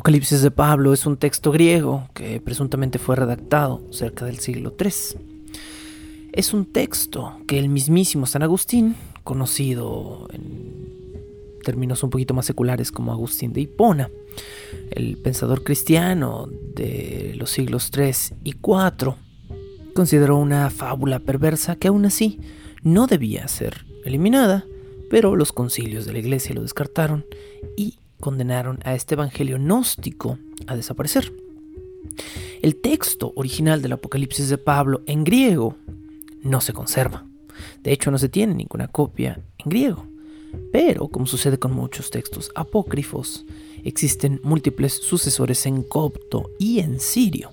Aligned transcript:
Apocalipsis 0.00 0.40
de 0.40 0.50
Pablo 0.50 0.94
es 0.94 1.04
un 1.04 1.18
texto 1.18 1.52
griego 1.52 2.08
que 2.14 2.40
presuntamente 2.40 2.98
fue 2.98 3.16
redactado 3.16 3.82
cerca 3.90 4.24
del 4.24 4.38
siglo 4.38 4.74
III. 4.80 5.20
Es 6.32 6.54
un 6.54 6.64
texto 6.64 7.38
que 7.46 7.58
el 7.58 7.68
mismísimo 7.68 8.24
San 8.24 8.42
Agustín, 8.42 8.96
conocido 9.24 10.26
en 10.32 11.60
términos 11.62 12.02
un 12.02 12.08
poquito 12.08 12.32
más 12.32 12.46
seculares 12.46 12.90
como 12.92 13.12
Agustín 13.12 13.52
de 13.52 13.60
Hipona, 13.60 14.08
el 14.90 15.18
pensador 15.18 15.64
cristiano 15.64 16.48
de 16.74 17.34
los 17.36 17.50
siglos 17.50 17.90
III 17.94 18.38
y 18.42 18.52
IV, 18.52 19.16
consideró 19.92 20.38
una 20.38 20.70
fábula 20.70 21.18
perversa 21.18 21.76
que 21.76 21.88
aún 21.88 22.06
así 22.06 22.40
no 22.82 23.06
debía 23.06 23.46
ser 23.48 23.84
eliminada, 24.06 24.64
pero 25.10 25.36
los 25.36 25.52
concilios 25.52 26.06
de 26.06 26.14
la 26.14 26.20
iglesia 26.20 26.54
lo 26.54 26.62
descartaron 26.62 27.26
y 27.76 27.98
condenaron 28.20 28.78
a 28.84 28.94
este 28.94 29.14
evangelio 29.14 29.56
gnóstico 29.58 30.38
a 30.66 30.76
desaparecer. 30.76 31.32
El 32.62 32.76
texto 32.76 33.32
original 33.36 33.82
del 33.82 33.92
Apocalipsis 33.92 34.48
de 34.48 34.58
Pablo 34.58 35.02
en 35.06 35.24
griego 35.24 35.76
no 36.42 36.60
se 36.60 36.72
conserva. 36.72 37.24
De 37.82 37.92
hecho, 37.92 38.10
no 38.10 38.18
se 38.18 38.28
tiene 38.28 38.54
ninguna 38.54 38.88
copia 38.88 39.40
en 39.58 39.70
griego. 39.70 40.06
Pero, 40.72 41.08
como 41.08 41.26
sucede 41.26 41.58
con 41.58 41.72
muchos 41.72 42.10
textos 42.10 42.50
apócrifos, 42.54 43.46
existen 43.84 44.40
múltiples 44.42 44.94
sucesores 44.94 45.64
en 45.66 45.82
copto 45.82 46.50
y 46.58 46.80
en 46.80 47.00
sirio, 47.00 47.50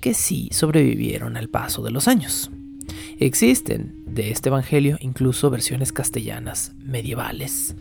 que 0.00 0.14
sí 0.14 0.48
sobrevivieron 0.52 1.36
al 1.36 1.48
paso 1.48 1.82
de 1.82 1.90
los 1.90 2.06
años. 2.06 2.50
Existen 3.18 4.04
de 4.06 4.30
este 4.30 4.48
Evangelio 4.48 4.98
incluso 5.00 5.50
versiones 5.50 5.92
castellanas 5.92 6.72
medievales, 6.78 7.74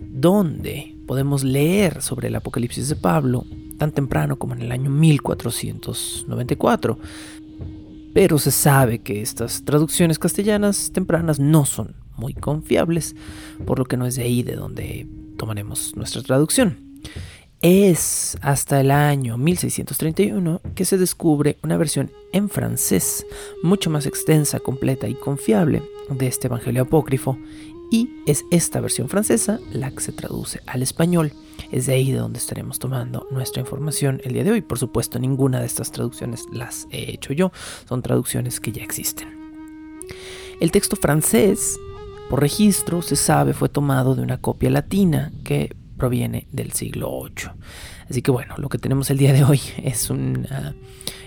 donde 0.00 0.96
podemos 1.06 1.44
leer 1.44 2.02
sobre 2.02 2.28
el 2.28 2.36
Apocalipsis 2.36 2.88
de 2.88 2.96
Pablo 2.96 3.44
tan 3.78 3.92
temprano 3.92 4.36
como 4.36 4.54
en 4.54 4.62
el 4.62 4.72
año 4.72 4.90
1494. 4.90 6.98
Pero 8.12 8.38
se 8.38 8.50
sabe 8.50 9.00
que 9.00 9.22
estas 9.22 9.64
traducciones 9.64 10.18
castellanas 10.18 10.90
tempranas 10.92 11.38
no 11.38 11.64
son 11.64 11.94
muy 12.16 12.34
confiables, 12.34 13.14
por 13.66 13.78
lo 13.78 13.84
que 13.84 13.96
no 13.96 14.06
es 14.06 14.16
de 14.16 14.22
ahí 14.22 14.42
de 14.42 14.56
donde 14.56 15.06
tomaremos 15.36 15.94
nuestra 15.96 16.22
traducción. 16.22 16.90
Es 17.62 18.38
hasta 18.40 18.80
el 18.80 18.90
año 18.90 19.36
1631 19.36 20.62
que 20.74 20.86
se 20.86 20.96
descubre 20.96 21.58
una 21.62 21.76
versión 21.76 22.10
en 22.32 22.48
francés 22.48 23.26
mucho 23.62 23.90
más 23.90 24.06
extensa, 24.06 24.60
completa 24.60 25.08
y 25.08 25.14
confiable 25.14 25.82
de 26.08 26.26
este 26.26 26.46
Evangelio 26.46 26.82
apócrifo 26.82 27.38
y 27.90 28.22
es 28.26 28.44
esta 28.50 28.80
versión 28.80 29.08
francesa 29.08 29.58
la 29.72 29.90
que 29.90 30.00
se 30.00 30.12
traduce 30.12 30.60
al 30.66 30.82
español. 30.82 31.32
Es 31.72 31.86
de 31.86 31.94
ahí 31.94 32.12
de 32.12 32.18
donde 32.18 32.38
estaremos 32.38 32.78
tomando 32.78 33.26
nuestra 33.30 33.60
información 33.60 34.20
el 34.24 34.32
día 34.32 34.44
de 34.44 34.52
hoy. 34.52 34.62
Por 34.62 34.78
supuesto, 34.78 35.18
ninguna 35.18 35.60
de 35.60 35.66
estas 35.66 35.90
traducciones 35.90 36.46
las 36.52 36.86
he 36.90 37.12
hecho 37.12 37.32
yo, 37.32 37.52
son 37.88 38.02
traducciones 38.02 38.60
que 38.60 38.72
ya 38.72 38.82
existen. 38.82 39.28
El 40.60 40.70
texto 40.70 40.96
francés, 40.96 41.78
por 42.28 42.40
registro, 42.40 43.02
se 43.02 43.16
sabe, 43.16 43.52
fue 43.52 43.68
tomado 43.68 44.14
de 44.14 44.22
una 44.22 44.40
copia 44.40 44.70
latina 44.70 45.32
que 45.44 45.74
proviene 45.96 46.46
del 46.52 46.72
siglo 46.72 47.10
VIII. 47.24 47.50
Así 48.08 48.22
que 48.22 48.30
bueno, 48.30 48.54
lo 48.58 48.68
que 48.68 48.78
tenemos 48.78 49.10
el 49.10 49.18
día 49.18 49.32
de 49.32 49.44
hoy 49.44 49.60
es 49.82 50.10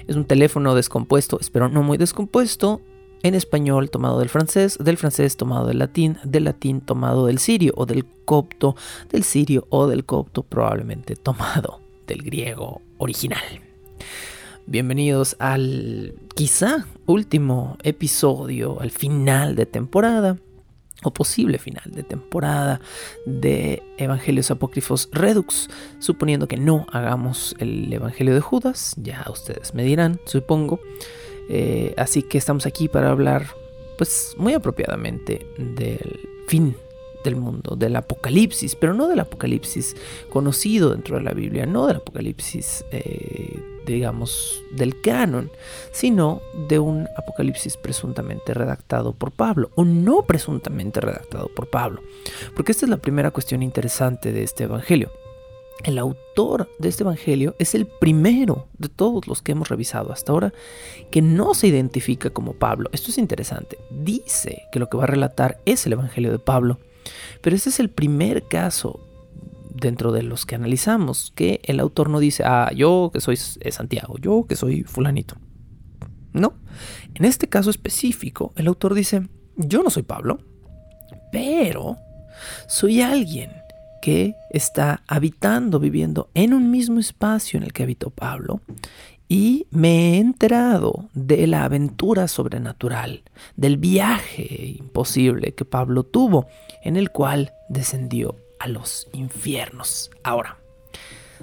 es 0.08 0.16
un 0.16 0.26
teléfono 0.26 0.76
descompuesto, 0.76 1.40
espero 1.40 1.70
no 1.70 1.84
muy 1.84 1.98
descompuesto, 1.98 2.82
en 3.24 3.36
español 3.36 3.90
tomado 3.90 4.20
del 4.20 4.30
francés, 4.30 4.78
del 4.80 4.98
francés 4.98 5.38
tomado 5.38 5.66
del 5.66 5.80
latín, 5.80 6.18
del 6.26 6.44
latín 6.44 6.82
tomado 6.82 7.26
del 7.26 7.40
sirio 7.40 7.74
o 7.78 7.86
del 7.86 8.06
copto, 8.26 8.76
del 9.10 9.24
sirio 9.24 9.66
o 9.70 9.88
del 9.88 10.06
copto 10.06 10.44
probablemente 10.44 11.16
tomado 11.16 11.80
del 12.06 12.22
griego 12.22 12.82
original. 12.98 13.42
Bienvenidos 14.66 15.38
al 15.40 16.16
quizá 16.36 16.86
último 17.06 17.78
episodio, 17.84 18.80
al 18.82 18.92
final 18.92 19.56
de 19.56 19.66
temporada 19.66 20.38
o 21.04 21.12
posible 21.12 21.60
final 21.60 21.92
de 21.92 22.04
temporada 22.04 22.82
de 23.26 23.84
Evangelios 23.98 24.52
Apócrifos 24.52 25.10
Redux, 25.12 25.70
suponiendo 26.00 26.48
que 26.48 26.58
no 26.58 26.88
hagamos 26.92 27.56
el 27.60 27.92
Evangelio 27.92 28.34
de 28.34 28.42
Judas, 28.42 28.96
ya 28.98 29.26
ustedes 29.30 29.74
me 29.74 29.84
dirán, 29.84 30.20
supongo. 30.26 30.80
Eh, 31.50 31.94
así 31.98 32.24
que 32.24 32.38
estamos 32.38 32.66
aquí 32.66 32.88
para 32.88 33.10
hablar, 33.10 33.48
pues 33.98 34.34
muy 34.38 34.54
apropiadamente, 34.54 35.46
del 35.58 36.20
fin 36.48 36.76
del 37.24 37.36
mundo, 37.38 37.76
del 37.76 37.96
apocalipsis, 37.96 38.76
pero 38.76 38.94
no 38.94 39.08
del 39.08 39.20
apocalipsis 39.20 39.96
conocido 40.30 40.92
dentro 40.92 41.18
de 41.18 41.24
la 41.24 41.32
Biblia, 41.32 41.66
no 41.66 41.88
del 41.88 41.98
apocalipsis, 41.98 42.86
eh, 42.92 43.60
digamos, 43.86 44.62
del 44.72 45.00
canon, 45.02 45.50
sino 45.92 46.42
de 46.68 46.80
un 46.80 47.08
apocalipsis 47.18 47.78
presuntamente 47.78 48.54
redactado 48.54 49.14
por 49.14 49.32
Pablo, 49.32 49.72
o 49.76 49.86
no 49.86 50.24
presuntamente 50.24 51.00
redactado 51.02 51.48
por 51.48 51.70
Pablo, 51.70 52.02
porque 52.56 52.72
esta 52.74 52.86
es 52.86 52.90
la 52.90 52.98
primera 52.98 53.32
cuestión 53.32 53.64
interesante 53.64 54.32
de 54.32 54.44
este 54.44 54.66
Evangelio. 54.66 55.10
El 55.84 55.98
autor 55.98 56.70
de 56.80 56.88
este 56.88 57.04
Evangelio 57.04 57.56
es 57.60 57.76
el 57.76 57.88
primero 57.88 58.70
de 58.78 58.88
todos 58.88 59.28
los 59.28 59.42
que 59.42 59.52
hemos 59.52 59.68
revisado 59.68 60.14
hasta 60.14 60.32
ahora 60.32 60.54
que 61.12 61.22
no 61.22 61.54
se 61.54 61.68
identifica 61.68 62.30
como 62.30 62.54
Pablo. 62.54 62.90
Esto 62.94 63.12
es 63.12 63.18
interesante. 63.18 63.78
Dice 63.92 64.64
que 64.72 64.80
lo 64.80 64.90
que 64.90 64.96
va 64.96 65.04
a 65.04 65.08
relatar 65.08 65.60
es 65.66 65.86
el 65.86 65.94
Evangelio 65.94 66.32
de 66.32 66.40
Pablo, 66.40 66.80
pero 67.42 67.56
este 67.56 67.70
es 67.70 67.82
el 67.82 67.90
primer 67.90 68.48
caso 68.48 69.02
dentro 69.70 70.14
de 70.14 70.24
los 70.24 70.46
que 70.46 70.56
analizamos 70.56 71.34
que 71.36 71.60
el 71.66 71.82
autor 71.82 72.10
no 72.10 72.20
dice, 72.20 72.44
ah, 72.46 72.72
yo 72.74 73.12
que 73.14 73.20
soy 73.20 73.36
Santiago, 73.36 74.18
yo 74.20 74.46
que 74.48 74.56
soy 74.56 74.84
fulanito. 74.84 75.36
No, 76.32 76.54
en 77.14 77.26
este 77.26 77.50
caso 77.50 77.70
específico, 77.70 78.54
el 78.56 78.68
autor 78.68 78.94
dice, 78.94 79.28
yo 79.58 79.84
no 79.84 79.90
soy 79.90 80.04
Pablo, 80.04 80.40
pero 81.32 81.98
soy 82.68 83.02
alguien 83.02 83.52
que 84.04 84.36
está 84.50 85.02
habitando, 85.08 85.80
viviendo 85.80 86.30
en 86.34 86.54
un 86.54 86.70
mismo 86.70 87.00
espacio 87.00 87.56
en 87.56 87.64
el 87.64 87.72
que 87.72 87.84
habitó 87.84 88.10
Pablo, 88.10 88.60
y 89.30 89.66
me 89.72 90.16
he 90.16 90.18
enterado 90.18 91.06
de 91.14 91.48
la 91.48 91.64
aventura 91.64 92.28
sobrenatural, 92.28 93.24
del 93.56 93.78
viaje 93.78 94.76
imposible 94.78 95.54
que 95.54 95.64
Pablo 95.64 96.04
tuvo, 96.04 96.48
en 96.84 96.98
el 96.98 97.12
cual 97.12 97.54
descendió 97.70 98.36
a 98.60 98.68
los 98.68 99.08
infiernos. 99.14 100.12
Ahora, 100.22 100.58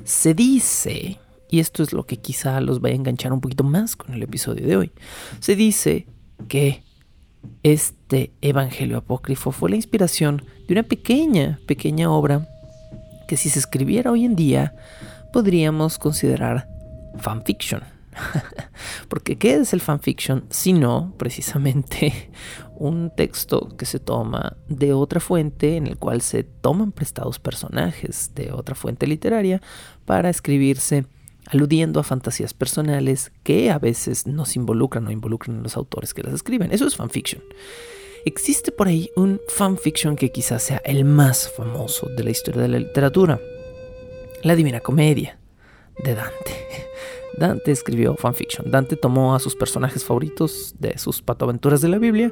se 0.04 0.34
dice, 0.34 1.18
y 1.48 1.60
esto 1.60 1.82
es 1.82 1.94
lo 1.94 2.04
que 2.04 2.18
quizá 2.18 2.60
los 2.60 2.82
vaya 2.82 2.92
a 2.92 2.98
enganchar 2.98 3.32
un 3.32 3.40
poquito 3.40 3.64
más 3.64 3.96
con 3.96 4.12
el 4.12 4.22
episodio 4.22 4.66
de 4.66 4.76
hoy, 4.76 4.92
se 5.38 5.56
dice 5.56 6.06
que 6.46 6.82
este 7.62 8.32
Evangelio 8.40 8.98
apócrifo 8.98 9.52
fue 9.52 9.70
la 9.70 9.76
inspiración 9.76 10.44
de 10.66 10.74
una 10.74 10.82
pequeña, 10.82 11.58
pequeña 11.66 12.10
obra 12.10 12.48
que 13.28 13.36
si 13.36 13.48
se 13.48 13.58
escribiera 13.58 14.10
hoy 14.10 14.24
en 14.24 14.34
día 14.34 14.74
podríamos 15.32 15.98
considerar 15.98 16.68
fanfiction. 17.18 17.82
Porque 19.08 19.38
¿qué 19.38 19.54
es 19.54 19.72
el 19.72 19.80
fanfiction? 19.80 20.44
Sino 20.50 21.14
precisamente 21.16 22.30
un 22.76 23.10
texto 23.14 23.68
que 23.76 23.86
se 23.86 24.00
toma 24.00 24.56
de 24.68 24.92
otra 24.92 25.20
fuente 25.20 25.76
en 25.76 25.86
el 25.86 25.96
cual 25.96 26.22
se 26.22 26.42
toman 26.42 26.92
prestados 26.92 27.38
personajes 27.38 28.32
de 28.34 28.52
otra 28.52 28.74
fuente 28.74 29.06
literaria 29.06 29.60
para 30.04 30.30
escribirse 30.30 31.06
aludiendo 31.50 31.98
a 31.98 32.04
fantasías 32.04 32.54
personales 32.54 33.32
que 33.42 33.70
a 33.70 33.78
veces 33.78 34.26
nos 34.26 34.56
involucran 34.56 35.06
o 35.06 35.10
involucran 35.10 35.58
a 35.58 35.62
los 35.62 35.76
autores 35.76 36.14
que 36.14 36.22
las 36.22 36.34
escriben. 36.34 36.72
Eso 36.72 36.86
es 36.86 36.96
fanfiction. 36.96 37.42
Existe 38.24 38.70
por 38.70 38.86
ahí 38.86 39.10
un 39.16 39.40
fanfiction 39.48 40.14
que 40.14 40.30
quizás 40.30 40.62
sea 40.62 40.80
el 40.84 41.04
más 41.04 41.50
famoso 41.50 42.08
de 42.08 42.22
la 42.22 42.30
historia 42.30 42.62
de 42.62 42.68
la 42.68 42.78
literatura. 42.78 43.40
La 44.42 44.54
Divina 44.54 44.80
Comedia 44.80 45.38
de 46.04 46.14
Dante. 46.14 46.66
Dante 47.38 47.72
escribió 47.72 48.14
fanfiction. 48.16 48.70
Dante 48.70 48.96
tomó 48.96 49.34
a 49.34 49.40
sus 49.40 49.56
personajes 49.56 50.04
favoritos 50.04 50.74
de 50.78 50.98
sus 50.98 51.22
patoaventuras 51.22 51.80
de 51.80 51.88
la 51.88 51.98
Biblia 51.98 52.30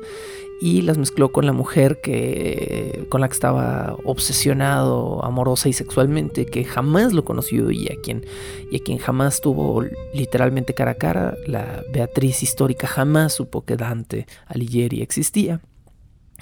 y 0.61 0.83
las 0.83 0.99
mezcló 0.99 1.31
con 1.31 1.47
la 1.47 1.53
mujer 1.53 2.01
que 2.03 3.07
con 3.09 3.21
la 3.21 3.29
que 3.29 3.35
estaba 3.35 3.97
obsesionado 4.05 5.25
amorosa 5.25 5.69
y 5.69 5.73
sexualmente, 5.73 6.47
que 6.47 6.65
jamás 6.65 7.13
lo 7.13 7.25
conoció 7.25 7.71
y 7.71 7.87
a 7.87 7.97
quien 8.03 8.25
y 8.71 8.77
a 8.77 8.81
quien 8.81 8.99
jamás 8.99 9.41
tuvo 9.41 9.85
literalmente 10.13 10.75
cara 10.75 10.93
a 10.93 10.95
cara. 10.95 11.35
La 11.47 11.83
Beatriz 11.93 12.43
histórica 12.43 12.87
jamás 12.87 13.35
supo 13.35 13.65
que 13.65 13.77
Dante 13.77 14.27
Alighieri 14.47 15.03
existía. 15.03 15.61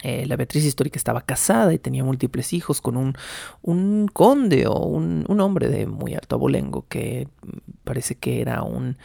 Eh, 0.03 0.27
la 0.27 0.37
Beatriz 0.37 0.65
histórica 0.65 0.99
estaba 0.99 1.23
casada 1.23 1.73
y 1.73 1.79
tenía 1.79 2.05
múltiples 2.05 2.53
hijos 2.53 2.83
con 2.83 2.99
un, 2.99 3.15
un 3.63 4.09
conde 4.13 4.67
o 4.67 4.79
un, 4.79 5.25
un, 5.27 5.41
hombre 5.41 5.69
de 5.69 5.87
muy 5.87 6.13
alto 6.13 6.37
abolengo 6.37 6.85
que 6.87 7.29
parece 7.83 8.17
que 8.17 8.43
era 8.43 8.63
un, 8.63 8.99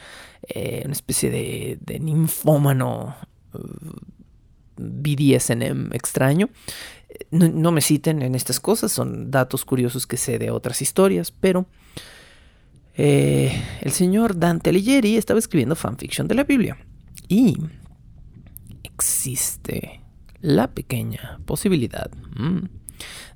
eh, 0.49 0.81
una 0.83 0.91
especie 0.91 1.29
de, 1.29 1.77
de 1.79 1.99
ninfómano 2.01 3.15
uh, 3.53 3.59
BDSM 4.77 5.93
extraño. 5.93 6.49
No, 7.29 7.71
me 7.71 7.81
citen 7.81 8.21
en 8.21 8.35
estas 8.35 8.59
cosas, 8.59 8.91
son 8.91 9.31
datos 9.31 9.65
curiosos 9.65 10.07
que 10.07 10.17
sé 10.17 10.39
de 10.39 10.49
otras 10.49 10.81
historias, 10.81 11.31
pero 11.31 11.65
eh, 12.95 13.51
el 13.81 13.91
señor 13.91 14.37
Dante 14.37 14.69
Alighieri 14.69 15.17
estaba 15.17 15.39
escribiendo 15.39 15.75
fanfiction 15.75 16.27
de 16.27 16.35
la 16.35 16.43
Biblia 16.43 16.77
y 17.27 17.57
existe 18.83 20.01
la 20.41 20.71
pequeña 20.71 21.39
posibilidad 21.45 22.11
mm, 22.35 22.65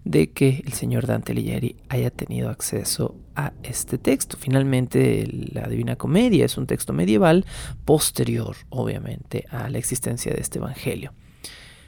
de 0.04 0.32
que 0.32 0.64
el 0.66 0.74
señor 0.74 1.08
Dante 1.08 1.32
Alighieri 1.32 1.76
haya 1.90 2.12
tenido 2.12 2.50
acceso 2.50 3.16
a 3.36 3.54
este 3.64 3.98
texto. 3.98 4.38
Finalmente, 4.38 5.28
la 5.52 5.68
Divina 5.68 5.96
Comedia 5.96 6.46
es 6.46 6.58
un 6.58 6.68
texto 6.68 6.94
medieval 6.94 7.46
posterior, 7.84 8.56
obviamente, 8.70 9.46
a 9.50 9.70
la 9.70 9.78
existencia 9.78 10.34
de 10.34 10.42
este 10.42 10.60
Evangelio. 10.60 11.14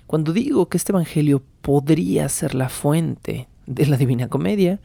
Cuando 0.08 0.34
digo 0.34 0.70
que 0.70 0.78
este 0.78 0.94
Evangelio 0.94 1.44
podría 1.62 2.28
ser 2.30 2.56
la 2.56 2.70
fuente 2.70 3.50
de 3.66 3.86
la 3.86 3.98
Divina 3.98 4.30
Comedia, 4.30 4.80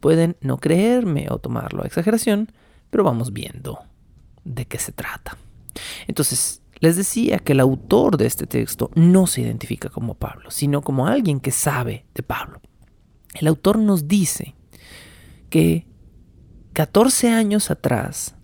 pueden 0.00 0.36
no 0.40 0.58
creerme 0.58 1.28
o 1.30 1.38
tomarlo 1.38 1.82
a 1.82 1.86
exageración, 1.86 2.52
pero 2.90 3.02
vamos 3.02 3.32
viendo 3.32 3.80
de 4.44 4.66
qué 4.66 4.78
se 4.78 4.92
trata. 4.92 5.38
Entonces, 6.06 6.62
les 6.78 6.96
decía 6.96 7.38
que 7.38 7.52
el 7.52 7.60
autor 7.60 8.18
de 8.18 8.26
este 8.26 8.46
texto 8.46 8.90
no 8.94 9.26
se 9.26 9.40
identifica 9.40 9.88
como 9.88 10.14
Pablo, 10.14 10.50
sino 10.50 10.82
como 10.82 11.06
alguien 11.06 11.40
que 11.40 11.50
sabe 11.50 12.04
de 12.14 12.22
Pablo. 12.22 12.60
El 13.34 13.46
autor 13.48 13.78
nos 13.78 14.06
dice 14.08 14.54
que 15.48 15.86
14 16.74 17.30
años 17.30 17.70
atrás, 17.70 18.34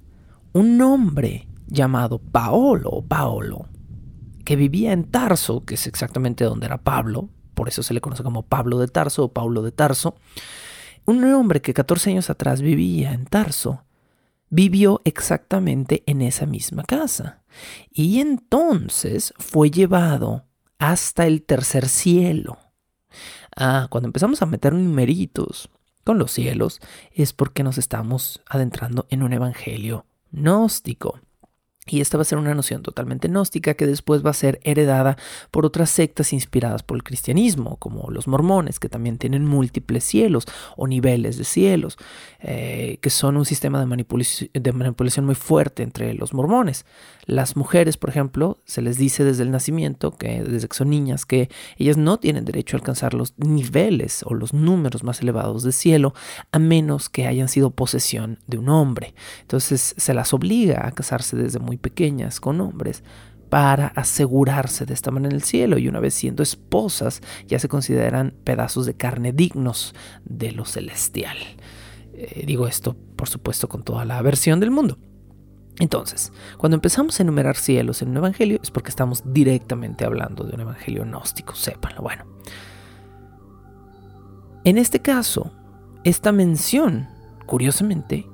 un 0.55 0.81
hombre 0.81 1.46
llamado 1.67 2.19
Paolo 2.19 3.05
Paolo, 3.06 3.67
que 4.44 4.56
vivía 4.56 4.92
en 4.92 5.04
Tarso, 5.04 5.64
que 5.64 5.74
es 5.74 5.86
exactamente 5.86 6.44
donde 6.44 6.66
era 6.66 6.82
Pablo, 6.82 7.28
por 7.54 7.68
eso 7.68 7.82
se 7.82 7.94
le 7.94 8.00
conoce 8.00 8.22
como 8.22 8.42
Pablo 8.42 8.78
de 8.78 8.88
Tarso 8.88 9.24
o 9.24 9.32
Paulo 9.32 9.62
de 9.62 9.72
Tarso, 9.72 10.16
un 11.04 11.24
hombre 11.24 11.60
que 11.60 11.74
14 11.74 12.10
años 12.10 12.30
atrás 12.30 12.62
vivía 12.62 13.12
en 13.12 13.26
Tarso, 13.26 13.84
vivió 14.48 15.00
exactamente 15.04 16.02
en 16.06 16.22
esa 16.22 16.46
misma 16.46 16.84
casa. 16.84 17.42
Y 17.90 18.20
entonces 18.20 19.34
fue 19.38 19.70
llevado 19.70 20.44
hasta 20.78 21.26
el 21.26 21.42
tercer 21.42 21.88
cielo. 21.88 22.58
Ah, 23.56 23.86
cuando 23.90 24.08
empezamos 24.08 24.42
a 24.42 24.46
meter 24.46 24.72
numeritos 24.72 25.70
con 26.04 26.18
los 26.18 26.32
cielos 26.32 26.80
es 27.12 27.32
porque 27.32 27.62
nos 27.62 27.78
estamos 27.78 28.42
adentrando 28.46 29.06
en 29.10 29.22
un 29.22 29.32
evangelio 29.32 30.06
gnóstico. 30.30 31.20
Y 31.84 32.00
esta 32.00 32.17
va 32.17 32.23
a 32.23 32.25
ser 32.25 32.38
una 32.38 32.55
noción 32.55 32.82
totalmente 32.82 33.26
gnóstica 33.26 33.75
que 33.75 33.88
después 33.88 34.25
va 34.25 34.31
a 34.31 34.34
ser 34.34 34.61
heredada 34.62 35.17
por 35.50 35.67
otras 35.67 35.90
sectas 35.90 36.32
inspiradas 36.32 36.84
por 36.84 36.96
el 36.96 37.02
cristianismo, 37.02 37.76
como 37.79 38.08
los 38.08 38.29
mormones, 38.29 38.79
que 38.79 38.88
también 38.88 39.19
tienen 39.19 39.44
múltiples 39.44 40.05
cielos 40.05 40.46
o 40.76 40.87
niveles 40.87 41.38
de 41.38 41.44
cielos, 41.44 41.99
eh, 42.38 42.99
que 43.00 43.11
son 43.11 43.37
un 43.37 43.44
sistema 43.44 43.81
de 43.81 43.87
manipulación, 43.87 44.50
de 44.52 44.73
manipulación 44.73 45.26
muy 45.26 45.34
fuerte 45.34 45.82
entre 45.82 46.14
los 46.14 46.34
mormones. 46.34 46.87
Las 47.26 47.56
mujeres, 47.56 47.96
por 47.96 48.11
ejemplo, 48.11 48.58
se 48.64 48.81
les 48.81 48.96
dice 48.96 49.25
desde 49.25 49.43
el 49.43 49.50
nacimiento, 49.50 50.12
que 50.12 50.43
desde 50.44 50.69
que 50.69 50.76
son 50.76 50.90
niñas, 50.90 51.26
que 51.26 51.50
ellas 51.78 51.96
no 51.96 52.19
tienen 52.19 52.44
derecho 52.44 52.76
a 52.76 52.78
alcanzar 52.78 53.12
los 53.14 53.35
niveles 53.38 54.23
o 54.25 54.35
los 54.35 54.52
números 54.52 55.02
más 55.02 55.20
elevados 55.20 55.64
de 55.64 55.73
cielo, 55.73 56.14
a 56.52 56.61
menos 56.61 57.08
que 57.08 57.26
hayan 57.26 57.49
sido 57.49 57.70
posesión 57.70 58.38
de 58.46 58.58
un 58.58 58.69
hombre. 58.69 59.14
Entonces 59.40 59.94
se 59.96 60.14
las 60.14 60.32
obliga 60.32 60.87
a 60.87 60.93
casarse 60.93 61.37
desde 61.37 61.58
muy 61.58 61.71
pequeñas 61.78 62.40
con 62.40 62.60
hombres 62.60 63.02
para 63.52 63.88
asegurarse 63.88 64.86
de 64.86 64.94
esta 64.94 65.10
manera 65.10 65.34
en 65.34 65.36
el 65.36 65.42
cielo 65.42 65.76
y 65.76 65.86
una 65.86 66.00
vez 66.00 66.14
siendo 66.14 66.42
esposas 66.42 67.20
ya 67.46 67.58
se 67.58 67.69
consideran 67.69 68.34
pedazos 68.44 68.86
de 68.86 68.94
carne 68.94 69.32
dignos 69.32 69.94
de 70.24 70.52
lo 70.52 70.64
celestial. 70.64 71.36
Eh, 72.14 72.44
digo 72.46 72.66
esto, 72.66 72.96
por 73.14 73.28
supuesto, 73.28 73.69
con 73.69 73.82
toda 73.82 74.04
la 74.04 74.16
aversión 74.16 74.58
del 74.58 74.70
mundo. 74.70 74.96
Entonces, 75.78 76.32
cuando 76.58 76.76
empezamos 76.76 77.19
a 77.19 77.24
enumerar 77.24 77.56
cielos 77.56 78.00
en 78.00 78.08
un 78.08 78.18
evangelio 78.18 78.58
es 78.62 78.70
porque 78.70 78.90
estamos 78.90 79.22
directamente 79.26 80.04
hablando 80.04 80.44
de 80.44 80.54
un 80.54 80.60
evangelio 80.60 81.04
gnóstico, 81.04 81.54
sépanlo. 81.54 82.02
Bueno, 82.02 82.25
en 84.64 84.78
este 84.78 85.00
caso, 85.00 85.52
esta 86.04 86.32
mención, 86.32 87.08
curiosamente, 87.46 88.26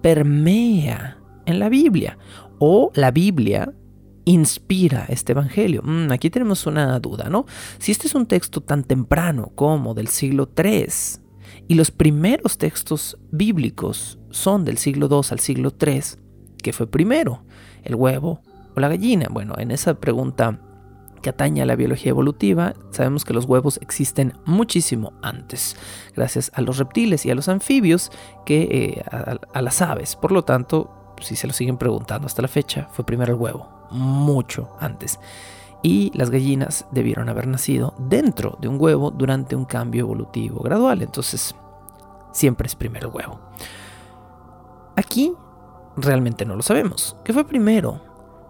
permea 0.00 1.18
en 1.44 1.58
la 1.58 1.68
Biblia 1.68 2.18
o 2.58 2.90
la 2.94 3.10
Biblia 3.10 3.72
inspira 4.26 5.06
este 5.08 5.32
Evangelio. 5.32 5.82
Mm, 5.82 6.10
aquí 6.12 6.28
tenemos 6.30 6.66
una 6.66 6.98
duda, 6.98 7.30
¿no? 7.30 7.46
Si 7.78 7.92
este 7.92 8.08
es 8.08 8.14
un 8.14 8.26
texto 8.26 8.60
tan 8.60 8.84
temprano 8.84 9.52
como 9.54 9.94
del 9.94 10.08
siglo 10.08 10.50
III 10.56 10.86
y 11.68 11.74
los 11.74 11.90
primeros 11.90 12.58
textos 12.58 13.18
bíblicos 13.30 14.18
son 14.30 14.64
del 14.64 14.78
siglo 14.78 15.08
II 15.10 15.28
al 15.30 15.40
siglo 15.40 15.72
III, 15.80 16.02
¿qué 16.62 16.72
fue 16.72 16.86
primero? 16.88 17.44
¿El 17.84 17.94
huevo 17.94 18.42
o 18.74 18.80
la 18.80 18.88
gallina? 18.88 19.28
Bueno, 19.30 19.54
en 19.58 19.70
esa 19.70 19.94
pregunta 19.94 20.60
que 21.22 21.30
atañe 21.30 21.62
a 21.62 21.66
la 21.66 21.76
biología 21.76 22.10
evolutiva, 22.10 22.74
sabemos 22.90 23.24
que 23.24 23.32
los 23.32 23.44
huevos 23.46 23.78
existen 23.80 24.34
muchísimo 24.44 25.12
antes, 25.22 25.76
gracias 26.14 26.50
a 26.54 26.60
los 26.62 26.78
reptiles 26.78 27.24
y 27.26 27.30
a 27.30 27.34
los 27.36 27.48
anfibios 27.48 28.10
que 28.44 28.62
eh, 28.70 29.04
a 29.10 29.62
las 29.62 29.82
aves. 29.82 30.16
Por 30.16 30.32
lo 30.32 30.42
tanto, 30.42 30.95
si 31.20 31.36
se 31.36 31.46
lo 31.46 31.52
siguen 31.52 31.78
preguntando 31.78 32.26
hasta 32.26 32.42
la 32.42 32.48
fecha, 32.48 32.88
fue 32.92 33.04
primero 33.04 33.32
el 33.32 33.40
huevo, 33.40 33.68
mucho 33.90 34.76
antes. 34.80 35.18
Y 35.82 36.10
las 36.14 36.30
gallinas 36.30 36.86
debieron 36.90 37.28
haber 37.28 37.46
nacido 37.46 37.94
dentro 37.98 38.58
de 38.60 38.68
un 38.68 38.80
huevo 38.80 39.10
durante 39.10 39.54
un 39.54 39.64
cambio 39.64 40.00
evolutivo 40.00 40.60
gradual. 40.60 41.02
Entonces, 41.02 41.54
siempre 42.32 42.66
es 42.66 42.74
primero 42.74 43.08
el 43.08 43.14
huevo. 43.14 43.40
Aquí 44.96 45.32
realmente 45.96 46.44
no 46.44 46.56
lo 46.56 46.62
sabemos. 46.62 47.16
¿Qué 47.24 47.32
fue 47.32 47.46
primero? 47.46 48.00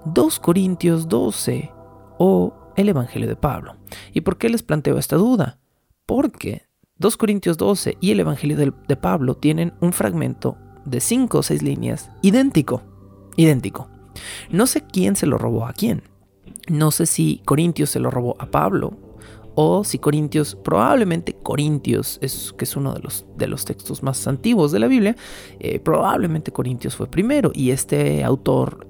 2 0.06 0.38
Corintios 0.40 1.08
12 1.08 1.72
o 2.18 2.54
el 2.76 2.88
Evangelio 2.88 3.28
de 3.28 3.36
Pablo. 3.36 3.76
¿Y 4.12 4.20
por 4.20 4.38
qué 4.38 4.48
les 4.48 4.62
planteo 4.62 4.98
esta 4.98 5.16
duda? 5.16 5.58
Porque 6.06 6.68
2 6.98 7.16
Corintios 7.16 7.56
12 7.56 7.98
y 8.00 8.12
el 8.12 8.20
Evangelio 8.20 8.56
de 8.56 8.96
Pablo 8.96 9.36
tienen 9.36 9.74
un 9.80 9.92
fragmento 9.92 10.56
de 10.86 11.00
cinco 11.00 11.38
o 11.38 11.42
seis 11.42 11.62
líneas, 11.62 12.10
idéntico, 12.22 12.82
idéntico. 13.36 13.88
No 14.50 14.66
sé 14.66 14.82
quién 14.82 15.16
se 15.16 15.26
lo 15.26 15.38
robó 15.38 15.66
a 15.66 15.72
quién. 15.72 16.02
No 16.68 16.90
sé 16.90 17.06
si 17.06 17.42
Corintios 17.44 17.90
se 17.90 18.00
lo 18.00 18.10
robó 18.10 18.36
a 18.38 18.46
Pablo 18.46 18.96
o 19.56 19.84
si 19.84 19.98
Corintios, 19.98 20.54
probablemente 20.54 21.34
Corintios, 21.42 22.18
es, 22.20 22.52
que 22.56 22.64
es 22.64 22.76
uno 22.76 22.92
de 22.92 23.00
los, 23.00 23.24
de 23.36 23.46
los 23.46 23.64
textos 23.64 24.02
más 24.02 24.26
antiguos 24.26 24.70
de 24.70 24.78
la 24.78 24.86
Biblia, 24.86 25.16
eh, 25.58 25.80
probablemente 25.80 26.52
Corintios 26.52 26.94
fue 26.94 27.10
primero 27.10 27.50
y 27.54 27.70
este 27.70 28.22
autor 28.22 28.86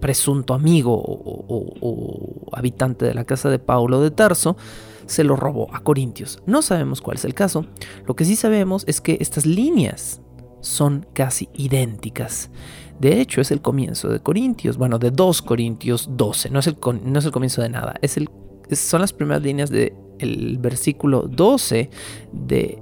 presunto 0.00 0.54
amigo 0.54 0.94
o, 0.94 1.44
o, 1.80 2.56
habitante 2.56 3.04
de 3.04 3.12
la 3.12 3.24
casa 3.24 3.50
de 3.50 3.58
Paulo 3.58 4.00
de 4.00 4.10
Tarso, 4.10 4.56
se 5.04 5.22
lo 5.22 5.36
robó 5.36 5.68
a 5.74 5.80
Corintios. 5.80 6.42
No 6.46 6.62
sabemos 6.62 7.02
cuál 7.02 7.18
es 7.18 7.24
el 7.26 7.34
caso. 7.34 7.66
Lo 8.06 8.16
que 8.16 8.24
sí 8.24 8.36
sabemos 8.36 8.84
es 8.86 9.02
que 9.02 9.18
estas 9.20 9.44
líneas 9.44 10.22
son 10.60 11.06
casi 11.12 11.48
idénticas. 11.54 12.50
De 12.98 13.20
hecho, 13.20 13.40
es 13.40 13.50
el 13.50 13.62
comienzo 13.62 14.08
de 14.08 14.20
Corintios, 14.20 14.76
bueno, 14.76 14.98
de 14.98 15.10
2 15.10 15.42
Corintios 15.42 16.10
12, 16.12 16.50
no 16.50 16.58
es 16.58 16.66
el, 16.66 16.76
no 17.04 17.18
es 17.18 17.24
el 17.24 17.32
comienzo 17.32 17.62
de 17.62 17.70
nada, 17.70 17.94
es 18.02 18.16
el, 18.18 18.28
son 18.72 19.00
las 19.00 19.12
primeras 19.12 19.42
líneas 19.42 19.70
del 19.70 19.94
el 20.18 20.58
versículo 20.58 21.22
12 21.22 21.90
de 22.32 22.78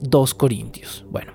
2 0.00 0.30
eh, 0.30 0.34
Corintios. 0.36 1.04
Bueno, 1.10 1.32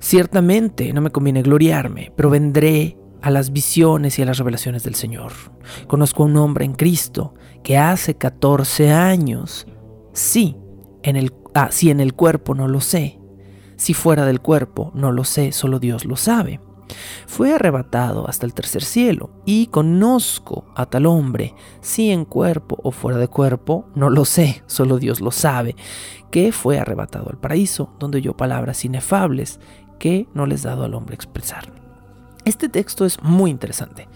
ciertamente 0.00 0.92
no 0.92 1.00
me 1.00 1.10
conviene 1.10 1.42
gloriarme, 1.42 2.12
pero 2.16 2.30
vendré 2.30 2.96
a 3.22 3.30
las 3.30 3.52
visiones 3.52 4.18
y 4.18 4.22
a 4.22 4.24
las 4.24 4.38
revelaciones 4.38 4.82
del 4.82 4.94
Señor. 4.94 5.32
Conozco 5.86 6.22
a 6.22 6.26
un 6.26 6.36
hombre 6.36 6.64
en 6.64 6.72
Cristo 6.72 7.34
que 7.62 7.78
hace 7.78 8.16
14 8.16 8.90
años, 8.90 9.66
sí, 10.12 10.56
en 11.02 11.16
el, 11.16 11.32
ah, 11.54 11.68
sí, 11.70 11.90
en 11.90 12.00
el 12.00 12.14
cuerpo 12.14 12.54
no 12.54 12.66
lo 12.66 12.80
sé, 12.80 13.19
Si 13.80 13.94
fuera 13.94 14.26
del 14.26 14.42
cuerpo, 14.42 14.90
no 14.92 15.10
lo 15.10 15.24
sé, 15.24 15.52
solo 15.52 15.78
Dios 15.78 16.04
lo 16.04 16.14
sabe. 16.14 16.60
Fue 17.26 17.54
arrebatado 17.54 18.28
hasta 18.28 18.44
el 18.44 18.52
tercer 18.52 18.84
cielo, 18.84 19.30
y 19.46 19.68
conozco 19.68 20.66
a 20.76 20.84
tal 20.84 21.06
hombre, 21.06 21.54
si 21.80 22.10
en 22.10 22.26
cuerpo 22.26 22.78
o 22.82 22.90
fuera 22.90 23.18
de 23.18 23.28
cuerpo, 23.28 23.86
no 23.94 24.10
lo 24.10 24.26
sé, 24.26 24.62
solo 24.66 24.98
Dios 24.98 25.22
lo 25.22 25.30
sabe, 25.30 25.76
que 26.30 26.52
fue 26.52 26.78
arrebatado 26.78 27.30
al 27.30 27.38
paraíso, 27.38 27.94
donde 27.98 28.18
oyó 28.18 28.36
palabras 28.36 28.84
inefables 28.84 29.60
que 29.98 30.28
no 30.34 30.44
les 30.44 30.62
dado 30.62 30.84
al 30.84 30.92
hombre 30.92 31.14
expresar. 31.14 31.72
Este 32.44 32.68
texto 32.68 33.06
es 33.06 33.22
muy 33.22 33.50
interesante. 33.50 34.08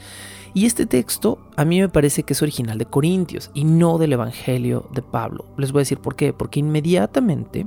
Y 0.54 0.66
este 0.66 0.87
texto 0.87 1.38
a 1.56 1.64
mí 1.64 1.80
me 1.80 1.88
parece 1.88 2.23
que 2.23 2.32
es 2.32 2.40
original 2.40 2.78
de 2.78 2.87
Corintios 2.87 3.50
y 3.54 3.64
no 3.64 3.99
del 3.99 4.12
Evangelio 4.12 4.88
de 4.92 5.02
Pablo. 5.02 5.46
Les 5.56 5.73
voy 5.73 5.80
a 5.80 5.82
decir 5.82 5.99
por 5.99 6.14
qué. 6.14 6.32
Porque 6.32 6.61
inmediatamente 6.61 7.66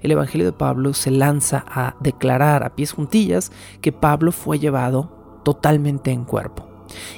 el 0.00 0.12
Evangelio 0.12 0.46
de 0.46 0.52
Pablo 0.52 0.94
se 0.94 1.10
lanza 1.10 1.64
a 1.66 1.96
declarar 2.00 2.62
a 2.62 2.76
pies 2.76 2.92
juntillas 2.92 3.50
que 3.80 3.90
Pablo 3.90 4.30
fue 4.30 4.60
llevado 4.60 5.40
totalmente 5.44 6.12
en 6.12 6.24
cuerpo. 6.24 6.68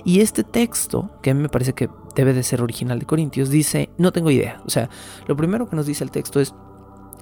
Y 0.02 0.20
este 0.20 0.44
texto, 0.44 1.10
que 1.22 1.30
a 1.30 1.34
mí 1.34 1.42
me 1.42 1.48
parece 1.50 1.74
que 1.74 1.90
debe 2.14 2.32
de 2.32 2.42
ser 2.42 2.62
original 2.62 2.98
de 2.98 3.06
Corintios, 3.06 3.50
dice, 3.50 3.90
no 3.98 4.12
tengo 4.12 4.30
idea. 4.30 4.62
O 4.66 4.70
sea, 4.70 4.88
lo 5.26 5.36
primero 5.36 5.68
que 5.68 5.76
nos 5.76 5.86
dice 5.86 6.04
el 6.04 6.10
texto 6.10 6.40
es, 6.40 6.54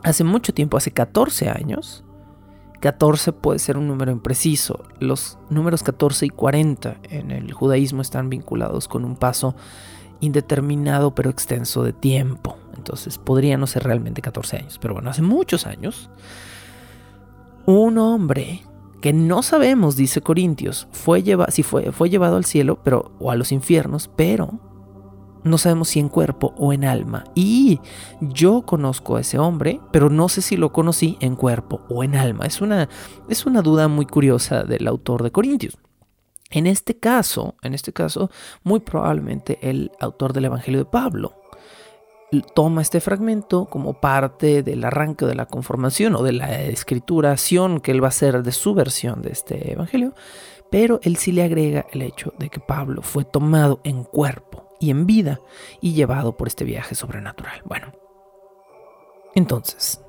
hace 0.04 0.22
mucho 0.22 0.54
tiempo, 0.54 0.76
hace 0.76 0.92
14 0.92 1.48
años, 1.48 2.04
14 2.80 3.32
puede 3.32 3.58
ser 3.58 3.76
un 3.76 3.86
número 3.86 4.10
impreciso. 4.10 4.84
Los 4.98 5.38
números 5.50 5.82
14 5.82 6.26
y 6.26 6.30
40 6.30 6.96
en 7.10 7.30
el 7.30 7.52
judaísmo 7.52 8.02
están 8.02 8.30
vinculados 8.30 8.88
con 8.88 9.04
un 9.04 9.16
paso 9.16 9.54
indeterminado 10.20 11.14
pero 11.14 11.30
extenso 11.30 11.84
de 11.84 11.92
tiempo. 11.92 12.56
Entonces 12.76 13.18
podría 13.18 13.58
no 13.58 13.66
ser 13.66 13.84
realmente 13.84 14.22
14 14.22 14.56
años. 14.56 14.78
Pero 14.80 14.94
bueno, 14.94 15.10
hace 15.10 15.22
muchos 15.22 15.66
años, 15.66 16.10
un 17.66 17.98
hombre 17.98 18.62
que 19.02 19.12
no 19.12 19.42
sabemos, 19.42 19.96
dice 19.96 20.20
Corintios, 20.22 20.88
fue 20.90 21.22
si 21.48 21.62
fue, 21.62 21.92
fue 21.92 22.10
llevado 22.10 22.36
al 22.36 22.44
cielo 22.44 22.78
pero, 22.82 23.12
o 23.18 23.30
a 23.30 23.36
los 23.36 23.52
infiernos, 23.52 24.10
pero 24.14 24.58
no 25.44 25.58
sabemos 25.58 25.88
si 25.88 26.00
en 26.00 26.08
cuerpo 26.08 26.54
o 26.56 26.72
en 26.72 26.84
alma. 26.84 27.24
Y 27.34 27.80
yo 28.20 28.62
conozco 28.62 29.16
a 29.16 29.20
ese 29.20 29.38
hombre, 29.38 29.80
pero 29.92 30.10
no 30.10 30.28
sé 30.28 30.42
si 30.42 30.56
lo 30.56 30.72
conocí 30.72 31.16
en 31.20 31.36
cuerpo 31.36 31.82
o 31.88 32.04
en 32.04 32.16
alma. 32.16 32.46
Es 32.46 32.60
una, 32.60 32.88
es 33.28 33.46
una 33.46 33.62
duda 33.62 33.88
muy 33.88 34.06
curiosa 34.06 34.64
del 34.64 34.86
autor 34.86 35.22
de 35.22 35.30
Corintios. 35.30 35.78
En 36.50 36.66
este 36.66 36.98
caso, 36.98 37.54
en 37.62 37.74
este 37.74 37.92
caso, 37.92 38.30
muy 38.64 38.80
probablemente 38.80 39.58
el 39.62 39.92
autor 40.00 40.32
del 40.32 40.46
Evangelio 40.46 40.80
de 40.80 40.90
Pablo 40.90 41.34
toma 42.54 42.82
este 42.82 43.00
fragmento 43.00 43.66
como 43.66 43.94
parte 43.94 44.62
del 44.62 44.84
arranque 44.84 45.26
de 45.26 45.34
la 45.34 45.46
conformación 45.46 46.14
o 46.14 46.22
de 46.22 46.32
la 46.32 46.62
escrituración 46.62 47.80
que 47.80 47.90
él 47.90 48.02
va 48.02 48.06
a 48.06 48.10
hacer 48.10 48.42
de 48.42 48.52
su 48.52 48.74
versión 48.74 49.22
de 49.22 49.30
este 49.30 49.72
Evangelio, 49.72 50.14
pero 50.70 51.00
él 51.02 51.16
sí 51.16 51.32
le 51.32 51.42
agrega 51.42 51.86
el 51.92 52.02
hecho 52.02 52.32
de 52.38 52.48
que 52.48 52.60
Pablo 52.60 53.02
fue 53.02 53.24
tomado 53.24 53.80
en 53.82 54.04
cuerpo 54.04 54.69
y 54.80 54.90
en 54.90 55.06
vida 55.06 55.40
y 55.80 55.92
llevado 55.92 56.36
por 56.36 56.48
este 56.48 56.64
viaje 56.64 56.94
sobrenatural. 56.94 57.62
Bueno, 57.64 57.92
entonces, 59.34 60.00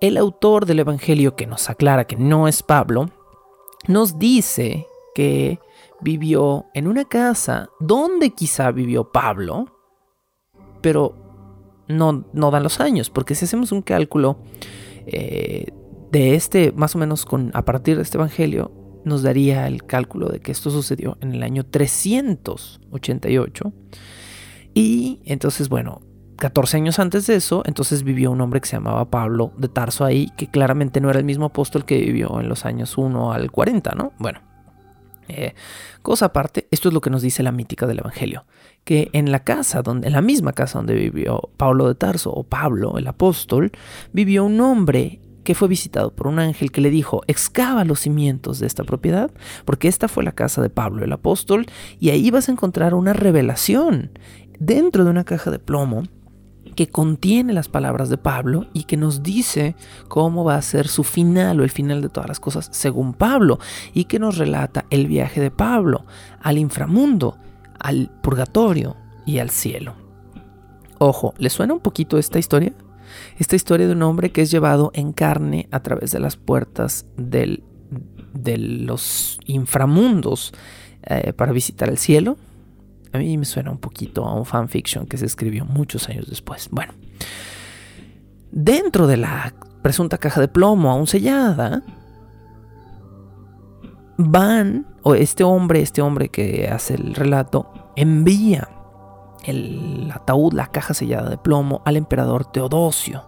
el 0.00 0.16
autor 0.16 0.66
del 0.66 0.80
Evangelio 0.80 1.34
que 1.34 1.46
nos 1.46 1.68
aclara 1.70 2.06
que 2.06 2.16
no 2.16 2.46
es 2.46 2.62
Pablo, 2.62 3.10
nos 3.88 4.18
dice 4.18 4.86
que 5.14 5.58
vivió 6.00 6.66
en 6.74 6.86
una 6.86 7.04
casa 7.04 7.70
donde 7.80 8.30
quizá 8.30 8.70
vivió 8.70 9.10
Pablo, 9.10 9.66
pero 10.80 11.16
no, 11.88 12.24
dan 12.32 12.62
los 12.62 12.80
años, 12.80 13.10
porque 13.10 13.34
si 13.34 13.46
hacemos 13.46 13.72
un 13.72 13.82
cálculo 13.82 14.38
eh, 15.06 15.66
de 16.10 16.34
este, 16.34 16.72
más 16.72 16.94
o 16.94 16.98
menos 16.98 17.24
con, 17.24 17.50
a 17.54 17.64
partir 17.64 17.96
de 17.96 18.02
este 18.02 18.18
Evangelio, 18.18 18.70
nos 19.04 19.22
daría 19.22 19.66
el 19.66 19.84
cálculo 19.84 20.28
de 20.28 20.40
que 20.40 20.52
esto 20.52 20.70
sucedió 20.70 21.16
en 21.20 21.34
el 21.34 21.42
año 21.42 21.64
388. 21.64 23.72
Y 24.74 25.20
entonces, 25.24 25.68
bueno, 25.68 26.00
14 26.36 26.78
años 26.78 26.98
antes 26.98 27.26
de 27.26 27.36
eso, 27.36 27.62
entonces 27.64 28.02
vivió 28.02 28.30
un 28.30 28.40
hombre 28.40 28.60
que 28.60 28.68
se 28.68 28.76
llamaba 28.76 29.10
Pablo 29.10 29.52
de 29.56 29.68
Tarso 29.68 30.04
ahí, 30.04 30.30
que 30.36 30.48
claramente 30.48 31.00
no 31.00 31.10
era 31.10 31.18
el 31.18 31.24
mismo 31.24 31.46
apóstol 31.46 31.84
que 31.84 31.98
vivió 31.98 32.40
en 32.40 32.48
los 32.48 32.64
años 32.64 32.98
1 32.98 33.32
al 33.32 33.50
40, 33.50 33.92
¿no? 33.92 34.12
Bueno, 34.18 34.40
eh, 35.28 35.54
cosa 36.02 36.26
aparte, 36.26 36.66
esto 36.70 36.88
es 36.88 36.94
lo 36.94 37.00
que 37.00 37.10
nos 37.10 37.22
dice 37.22 37.42
la 37.42 37.52
mítica 37.52 37.86
del 37.86 38.00
Evangelio, 38.00 38.44
que 38.84 39.10
en 39.12 39.30
la 39.30 39.40
casa, 39.40 39.82
donde, 39.82 40.08
en 40.08 40.12
la 40.12 40.20
misma 40.20 40.52
casa 40.52 40.78
donde 40.78 40.94
vivió 40.94 41.50
Pablo 41.56 41.88
de 41.88 41.94
Tarso 41.94 42.32
o 42.32 42.42
Pablo, 42.42 42.98
el 42.98 43.06
apóstol, 43.06 43.72
vivió 44.12 44.44
un 44.44 44.60
hombre 44.60 45.20
que 45.44 45.54
fue 45.54 45.68
visitado 45.68 46.14
por 46.14 46.26
un 46.26 46.38
ángel 46.38 46.72
que 46.72 46.80
le 46.80 46.90
dijo, 46.90 47.22
excava 47.26 47.84
los 47.84 48.00
cimientos 48.00 48.58
de 48.58 48.66
esta 48.66 48.84
propiedad, 48.84 49.30
porque 49.64 49.88
esta 49.88 50.08
fue 50.08 50.24
la 50.24 50.32
casa 50.32 50.62
de 50.62 50.70
Pablo 50.70 51.04
el 51.04 51.12
apóstol, 51.12 51.66
y 52.00 52.10
ahí 52.10 52.30
vas 52.30 52.48
a 52.48 52.52
encontrar 52.52 52.94
una 52.94 53.12
revelación 53.12 54.10
dentro 54.58 55.04
de 55.04 55.10
una 55.10 55.24
caja 55.24 55.50
de 55.50 55.58
plomo 55.58 56.04
que 56.74 56.88
contiene 56.88 57.52
las 57.52 57.68
palabras 57.68 58.08
de 58.08 58.18
Pablo 58.18 58.66
y 58.72 58.84
que 58.84 58.96
nos 58.96 59.22
dice 59.22 59.76
cómo 60.08 60.44
va 60.44 60.56
a 60.56 60.62
ser 60.62 60.88
su 60.88 61.04
final 61.04 61.60
o 61.60 61.64
el 61.64 61.70
final 61.70 62.02
de 62.02 62.08
todas 62.08 62.28
las 62.28 62.40
cosas 62.40 62.68
según 62.72 63.14
Pablo 63.14 63.58
y 63.92 64.04
que 64.04 64.18
nos 64.18 64.38
relata 64.38 64.86
el 64.90 65.06
viaje 65.06 65.40
de 65.40 65.50
Pablo 65.50 66.04
al 66.40 66.58
inframundo, 66.58 67.36
al 67.78 68.10
purgatorio 68.22 68.96
y 69.24 69.38
al 69.38 69.50
cielo. 69.50 69.94
Ojo, 70.98 71.34
¿le 71.38 71.50
suena 71.50 71.74
un 71.74 71.80
poquito 71.80 72.18
esta 72.18 72.38
historia? 72.38 72.72
Esta 73.38 73.56
historia 73.56 73.86
de 73.86 73.92
un 73.92 74.02
hombre 74.02 74.30
que 74.30 74.42
es 74.42 74.50
llevado 74.50 74.90
en 74.94 75.12
carne 75.12 75.68
a 75.70 75.80
través 75.80 76.12
de 76.12 76.20
las 76.20 76.36
puertas 76.36 77.06
de 77.16 77.62
los 78.58 79.38
inframundos 79.46 80.52
eh, 81.02 81.32
para 81.32 81.52
visitar 81.52 81.88
el 81.88 81.98
cielo. 81.98 82.36
A 83.12 83.18
mí 83.18 83.38
me 83.38 83.44
suena 83.44 83.70
un 83.70 83.78
poquito 83.78 84.24
a 84.24 84.34
un 84.34 84.44
fanfiction 84.44 85.06
que 85.06 85.16
se 85.16 85.26
escribió 85.26 85.64
muchos 85.64 86.08
años 86.08 86.28
después. 86.28 86.68
Bueno, 86.70 86.94
dentro 88.50 89.06
de 89.06 89.18
la 89.18 89.54
presunta 89.82 90.18
caja 90.18 90.40
de 90.40 90.48
plomo 90.48 90.90
aún 90.90 91.06
sellada, 91.06 91.82
van, 94.16 94.86
o 95.02 95.14
este 95.14 95.44
hombre, 95.44 95.80
este 95.80 96.02
hombre 96.02 96.28
que 96.28 96.68
hace 96.68 96.94
el 96.94 97.14
relato, 97.14 97.92
envía 97.96 98.68
el 99.44 100.10
ataúd, 100.12 100.52
la 100.52 100.66
caja 100.68 100.94
sellada 100.94 101.30
de 101.30 101.38
plomo, 101.38 101.82
al 101.84 101.96
emperador 101.96 102.44
Teodosio, 102.44 103.26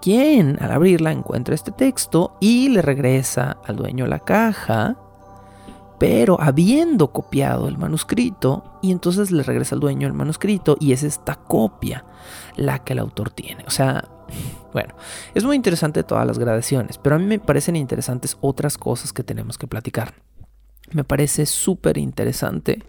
quien 0.00 0.58
al 0.62 0.72
abrirla 0.72 1.12
encuentra 1.12 1.54
este 1.54 1.72
texto 1.72 2.36
y 2.40 2.68
le 2.68 2.82
regresa 2.82 3.58
al 3.64 3.76
dueño 3.76 4.06
la 4.06 4.20
caja, 4.20 4.96
pero 5.98 6.40
habiendo 6.40 7.12
copiado 7.12 7.68
el 7.68 7.78
manuscrito, 7.78 8.78
y 8.82 8.90
entonces 8.90 9.30
le 9.30 9.44
regresa 9.44 9.76
al 9.76 9.80
dueño 9.80 10.08
el 10.08 10.14
manuscrito 10.14 10.76
y 10.80 10.92
es 10.92 11.04
esta 11.04 11.36
copia 11.36 12.04
la 12.56 12.80
que 12.80 12.92
el 12.94 12.98
autor 12.98 13.30
tiene. 13.30 13.64
O 13.68 13.70
sea, 13.70 14.08
bueno, 14.72 14.94
es 15.34 15.44
muy 15.44 15.54
interesante 15.54 16.02
todas 16.02 16.26
las 16.26 16.38
gradaciones, 16.38 16.98
pero 16.98 17.16
a 17.16 17.18
mí 17.18 17.26
me 17.26 17.38
parecen 17.38 17.76
interesantes 17.76 18.36
otras 18.40 18.78
cosas 18.78 19.12
que 19.12 19.22
tenemos 19.22 19.58
que 19.58 19.68
platicar. 19.68 20.14
Me 20.90 21.04
parece 21.04 21.46
súper 21.46 21.98
interesante 21.98 22.82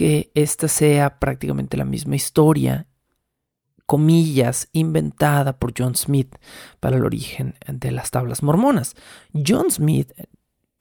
que 0.00 0.30
esta 0.34 0.66
sea 0.66 1.18
prácticamente 1.18 1.76
la 1.76 1.84
misma 1.84 2.16
historia, 2.16 2.86
comillas, 3.84 4.70
inventada 4.72 5.58
por 5.58 5.74
John 5.76 5.94
Smith 5.94 6.36
para 6.80 6.96
el 6.96 7.04
origen 7.04 7.54
de 7.68 7.90
las 7.90 8.10
tablas 8.10 8.42
mormonas. 8.42 8.94
John 9.46 9.70
Smith, 9.70 10.10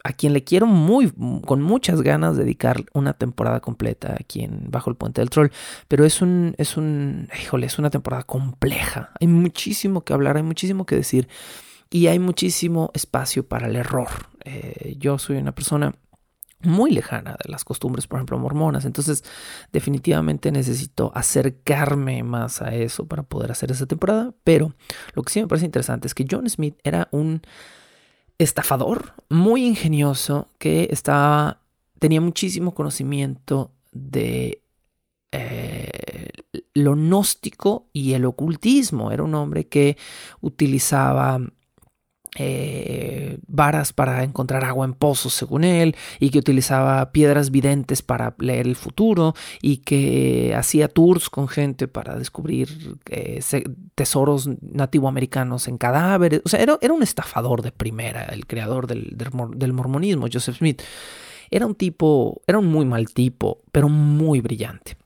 a 0.06 0.14
quien 0.14 0.32
le 0.32 0.46
quiero 0.46 0.68
muy, 0.68 1.12
con 1.46 1.62
muchas 1.62 2.02
ganas 2.02 2.38
dedicar 2.38 2.86
una 2.94 3.12
temporada 3.12 3.60
completa 3.60 4.16
aquí 4.18 4.42
en 4.42 4.72
Bajo 4.72 4.90
el 4.90 4.96
Puente 4.96 5.20
del 5.20 5.30
Troll, 5.30 5.52
pero 5.90 6.06
es 6.06 6.22
un, 6.22 6.56
es 6.58 6.78
un, 6.78 7.28
híjole, 7.42 7.66
es 7.66 7.78
una 7.78 7.90
temporada 7.90 8.24
compleja. 8.24 9.12
Hay 9.20 9.28
muchísimo 9.28 10.06
que 10.06 10.14
hablar, 10.14 10.38
hay 10.38 10.44
muchísimo 10.44 10.86
que 10.86 10.96
decir 10.96 11.28
y 11.90 12.08
hay 12.08 12.20
muchísimo 12.20 12.90
espacio 12.94 13.46
para 13.46 13.68
el 13.68 13.76
error. 13.76 14.08
Eh, 14.46 14.96
yo 14.98 15.20
soy 15.20 15.36
una 15.36 15.54
persona 15.54 15.94
muy 16.62 16.92
lejana 16.92 17.38
de 17.44 17.50
las 17.50 17.64
costumbres, 17.64 18.08
por 18.08 18.18
ejemplo, 18.18 18.38
mormonas. 18.38 18.86
Entonces, 18.86 19.24
definitivamente 19.72 20.52
necesito 20.52 21.12
acercarme 21.16 22.24
más 22.24 22.62
a 22.62 22.74
eso 22.76 23.08
para 23.08 23.24
poder 23.24 23.52
hacer 23.52 23.72
esa 23.72 23.86
temporada. 23.86 24.34
Pero 24.44 24.74
lo 25.14 25.24
que 25.24 25.34
sí 25.34 25.42
me 25.42 25.48
parece 25.48 25.66
interesante 25.66 26.08
es 26.08 26.14
que 26.14 26.26
John 26.30 26.50
Smith 26.50 26.78
era 26.84 27.08
un 27.12 27.42
estafador 28.38 29.14
muy 29.30 29.66
ingenioso 29.66 30.48
que 30.58 30.88
estaba, 30.92 31.62
tenía 32.00 32.22
muchísimo 32.22 32.74
conocimiento 32.74 33.72
de 33.92 34.64
eh, 35.32 36.30
lo 36.74 36.96
gnóstico 36.96 37.90
y 37.94 38.14
el 38.14 38.26
ocultismo. 38.26 39.12
Era 39.12 39.24
un 39.24 39.36
hombre 39.36 39.68
que 39.68 39.98
utilizaba 40.42 41.40
eh, 42.38 43.40
varas 43.48 43.92
para 43.92 44.24
encontrar 44.24 44.64
agua 44.64 44.86
en 44.86 44.94
pozos, 44.94 45.34
según 45.34 45.64
él, 45.64 45.96
y 46.20 46.30
que 46.30 46.40
utilizaba 46.40 47.12
piedras 47.12 47.50
videntes 47.50 48.02
para 48.02 48.36
leer 48.40 48.68
el 48.68 48.76
futuro, 48.76 49.34
y 49.62 49.78
que 49.78 50.54
hacía 50.56 50.88
tours 50.88 51.30
con 51.30 51.48
gente 51.48 51.88
para 51.88 52.18
descubrir 52.18 52.98
eh, 53.10 53.42
tesoros 53.96 54.50
nativoamericanos 54.62 55.68
en 55.68 55.78
cadáveres. 55.78 56.42
O 56.46 56.50
sea, 56.50 56.62
era, 56.62 56.78
un 56.94 57.04
estafador 57.04 57.62
de 57.62 57.72
primera, 57.72 58.24
el 58.26 58.46
creador 58.46 58.88
del, 58.88 59.16
del 59.56 59.74
mormonismo, 59.74 60.28
Joseph 60.32 60.58
Smith. 60.58 60.82
Era 61.52 61.66
un 61.66 61.76
tipo, 61.76 62.42
era 62.46 62.60
un 62.60 62.68
muy 62.68 62.86
mal 62.86 63.08
tipo, 63.08 63.64
pero 63.72 63.90
muy 63.90 64.40
brillante. 64.40 64.98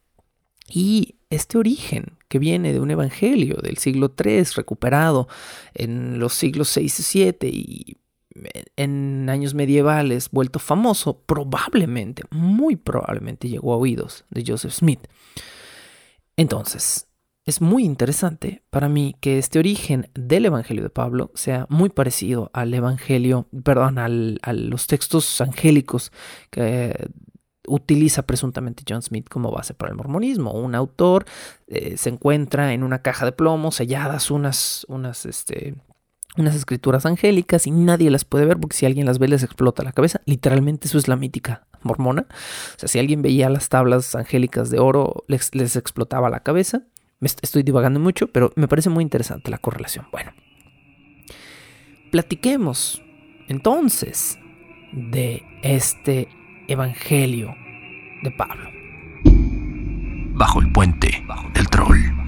Y 0.70 1.16
este 1.30 1.58
origen 1.58 2.18
que 2.34 2.40
viene 2.40 2.74
de 2.74 2.80
un 2.80 2.90
evangelio 2.90 3.58
del 3.62 3.78
siglo 3.78 4.12
III 4.18 4.44
recuperado 4.56 5.28
en 5.76 6.18
los 6.18 6.34
siglos 6.34 6.76
VI 6.76 6.92
y 6.98 7.26
VII 7.26 7.50
y 7.52 7.98
en 8.76 9.30
años 9.30 9.54
medievales 9.54 10.32
vuelto 10.32 10.58
famoso, 10.58 11.20
probablemente, 11.28 12.24
muy 12.32 12.76
probablemente 12.76 13.50
llegó 13.50 13.72
a 13.72 13.78
oídos 13.78 14.26
de 14.32 14.44
Joseph 14.48 14.72
Smith. 14.72 15.02
Entonces, 16.36 17.08
es 17.46 17.62
muy 17.62 17.84
interesante 17.84 18.64
para 18.72 18.90
mí 18.90 19.16
que 19.22 19.38
este 19.38 19.60
origen 19.60 20.10
del 20.16 20.48
Evangelio 20.48 20.82
de 20.82 20.90
Pablo 20.90 21.30
sea 21.36 21.68
muy 21.70 21.90
parecido 21.90 22.50
al 22.52 22.74
Evangelio, 22.74 23.48
perdón, 23.64 24.00
a 24.00 24.54
los 24.54 24.88
textos 24.88 25.40
angélicos 25.40 26.12
que 26.50 27.12
utiliza 27.68 28.24
presuntamente 28.24 28.84
John 28.88 29.02
Smith 29.02 29.28
como 29.30 29.52
base 29.52 29.74
para 29.74 29.92
el 29.92 29.98
mormonismo. 29.98 30.52
Un 30.52 30.76
autor 30.76 31.26
eh, 31.68 31.98
se 31.98 32.10
encuentra 32.10 32.74
en 32.74 32.84
una 32.84 33.02
caja 33.02 33.26
de 33.26 33.32
plomo 33.32 33.72
selladas 33.72 34.32
unas, 34.32 34.86
unas, 34.90 35.26
este, 35.26 35.76
unas 36.38 36.56
escrituras 36.56 37.06
angélicas 37.06 37.68
y 37.68 37.72
nadie 37.72 38.10
las 38.10 38.26
puede 38.26 38.46
ver 38.46 38.58
porque 38.60 38.76
si 38.76 38.86
alguien 38.86 39.06
las 39.06 39.20
ve 39.20 39.28
les 39.28 39.44
explota 39.44 39.84
la 39.84 39.92
cabeza. 39.92 40.22
Literalmente 40.26 40.88
eso 40.88 40.98
es 40.98 41.08
la 41.08 41.16
mítica 41.16 41.66
mormona. 41.84 42.26
O 42.76 42.80
sea, 42.80 42.90
si 42.90 43.00
alguien 43.00 43.22
veía 43.22 43.50
las 43.50 43.70
tablas 43.70 44.16
angélicas 44.16 44.70
de 44.70 44.80
oro 44.80 45.24
les, 45.28 45.76
explotaba 45.76 46.30
la 46.30 46.42
cabeza. 46.42 46.84
Estoy 47.22 47.64
divagando 47.64 48.02
mucho, 48.02 48.28
pero 48.28 48.52
me 48.56 48.68
parece 48.68 48.90
muy 48.90 49.02
interesante 49.02 49.50
la 49.50 49.58
correlación. 49.58 50.08
Bueno, 50.12 50.34
platiquemos 52.12 53.02
entonces 53.48 54.38
de 54.92 55.42
este 55.64 56.28
Evangelio 56.68 57.56
de 58.22 58.32
Pablo. 58.32 58.70
Bajo 60.36 60.62
el 60.62 60.72
puente 60.72 61.24
del 61.54 61.68
troll. 61.70 62.23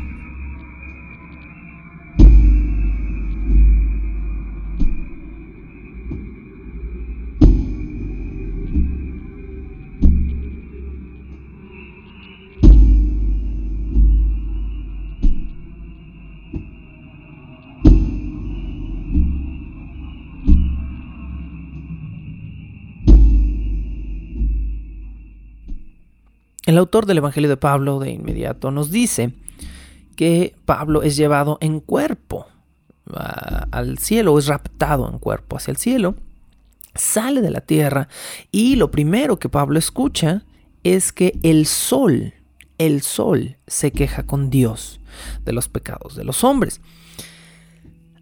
El 26.65 26.79
autor 26.79 27.05
del 27.05 27.19
Evangelio 27.19 27.49
de 27.49 27.57
Pablo 27.57 27.99
de 27.99 28.11
inmediato 28.11 28.71
nos 28.71 28.89
dice 28.89 29.33
que 30.15 30.55
Pablo 30.65 31.03
es 31.03 31.15
llevado 31.15 31.59
en 31.61 31.79
cuerpo 31.79 32.47
al 33.71 33.99
cielo, 33.99 34.39
es 34.39 34.47
raptado 34.47 35.07
en 35.07 35.19
cuerpo 35.19 35.57
hacia 35.57 35.71
el 35.71 35.77
cielo, 35.77 36.15
sale 36.95 37.41
de 37.41 37.51
la 37.51 37.61
tierra 37.61 38.07
y 38.51 38.77
lo 38.77 38.89
primero 38.89 39.37
que 39.37 39.47
Pablo 39.47 39.77
escucha 39.77 40.43
es 40.83 41.11
que 41.11 41.37
el 41.43 41.67
sol, 41.67 42.33
el 42.79 43.03
sol 43.03 43.57
se 43.67 43.91
queja 43.91 44.23
con 44.23 44.49
Dios 44.49 44.99
de 45.43 45.53
los 45.53 45.69
pecados 45.69 46.15
de 46.15 46.23
los 46.23 46.43
hombres. 46.43 46.81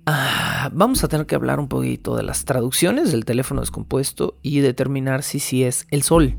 Ah, 0.05 0.69
vamos 0.73 1.01
a 1.05 1.07
tener 1.07 1.25
que 1.27 1.35
hablar 1.35 1.61
un 1.61 1.69
poquito 1.69 2.17
de 2.17 2.23
las 2.23 2.43
traducciones 2.43 3.13
del 3.13 3.23
teléfono 3.23 3.61
descompuesto 3.61 4.37
y 4.41 4.59
determinar 4.59 5.23
si, 5.23 5.39
si 5.39 5.63
es 5.63 5.87
el 5.91 6.03
sol 6.03 6.35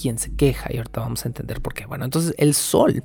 quien 0.00 0.18
se 0.18 0.34
queja 0.34 0.72
y 0.72 0.78
ahorita 0.78 1.00
vamos 1.00 1.24
a 1.24 1.28
entender 1.28 1.60
por 1.60 1.74
qué. 1.74 1.86
Bueno, 1.86 2.04
entonces 2.04 2.34
el 2.38 2.54
sol 2.54 3.04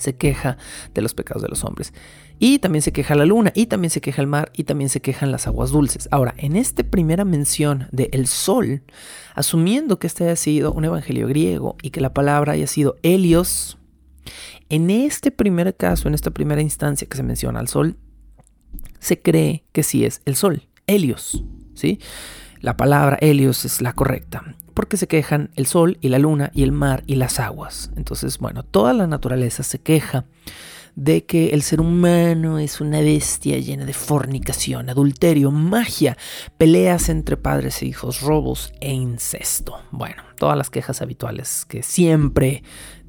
se 0.00 0.16
queja 0.16 0.56
de 0.94 1.02
los 1.02 1.14
pecados 1.14 1.42
de 1.42 1.48
los 1.48 1.64
hombres. 1.64 1.92
Y 2.38 2.58
también 2.58 2.80
se 2.80 2.92
queja 2.92 3.14
la 3.14 3.26
luna, 3.26 3.52
y 3.54 3.66
también 3.66 3.90
se 3.90 4.00
queja 4.00 4.22
el 4.22 4.26
mar, 4.26 4.50
y 4.54 4.64
también 4.64 4.88
se 4.88 5.02
quejan 5.02 5.30
las 5.30 5.46
aguas 5.46 5.70
dulces. 5.70 6.08
Ahora, 6.10 6.34
en 6.38 6.56
esta 6.56 6.82
primera 6.82 7.24
mención 7.26 7.86
de 7.92 8.08
el 8.12 8.26
sol, 8.26 8.82
asumiendo 9.34 9.98
que 9.98 10.06
este 10.06 10.24
haya 10.24 10.36
sido 10.36 10.72
un 10.72 10.86
evangelio 10.86 11.28
griego 11.28 11.76
y 11.82 11.90
que 11.90 12.00
la 12.00 12.14
palabra 12.14 12.54
haya 12.54 12.66
sido 12.66 12.96
helios, 13.02 13.78
en 14.70 14.88
este 14.88 15.30
primer 15.30 15.76
caso, 15.76 16.08
en 16.08 16.14
esta 16.14 16.30
primera 16.30 16.62
instancia 16.62 17.06
que 17.06 17.16
se 17.16 17.22
menciona 17.22 17.60
al 17.60 17.68
sol, 17.68 17.98
se 19.00 19.20
cree 19.20 19.64
que 19.72 19.82
sí 19.82 20.04
es 20.04 20.22
el 20.24 20.36
sol, 20.36 20.68
helios, 20.86 21.44
¿sí? 21.74 22.00
La 22.60 22.76
palabra 22.76 23.18
helios 23.20 23.64
es 23.64 23.80
la 23.80 23.94
correcta 23.94 24.56
porque 24.80 24.96
se 24.96 25.08
quejan 25.08 25.50
el 25.56 25.66
sol 25.66 25.98
y 26.00 26.08
la 26.08 26.18
luna 26.18 26.50
y 26.54 26.62
el 26.62 26.72
mar 26.72 27.04
y 27.06 27.16
las 27.16 27.38
aguas. 27.38 27.90
Entonces, 27.96 28.38
bueno, 28.38 28.62
toda 28.62 28.94
la 28.94 29.06
naturaleza 29.06 29.62
se 29.62 29.78
queja 29.78 30.24
de 30.96 31.26
que 31.26 31.50
el 31.50 31.60
ser 31.60 31.82
humano 31.82 32.58
es 32.58 32.80
una 32.80 33.00
bestia 33.00 33.58
llena 33.58 33.84
de 33.84 33.92
fornicación, 33.92 34.88
adulterio, 34.88 35.50
magia, 35.50 36.16
peleas 36.56 37.10
entre 37.10 37.36
padres 37.36 37.82
e 37.82 37.88
hijos, 37.88 38.22
robos 38.22 38.72
e 38.80 38.90
incesto. 38.90 39.74
Bueno, 39.90 40.22
todas 40.38 40.56
las 40.56 40.70
quejas 40.70 41.02
habituales 41.02 41.66
que 41.66 41.82
siempre 41.82 42.62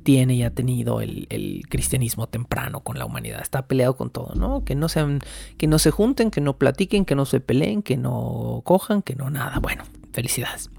tiene 0.03 0.33
y 0.33 0.43
ha 0.43 0.53
tenido 0.53 0.99
el, 0.99 1.63
cristianismo 1.69 2.27
temprano 2.27 2.81
con 2.81 2.99
la 2.99 3.05
humanidad. 3.05 3.41
Está 3.41 3.65
peleado 3.65 3.95
con 3.95 4.09
todo, 4.09 4.35
¿no? 4.35 4.65
Que 4.65 4.75
no, 4.75 4.89
sean, 4.89 5.19
que 5.55 5.67
no 5.67 5.79
se 5.79 5.91
junten, 5.91 6.31
que 6.31 6.41
no 6.41 6.57
platiquen, 6.57 7.05
que 7.05 7.15
no 7.15 7.25
se 7.25 7.39
peleen, 7.39 7.81
que 7.81 7.95
no 7.95 8.61
cojan, 8.65 9.01
que 9.01 9.15
no 9.15 9.29
nada. 9.29 9.59
Bueno, 9.59 9.85
felicidades. 10.11 10.69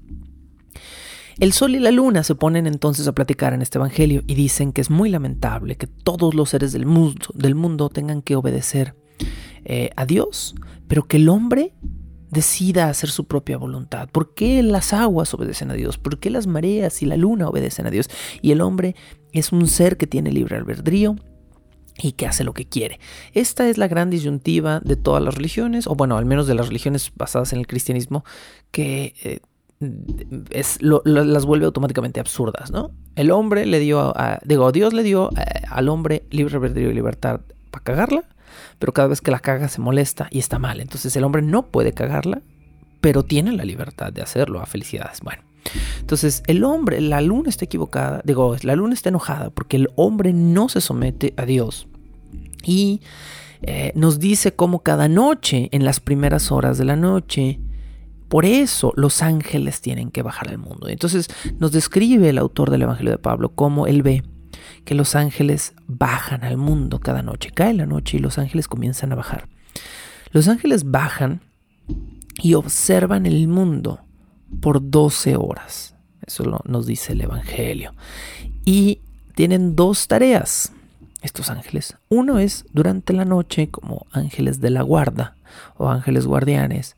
El 1.39 1.53
sol 1.53 1.75
y 1.75 1.79
la 1.79 1.91
luna 1.91 2.23
se 2.23 2.35
ponen 2.35 2.67
entonces 2.67 3.07
a 3.07 3.13
platicar 3.13 3.53
en 3.53 3.61
este 3.61 3.77
Evangelio 3.77 4.23
y 4.27 4.35
dicen 4.35 4.71
que 4.71 4.81
es 4.81 4.89
muy 4.89 5.09
lamentable 5.09 5.75
que 5.75 5.87
todos 5.87 6.33
los 6.33 6.49
seres 6.49 6.71
del 6.71 6.85
mundo, 6.85 7.27
del 7.33 7.55
mundo 7.55 7.89
tengan 7.89 8.21
que 8.21 8.35
obedecer 8.35 8.95
eh, 9.65 9.89
a 9.95 10.05
Dios, 10.05 10.55
pero 10.87 11.07
que 11.07 11.17
el 11.17 11.29
hombre 11.29 11.73
decida 12.29 12.89
hacer 12.89 13.09
su 13.09 13.25
propia 13.25 13.57
voluntad. 13.57 14.09
¿Por 14.09 14.33
qué 14.33 14.61
las 14.63 14.91
aguas 14.91 15.33
obedecen 15.33 15.71
a 15.71 15.75
Dios? 15.75 15.97
¿Por 15.97 16.19
qué 16.19 16.29
las 16.29 16.47
mareas 16.47 17.01
y 17.01 17.05
la 17.05 17.15
luna 17.15 17.47
obedecen 17.47 17.87
a 17.87 17.91
Dios? 17.91 18.09
Y 18.41 18.51
el 18.51 18.61
hombre 18.61 18.95
es 19.31 19.51
un 19.51 19.67
ser 19.67 19.97
que 19.97 20.07
tiene 20.07 20.31
libre 20.31 20.57
albedrío 20.57 21.15
y 22.01 22.13
que 22.13 22.25
hace 22.25 22.43
lo 22.43 22.53
que 22.53 22.65
quiere. 22.65 22.99
Esta 23.33 23.69
es 23.69 23.77
la 23.77 23.87
gran 23.87 24.09
disyuntiva 24.09 24.79
de 24.79 24.95
todas 24.95 25.23
las 25.23 25.35
religiones, 25.35 25.85
o 25.87 25.95
bueno, 25.95 26.17
al 26.17 26.25
menos 26.25 26.47
de 26.47 26.55
las 26.55 26.67
religiones 26.67 27.11
basadas 27.15 27.53
en 27.53 27.59
el 27.59 27.67
cristianismo, 27.67 28.25
que 28.71 29.13
eh, 29.23 29.39
es, 30.49 30.79
las 30.81 31.45
vuelve 31.45 31.65
automáticamente 31.65 32.19
absurdas, 32.19 32.71
¿no? 32.71 32.91
El 33.15 33.31
hombre 33.31 33.65
le 33.65 33.79
dio, 33.79 34.17
a, 34.17 34.39
digo, 34.43 34.71
Dios 34.71 34.93
le 34.93 35.03
dio 35.03 35.29
eh, 35.37 35.61
al 35.69 35.89
hombre 35.89 36.25
libre 36.29 36.55
albedrío 36.55 36.89
y 36.89 36.93
libertad 36.93 37.41
para 37.71 37.83
cagarla, 37.83 38.23
pero 38.79 38.93
cada 38.93 39.07
vez 39.07 39.21
que 39.21 39.31
la 39.31 39.39
caga 39.39 39.67
se 39.67 39.81
molesta 39.81 40.27
y 40.31 40.39
está 40.39 40.59
mal. 40.59 40.79
Entonces 40.79 41.15
el 41.15 41.23
hombre 41.23 41.41
no 41.41 41.67
puede 41.67 41.93
cagarla, 41.93 42.41
pero 43.01 43.23
tiene 43.23 43.51
la 43.51 43.65
libertad 43.65 44.13
de 44.13 44.21
hacerlo. 44.21 44.61
A 44.61 44.65
felicidades. 44.65 45.19
Bueno. 45.21 45.43
Entonces, 45.99 46.43
el 46.47 46.63
hombre, 46.63 46.99
la 47.01 47.21
luna 47.21 47.49
está 47.49 47.65
equivocada, 47.65 48.21
digo, 48.25 48.55
la 48.63 48.75
luna 48.75 48.93
está 48.93 49.09
enojada 49.09 49.49
porque 49.49 49.77
el 49.77 49.89
hombre 49.95 50.33
no 50.33 50.69
se 50.69 50.81
somete 50.81 51.33
a 51.37 51.45
Dios. 51.45 51.87
Y 52.63 53.01
eh, 53.61 53.91
nos 53.95 54.19
dice 54.19 54.53
cómo 54.53 54.79
cada 54.79 55.07
noche, 55.07 55.69
en 55.71 55.85
las 55.85 55.99
primeras 55.99 56.51
horas 56.51 56.77
de 56.77 56.85
la 56.85 56.95
noche, 56.95 57.59
por 58.33 58.47
eso 58.47 58.93
los 58.95 59.21
ángeles 59.21 59.79
tienen 59.79 60.09
que 60.09 60.23
bajar 60.23 60.49
al 60.49 60.57
mundo. 60.57 60.87
Entonces 60.87 61.27
nos 61.59 61.71
describe 61.71 62.29
el 62.29 62.39
autor 62.39 62.71
del 62.71 62.81
Evangelio 62.81 63.11
de 63.11 63.19
Pablo 63.19 63.53
cómo 63.53 63.85
él 63.85 64.01
ve 64.01 64.23
que 64.85 64.95
los 64.95 65.15
ángeles 65.15 65.75
bajan 65.85 66.43
al 66.43 66.57
mundo 66.57 66.99
cada 66.99 67.21
noche. 67.21 67.51
Cae 67.51 67.75
la 67.75 67.85
noche 67.85 68.17
y 68.17 68.19
los 68.19 68.39
ángeles 68.39 68.67
comienzan 68.67 69.11
a 69.11 69.15
bajar. 69.15 69.49
Los 70.31 70.47
ángeles 70.47 70.89
bajan 70.89 71.41
y 72.41 72.55
observan 72.55 73.27
el 73.27 73.47
mundo 73.47 73.99
por 74.61 74.89
12 74.89 75.35
horas. 75.35 75.93
Eso 76.25 76.59
nos 76.65 76.87
dice 76.87 77.13
el 77.13 77.21
Evangelio. 77.21 77.93
Y 78.65 79.01
tienen 79.35 79.75
dos 79.75 80.07
tareas 80.07 80.71
estos 81.21 81.51
ángeles. 81.51 81.97
Uno 82.09 82.39
es 82.39 82.65
durante 82.73 83.13
la 83.13 83.25
noche 83.25 83.69
como 83.69 84.07
ángeles 84.11 84.59
de 84.59 84.71
la 84.71 84.81
guarda 84.81 85.35
o 85.77 85.87
ángeles 85.87 86.25
guardianes, 86.25 86.95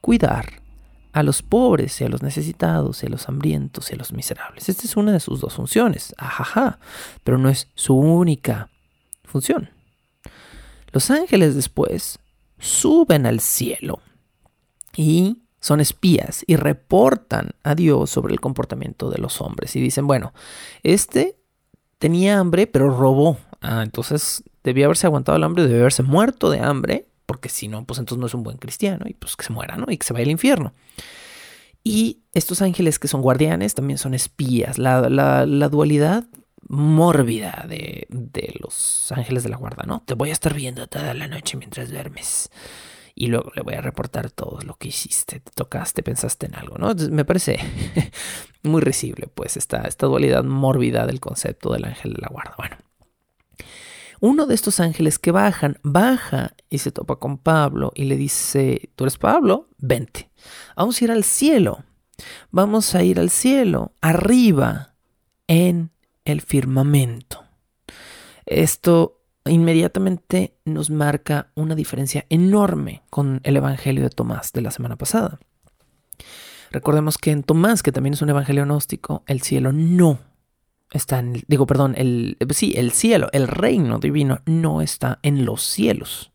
cuidar 0.00 0.66
a 1.12 1.22
los 1.22 1.42
pobres 1.42 2.00
y 2.00 2.04
a 2.04 2.08
los 2.08 2.22
necesitados 2.22 3.02
y 3.02 3.06
a 3.06 3.08
los 3.08 3.28
hambrientos 3.28 3.90
y 3.90 3.94
a 3.94 3.96
los 3.96 4.12
miserables. 4.12 4.68
Esta 4.68 4.84
es 4.84 4.96
una 4.96 5.12
de 5.12 5.20
sus 5.20 5.40
dos 5.40 5.54
funciones, 5.54 6.14
ajaja, 6.18 6.78
pero 7.24 7.38
no 7.38 7.48
es 7.48 7.68
su 7.74 7.96
única 7.96 8.70
función. 9.24 9.70
Los 10.92 11.10
ángeles 11.10 11.54
después 11.54 12.18
suben 12.58 13.26
al 13.26 13.40
cielo 13.40 14.00
y 14.96 15.42
son 15.60 15.80
espías 15.80 16.44
y 16.46 16.56
reportan 16.56 17.50
a 17.62 17.74
Dios 17.74 18.10
sobre 18.10 18.32
el 18.32 18.40
comportamiento 18.40 19.10
de 19.10 19.18
los 19.18 19.40
hombres 19.40 19.74
y 19.76 19.80
dicen, 19.80 20.06
bueno, 20.06 20.32
este 20.82 21.36
tenía 21.98 22.38
hambre 22.38 22.66
pero 22.66 22.90
robó. 22.90 23.38
Ah, 23.60 23.82
entonces 23.82 24.44
debía 24.62 24.84
haberse 24.86 25.06
aguantado 25.06 25.36
el 25.36 25.44
hambre, 25.44 25.64
debía 25.64 25.80
haberse 25.80 26.02
muerto 26.02 26.50
de 26.50 26.60
hambre, 26.60 27.07
porque 27.28 27.50
si 27.50 27.68
no, 27.68 27.84
pues 27.84 27.98
entonces 27.98 28.18
no 28.18 28.26
es 28.26 28.32
un 28.32 28.42
buen 28.42 28.56
cristiano 28.56 29.04
y 29.06 29.12
pues 29.12 29.36
que 29.36 29.44
se 29.44 29.52
muera, 29.52 29.76
¿no? 29.76 29.84
Y 29.90 29.98
que 29.98 30.06
se 30.06 30.14
vaya 30.14 30.24
al 30.24 30.30
infierno. 30.30 30.72
Y 31.84 32.22
estos 32.32 32.62
ángeles 32.62 32.98
que 32.98 33.06
son 33.06 33.20
guardianes 33.20 33.74
también 33.74 33.98
son 33.98 34.14
espías. 34.14 34.78
La, 34.78 35.10
la, 35.10 35.68
dualidad 35.68 36.24
mórbida 36.68 37.66
de, 37.68 38.06
de, 38.08 38.54
los 38.60 39.12
ángeles 39.12 39.42
de 39.42 39.50
la 39.50 39.58
guarda, 39.58 39.84
¿no? 39.86 40.02
Te 40.06 40.14
voy 40.14 40.30
a 40.30 40.32
estar 40.32 40.54
viendo 40.54 40.86
toda 40.86 41.12
la 41.12 41.28
noche 41.28 41.58
mientras 41.58 41.90
duermes 41.90 42.50
y 43.14 43.26
luego 43.26 43.52
le 43.54 43.60
voy 43.60 43.74
a 43.74 43.82
reportar 43.82 44.30
todo 44.30 44.60
lo 44.62 44.76
que 44.76 44.88
hiciste, 44.88 45.40
te 45.40 45.50
tocaste, 45.50 46.02
pensaste 46.02 46.46
en 46.46 46.54
algo, 46.54 46.78
¿no? 46.78 46.94
me 47.10 47.24
parece 47.24 47.58
muy 48.62 48.80
risible, 48.80 49.26
pues, 49.26 49.58
esta, 49.58 49.82
esta 49.82 50.06
dualidad 50.06 50.44
mórbida 50.44 51.04
del 51.04 51.20
concepto 51.20 51.74
del 51.74 51.84
ángel 51.84 52.14
de 52.14 52.22
la 52.22 52.28
guarda. 52.28 52.54
Bueno, 52.56 52.76
uno 54.20 54.46
de 54.46 54.54
estos 54.54 54.80
ángeles 54.80 55.18
que 55.18 55.30
bajan, 55.30 55.78
baja 55.82 56.54
y 56.68 56.78
se 56.78 56.92
topa 56.92 57.16
con 57.16 57.38
Pablo 57.38 57.92
y 57.94 58.04
le 58.04 58.16
dice, 58.16 58.90
tú 58.96 59.04
eres 59.04 59.18
Pablo, 59.18 59.68
vente, 59.78 60.30
vamos 60.76 61.00
a 61.00 61.04
ir 61.04 61.10
al 61.10 61.24
cielo, 61.24 61.84
vamos 62.50 62.94
a 62.94 63.02
ir 63.02 63.18
al 63.18 63.30
cielo, 63.30 63.92
arriba, 64.00 64.94
en 65.46 65.90
el 66.24 66.40
firmamento. 66.42 67.44
Esto 68.46 69.22
inmediatamente 69.46 70.58
nos 70.64 70.90
marca 70.90 71.50
una 71.54 71.74
diferencia 71.74 72.26
enorme 72.28 73.02
con 73.10 73.40
el 73.44 73.56
Evangelio 73.56 74.04
de 74.04 74.10
Tomás 74.10 74.52
de 74.52 74.60
la 74.60 74.70
semana 74.70 74.96
pasada. 74.96 75.38
Recordemos 76.70 77.16
que 77.16 77.30
en 77.30 77.42
Tomás, 77.42 77.82
que 77.82 77.92
también 77.92 78.12
es 78.12 78.20
un 78.20 78.28
evangelio 78.28 78.64
gnóstico, 78.64 79.24
el 79.26 79.40
cielo 79.40 79.72
no 79.72 80.20
está 80.92 81.18
en, 81.18 81.42
digo, 81.46 81.66
perdón, 81.66 81.94
el, 81.96 82.36
sí, 82.50 82.74
el 82.76 82.92
cielo, 82.92 83.28
el 83.32 83.48
reino 83.48 83.98
divino 83.98 84.40
no 84.46 84.82
está 84.82 85.18
en 85.22 85.44
los 85.44 85.62
cielos, 85.62 86.32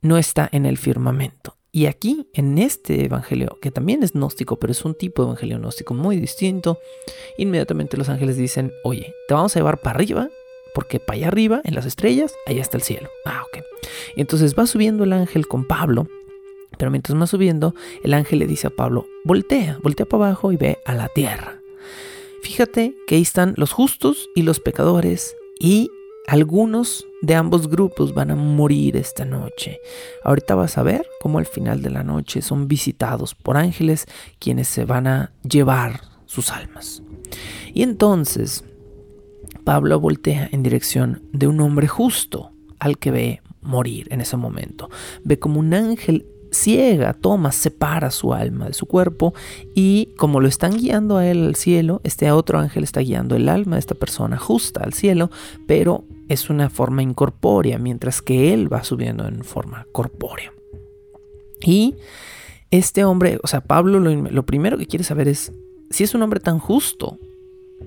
no 0.00 0.18
está 0.18 0.48
en 0.52 0.66
el 0.66 0.78
firmamento. 0.78 1.56
Y 1.70 1.86
aquí, 1.86 2.28
en 2.32 2.58
este 2.58 3.04
evangelio, 3.04 3.58
que 3.60 3.70
también 3.70 4.02
es 4.02 4.12
gnóstico, 4.12 4.58
pero 4.58 4.70
es 4.70 4.84
un 4.84 4.94
tipo 4.94 5.22
de 5.22 5.28
evangelio 5.28 5.58
gnóstico 5.58 5.94
muy 5.94 6.16
distinto, 6.16 6.78
inmediatamente 7.36 7.96
los 7.96 8.08
ángeles 8.08 8.36
dicen, 8.36 8.72
oye, 8.84 9.14
te 9.28 9.34
vamos 9.34 9.54
a 9.54 9.60
llevar 9.60 9.78
para 9.80 9.96
arriba 9.96 10.28
porque 10.74 11.00
para 11.00 11.16
allá 11.16 11.28
arriba, 11.28 11.60
en 11.64 11.74
las 11.74 11.86
estrellas, 11.86 12.34
allá 12.46 12.60
está 12.60 12.76
el 12.76 12.84
cielo. 12.84 13.08
Ah, 13.24 13.42
ok. 13.48 13.64
Entonces 14.16 14.54
va 14.56 14.66
subiendo 14.66 15.04
el 15.04 15.12
ángel 15.12 15.48
con 15.48 15.66
Pablo, 15.66 16.06
pero 16.78 16.90
mientras 16.90 17.20
va 17.20 17.26
subiendo, 17.26 17.74
el 18.04 18.14
ángel 18.14 18.38
le 18.38 18.46
dice 18.46 18.68
a 18.68 18.70
Pablo, 18.70 19.06
voltea, 19.24 19.78
voltea 19.82 20.06
para 20.06 20.26
abajo 20.26 20.52
y 20.52 20.56
ve 20.56 20.78
a 20.84 20.94
la 20.94 21.08
tierra. 21.08 21.57
Fíjate 22.42 22.94
que 23.06 23.16
ahí 23.16 23.22
están 23.22 23.54
los 23.56 23.72
justos 23.72 24.28
y 24.34 24.42
los 24.42 24.60
pecadores 24.60 25.36
y 25.60 25.90
algunos 26.26 27.06
de 27.22 27.34
ambos 27.34 27.68
grupos 27.68 28.14
van 28.14 28.30
a 28.30 28.36
morir 28.36 28.96
esta 28.96 29.24
noche. 29.24 29.80
Ahorita 30.24 30.54
vas 30.54 30.76
a 30.78 30.82
ver 30.82 31.06
cómo 31.20 31.38
al 31.38 31.46
final 31.46 31.82
de 31.82 31.90
la 31.90 32.02
noche 32.02 32.42
son 32.42 32.68
visitados 32.68 33.34
por 33.34 33.56
ángeles 33.56 34.06
quienes 34.38 34.68
se 34.68 34.84
van 34.84 35.06
a 35.06 35.32
llevar 35.42 36.02
sus 36.26 36.50
almas. 36.50 37.02
Y 37.72 37.82
entonces 37.82 38.64
Pablo 39.64 39.98
voltea 40.00 40.48
en 40.52 40.62
dirección 40.62 41.22
de 41.32 41.46
un 41.46 41.60
hombre 41.60 41.88
justo 41.88 42.52
al 42.78 42.98
que 42.98 43.10
ve 43.10 43.42
morir 43.62 44.06
en 44.10 44.20
ese 44.20 44.36
momento. 44.36 44.90
Ve 45.24 45.38
como 45.38 45.60
un 45.60 45.74
ángel 45.74 46.26
ciega, 46.50 47.14
toma, 47.14 47.52
separa 47.52 48.10
su 48.10 48.32
alma 48.32 48.66
de 48.66 48.74
su 48.74 48.86
cuerpo 48.86 49.34
y 49.74 50.14
como 50.16 50.40
lo 50.40 50.48
están 50.48 50.76
guiando 50.76 51.16
a 51.16 51.26
él 51.26 51.46
al 51.46 51.54
cielo, 51.56 52.00
este 52.04 52.30
otro 52.30 52.58
ángel 52.58 52.84
está 52.84 53.00
guiando 53.00 53.36
el 53.36 53.48
alma 53.48 53.76
de 53.76 53.80
esta 53.80 53.94
persona 53.94 54.38
justa 54.38 54.82
al 54.82 54.92
cielo, 54.92 55.30
pero 55.66 56.04
es 56.28 56.50
una 56.50 56.70
forma 56.70 57.02
incorpórea, 57.02 57.78
mientras 57.78 58.22
que 58.22 58.52
él 58.52 58.72
va 58.72 58.84
subiendo 58.84 59.26
en 59.26 59.44
forma 59.44 59.86
corpórea. 59.92 60.52
Y 61.60 61.94
este 62.70 63.04
hombre, 63.04 63.38
o 63.42 63.46
sea, 63.46 63.62
Pablo 63.62 63.98
lo, 63.98 64.46
primero 64.46 64.78
que 64.78 64.86
quiere 64.86 65.04
saber 65.04 65.28
es 65.28 65.52
si 65.90 66.04
es 66.04 66.14
un 66.14 66.22
hombre 66.22 66.40
tan 66.40 66.58
justo 66.58 67.18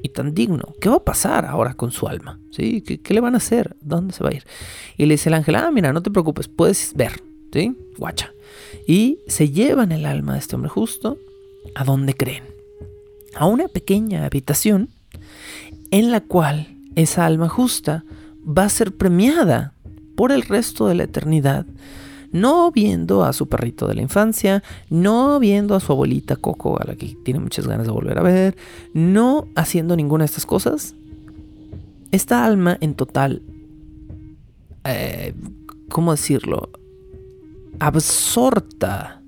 y 0.01 0.09
tan 0.09 0.33
digno. 0.33 0.73
¿Qué 0.81 0.89
va 0.89 0.95
a 0.95 1.03
pasar 1.03 1.45
ahora 1.45 1.75
con 1.75 1.91
su 1.91 2.07
alma? 2.07 2.39
¿Sí? 2.49 2.81
¿Qué, 2.81 3.13
le 3.13 3.21
van 3.21 3.35
a 3.35 3.37
hacer? 3.37 3.75
¿Dónde 3.81 4.13
se 4.13 4.23
va 4.23 4.31
a 4.31 4.33
ir? 4.33 4.43
Y 4.97 5.05
le 5.05 5.13
dice 5.13 5.29
el 5.29 5.35
ángel, 5.35 5.55
ah, 5.55 5.69
mira, 5.71 5.93
no 5.93 6.01
te 6.01 6.09
preocupes, 6.09 6.47
puedes 6.47 6.93
ver, 6.95 7.21
¿sí? 7.53 7.75
Guacha. 7.97 8.33
Y 8.87 9.19
se 9.27 9.49
llevan 9.49 9.91
el 9.91 10.05
alma 10.05 10.33
de 10.33 10.39
este 10.39 10.55
hombre 10.55 10.69
justo 10.69 11.17
a 11.75 11.83
donde 11.83 12.13
creen. 12.13 12.43
A 13.35 13.45
una 13.45 13.67
pequeña 13.67 14.25
habitación 14.25 14.89
en 15.91 16.11
la 16.11 16.21
cual 16.21 16.67
esa 16.95 17.25
alma 17.25 17.49
justa 17.49 18.03
va 18.45 18.65
a 18.65 18.69
ser 18.69 18.95
premiada 18.95 19.73
por 20.15 20.31
el 20.31 20.41
resto 20.41 20.87
de 20.87 20.95
la 20.95 21.03
eternidad 21.03 21.65
no 22.31 22.71
viendo 22.71 23.23
a 23.23 23.33
su 23.33 23.47
perrito 23.47 23.87
de 23.87 23.95
la 23.95 24.01
infancia, 24.01 24.63
no 24.89 25.39
viendo 25.39 25.75
a 25.75 25.79
su 25.79 25.91
abuelita 25.91 26.35
Coco, 26.35 26.79
a 26.81 26.85
la 26.85 26.95
que 26.95 27.15
tiene 27.23 27.39
muchas 27.39 27.67
ganas 27.67 27.85
de 27.85 27.91
volver 27.91 28.17
a 28.17 28.23
ver, 28.23 28.55
no 28.93 29.47
haciendo 29.55 29.95
ninguna 29.95 30.23
de 30.23 30.27
estas 30.27 30.45
cosas. 30.45 30.95
Esta 32.11 32.45
alma 32.45 32.77
en 32.81 32.93
total, 32.93 33.41
eh, 34.85 35.33
¿cómo 35.89 36.11
decirlo? 36.11 36.69
Absorta 37.81 39.21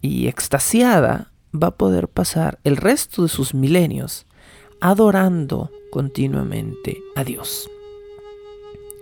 y 0.00 0.28
extasiada 0.28 1.32
va 1.52 1.68
a 1.68 1.76
poder 1.76 2.08
pasar 2.08 2.58
el 2.64 2.76
resto 2.76 3.22
de 3.22 3.28
sus 3.28 3.52
milenios 3.52 4.26
adorando 4.80 5.70
continuamente 5.90 6.98
a 7.16 7.24
Dios 7.24 7.68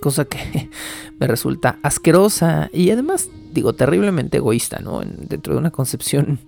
cosa 0.00 0.24
que 0.24 0.70
me 1.18 1.26
resulta 1.26 1.78
asquerosa 1.82 2.70
y 2.72 2.90
además, 2.90 3.28
digo, 3.52 3.72
terriblemente 3.72 4.38
egoísta, 4.38 4.78
¿no? 4.78 5.00
Dentro 5.04 5.54
de 5.54 5.58
una 5.58 5.70
concepción 5.70 6.38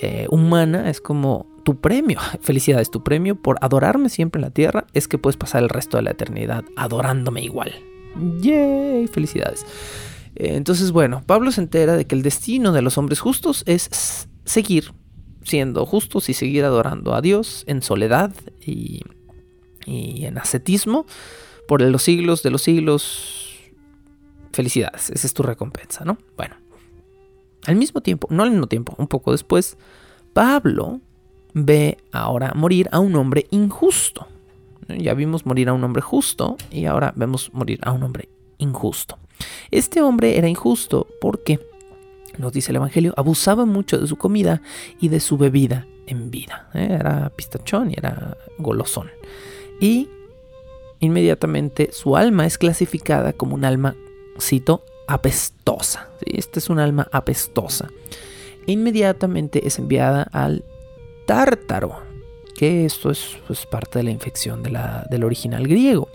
eh, 0.00 0.26
humana 0.30 0.90
es 0.90 1.00
como 1.00 1.46
tu 1.64 1.76
premio, 1.76 2.18
felicidades, 2.40 2.90
tu 2.90 3.02
premio 3.02 3.36
por 3.36 3.58
adorarme 3.60 4.08
siempre 4.08 4.40
en 4.40 4.44
la 4.46 4.50
tierra 4.50 4.86
es 4.92 5.08
que 5.08 5.18
puedes 5.18 5.36
pasar 5.36 5.62
el 5.62 5.68
resto 5.68 5.96
de 5.96 6.02
la 6.02 6.10
eternidad 6.10 6.64
adorándome 6.76 7.42
igual. 7.42 7.72
¡Yay! 8.40 9.06
Felicidades. 9.08 9.64
Entonces, 10.36 10.92
bueno, 10.92 11.22
Pablo 11.26 11.50
se 11.50 11.62
entera 11.62 11.96
de 11.96 12.06
que 12.06 12.14
el 12.14 12.22
destino 12.22 12.72
de 12.72 12.82
los 12.82 12.98
hombres 12.98 13.20
justos 13.20 13.62
es 13.66 14.28
seguir 14.44 14.92
siendo 15.42 15.86
justos 15.86 16.28
y 16.28 16.34
seguir 16.34 16.64
adorando 16.64 17.14
a 17.14 17.20
Dios 17.20 17.64
en 17.66 17.82
soledad 17.82 18.34
y, 18.60 19.02
y 19.86 20.26
en 20.26 20.38
ascetismo 20.38 21.06
por 21.66 21.80
los 21.80 22.02
siglos 22.02 22.42
de 22.42 22.50
los 22.50 22.62
siglos. 22.62 23.42
Felicidades, 24.52 25.10
esa 25.10 25.26
es 25.26 25.34
tu 25.34 25.42
recompensa, 25.42 26.04
¿no? 26.04 26.16
Bueno, 26.36 26.56
al 27.66 27.76
mismo 27.76 28.00
tiempo, 28.00 28.28
no 28.30 28.42
al 28.42 28.50
mismo 28.50 28.68
tiempo, 28.68 28.94
un 28.98 29.06
poco 29.06 29.32
después, 29.32 29.76
Pablo 30.32 31.00
ve 31.52 31.98
ahora 32.12 32.52
morir 32.54 32.88
a 32.92 33.00
un 33.00 33.16
hombre 33.16 33.46
injusto. 33.50 34.26
Ya 34.88 35.14
vimos 35.14 35.46
morir 35.46 35.68
a 35.68 35.72
un 35.72 35.82
hombre 35.82 36.00
justo 36.00 36.56
y 36.70 36.84
ahora 36.84 37.12
vemos 37.16 37.52
morir 37.52 37.80
a 37.82 37.92
un 37.92 38.02
hombre 38.02 38.28
injusto. 38.58 39.18
Este 39.70 40.00
hombre 40.02 40.38
era 40.38 40.48
injusto 40.48 41.06
porque, 41.20 41.60
nos 42.38 42.52
dice 42.52 42.72
el 42.72 42.76
Evangelio, 42.76 43.14
abusaba 43.16 43.66
mucho 43.66 43.98
de 43.98 44.06
su 44.06 44.16
comida 44.16 44.62
y 45.00 45.08
de 45.08 45.20
su 45.20 45.36
bebida 45.36 45.86
en 46.06 46.30
vida. 46.30 46.68
¿eh? 46.74 46.88
Era 46.90 47.30
pistachón 47.30 47.90
y 47.90 47.94
era 47.96 48.36
golosón. 48.58 49.10
Y 49.80 50.08
inmediatamente 51.00 51.90
su 51.92 52.16
alma 52.16 52.46
es 52.46 52.58
clasificada 52.58 53.32
como 53.32 53.54
un 53.54 53.64
alma, 53.64 53.96
cito, 54.40 54.82
apestosa. 55.06 56.10
Esta 56.24 56.58
es 56.58 56.70
un 56.70 56.78
alma 56.78 57.08
apestosa. 57.12 57.88
inmediatamente 58.66 59.66
es 59.66 59.78
enviada 59.78 60.24
al 60.32 60.64
tártaro, 61.26 62.02
que 62.56 62.84
esto 62.84 63.10
es 63.10 63.38
pues, 63.46 63.66
parte 63.66 63.98
de 63.98 64.04
la 64.04 64.10
infección 64.10 64.62
del 64.62 65.24
original 65.24 65.66
griego. 65.68 66.08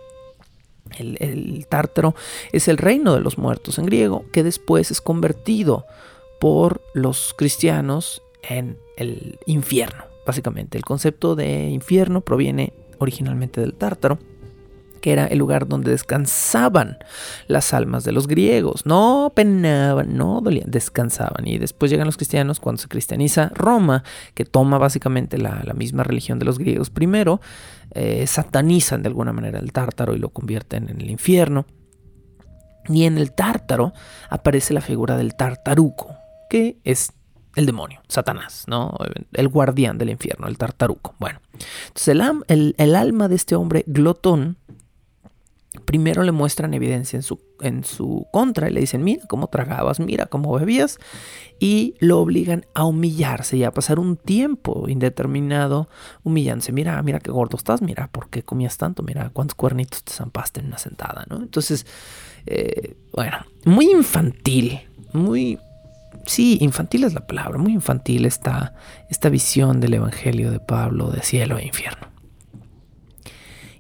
El, 0.98 1.66
tártaro 1.70 2.16
es 2.52 2.68
el 2.68 2.78
reino 2.78 3.14
de 3.14 3.22
los 3.22 3.38
muertos 3.38 3.78
en 3.78 3.86
griego, 3.86 4.26
que 4.32 4.44
después 4.44 4.92
es 4.92 5.02
convertido 5.02 5.86
por 6.40 6.82
los 6.94 7.34
cristianos 7.36 8.22
en 8.42 8.78
el 8.98 9.40
infierno. 9.46 10.06
Básicamente, 10.26 10.78
el 10.78 10.86
concepto 10.86 11.36
de 11.36 11.70
infierno 11.70 12.22
proviene 12.22 12.74
originalmente 13.00 13.62
del 13.62 13.74
tártaro 13.74 14.20
que 15.02 15.12
era 15.12 15.26
el 15.26 15.40
lugar 15.40 15.68
donde 15.68 15.92
descansaban 15.92 17.00
las 17.48 17.74
almas 17.74 18.04
de 18.04 18.12
los 18.12 18.28
griegos. 18.28 18.86
No 18.86 19.34
penaban, 19.36 20.16
no 20.16 20.42
dolían, 20.42 20.72
descansaban. 20.72 21.48
Y 21.48 21.58
después 21.58 21.92
llegan 21.92 22.06
los 22.06 22.18
cristianos 22.18 22.60
cuando 22.60 22.82
se 22.82 22.88
cristianiza 22.88 23.52
Roma, 23.54 24.04
que 24.34 24.46
toma 24.46 24.78
básicamente 24.78 25.38
la, 25.38 25.62
misma 25.76 26.04
religión 26.04 26.38
de 26.38 26.46
los 26.46 26.60
griegos 26.60 26.90
primero, 26.90 27.42
eh, 27.94 28.28
satanizan 28.28 29.02
de 29.02 29.08
alguna 29.08 29.34
manera 29.34 29.60
el 29.60 29.72
tártaro 29.72 30.16
y 30.16 30.20
lo 30.20 30.30
convierten 30.30 30.90
en 30.90 31.02
el 31.02 31.10
infierno. 31.10 31.66
Y 32.88 33.06
en 33.06 33.18
el 33.18 33.34
tártaro 33.34 33.94
aparece 34.30 34.74
la 34.74 34.82
figura 34.82 35.18
del 35.18 35.36
tartaruco, 35.36 36.16
que 36.50 36.78
es 36.84 37.14
el 37.56 37.66
demonio, 37.66 38.02
Satanás, 38.08 38.66
¿no? 38.68 38.98
El 39.34 39.48
guardián 39.50 39.98
del 39.98 40.10
infierno, 40.10 40.48
el 40.48 40.58
tartaruco. 40.58 41.16
Bueno, 41.20 41.42
entonces 41.88 42.18
el 42.48 42.96
alma 42.96 43.28
de 43.28 43.36
este 43.36 43.56
hombre 43.56 43.84
glotón 43.88 44.58
primero 45.86 46.24
le 46.24 46.32
muestran 46.32 46.74
evidencia 46.74 47.18
en 47.18 47.24
su, 47.24 47.40
en 47.60 47.84
su 47.84 48.28
contra 48.32 48.70
y 48.70 48.74
le 48.74 48.80
dicen, 48.80 49.04
mira 49.04 49.26
cómo 49.28 49.48
tragabas, 49.48 50.00
mira 50.00 50.26
cómo 50.26 50.54
bebías, 50.54 51.00
y 51.60 51.96
lo 52.00 52.20
obligan 52.20 52.66
a 52.74 52.86
humillarse 52.86 53.58
y 53.58 53.64
a 53.64 53.72
pasar 53.72 54.00
un 54.00 54.18
tiempo 54.18 54.88
indeterminado 54.88 55.90
humillándose. 56.24 56.72
Mira, 56.72 57.02
mira 57.04 57.20
qué 57.20 57.32
gordo 57.32 57.58
estás, 57.58 57.82
mira 57.82 58.10
por 58.12 58.30
qué 58.30 58.44
comías 58.44 58.78
tanto, 58.78 59.04
mira 59.04 59.30
cuántos 59.32 59.56
cuernitos 59.56 60.04
te 60.04 60.12
zampaste 60.12 60.60
en 60.60 60.68
una 60.68 60.78
sentada, 60.78 61.26
¿no? 61.30 61.38
Entonces, 61.38 61.86
eh, 62.46 62.98
bueno, 63.14 63.38
muy 63.66 63.92
infantil, 63.92 64.80
muy... 65.14 65.60
Sí, 66.26 66.58
infantil 66.62 67.04
es 67.04 67.14
la 67.14 67.26
palabra, 67.26 67.58
muy 67.58 67.74
infantil 67.74 68.26
esta, 68.26 68.76
esta 69.10 69.30
visión 69.30 69.80
del 69.80 69.96
Evangelio 69.96 70.52
de 70.52 70.60
Pablo 70.60 71.10
de 71.10 71.24
cielo 71.24 71.58
e 71.58 71.66
infierno. 71.66 72.11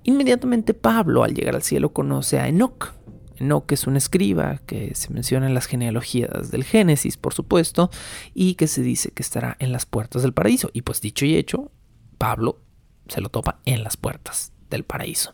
Inmediatamente 0.04 0.74
Pablo, 0.74 1.24
al 1.24 1.34
llegar 1.34 1.56
al 1.56 1.64
cielo, 1.64 1.94
conoce 1.94 2.40
a 2.40 2.48
Enoch. 2.48 2.94
Enoch 3.38 3.72
es 3.72 3.88
un 3.88 3.98
escriba 3.98 4.62
que 4.66 4.96
se 4.96 5.12
menciona 5.12 5.48
en 5.48 5.54
las 5.54 5.66
genealogías 5.66 6.52
del 6.52 6.64
Génesis, 6.64 7.18
por 7.18 7.34
supuesto, 7.34 7.90
y 8.34 8.56
que 8.56 8.68
se 8.68 8.82
dice 8.82 9.12
que 9.12 9.24
estará 9.24 9.58
en 9.60 9.72
las 9.72 9.86
puertas 9.86 10.22
del 10.22 10.34
paraíso. 10.34 10.70
Y 10.74 10.82
pues 10.82 11.02
dicho 11.02 11.26
y 11.26 11.36
hecho, 11.36 11.72
Pablo 12.18 12.60
se 13.08 13.22
lo 13.22 13.30
topa 13.30 13.60
en 13.66 13.84
las 13.84 13.98
puertas 13.98 14.54
del 14.70 14.84
paraíso. 14.84 15.34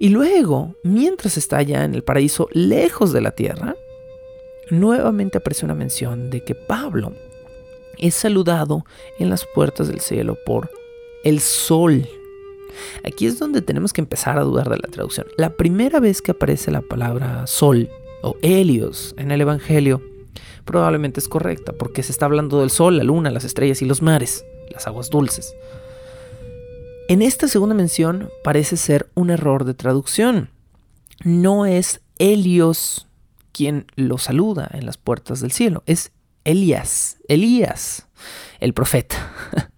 Y 0.00 0.08
luego, 0.08 0.74
mientras 0.82 1.36
está 1.36 1.58
allá 1.58 1.84
en 1.84 1.94
el 1.94 2.02
paraíso, 2.02 2.48
lejos 2.52 3.12
de 3.12 3.20
la 3.20 3.32
tierra, 3.32 3.76
nuevamente 4.70 5.38
aparece 5.38 5.64
una 5.64 5.74
mención 5.74 6.30
de 6.30 6.42
que 6.42 6.54
Pablo 6.54 7.12
es 7.98 8.14
saludado 8.14 8.84
en 9.20 9.30
las 9.30 9.46
puertas 9.54 9.86
del 9.86 10.00
cielo 10.00 10.36
por 10.44 10.70
el 11.24 11.40
sol 11.40 12.08
Aquí 13.04 13.26
es 13.26 13.38
donde 13.38 13.62
tenemos 13.62 13.92
que 13.92 14.00
empezar 14.00 14.38
a 14.38 14.42
dudar 14.42 14.68
de 14.68 14.76
la 14.76 14.88
traducción. 14.88 15.26
La 15.36 15.50
primera 15.50 16.00
vez 16.00 16.22
que 16.22 16.32
aparece 16.32 16.70
la 16.70 16.82
palabra 16.82 17.46
sol 17.46 17.88
o 18.22 18.36
helios 18.42 19.14
en 19.18 19.30
el 19.30 19.40
Evangelio 19.40 20.02
probablemente 20.64 21.20
es 21.20 21.28
correcta 21.28 21.72
porque 21.72 22.02
se 22.02 22.12
está 22.12 22.26
hablando 22.26 22.60
del 22.60 22.70
sol, 22.70 22.96
la 22.96 23.04
luna, 23.04 23.30
las 23.30 23.44
estrellas 23.44 23.82
y 23.82 23.84
los 23.84 24.02
mares, 24.02 24.44
las 24.70 24.86
aguas 24.86 25.10
dulces. 25.10 25.54
En 27.08 27.20
esta 27.20 27.48
segunda 27.48 27.74
mención 27.74 28.30
parece 28.44 28.76
ser 28.76 29.10
un 29.14 29.30
error 29.30 29.64
de 29.64 29.74
traducción. 29.74 30.50
No 31.24 31.66
es 31.66 32.00
Helios 32.18 33.06
quien 33.52 33.86
lo 33.96 34.18
saluda 34.18 34.70
en 34.72 34.86
las 34.86 34.96
puertas 34.96 35.40
del 35.40 35.52
cielo, 35.52 35.82
es 35.86 36.12
Elías, 36.44 37.18
Elías, 37.28 38.08
el 38.60 38.74
profeta. 38.74 39.16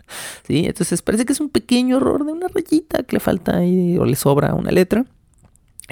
Entonces 0.48 1.02
parece 1.02 1.24
que 1.24 1.32
es 1.32 1.40
un 1.40 1.50
pequeño 1.50 1.96
error 1.96 2.24
de 2.24 2.32
una 2.32 2.48
rayita 2.48 3.02
que 3.02 3.16
le 3.16 3.20
falta 3.20 3.58
ahí 3.58 3.96
o 3.98 4.04
le 4.04 4.16
sobra 4.16 4.54
una 4.54 4.70
letra. 4.70 5.04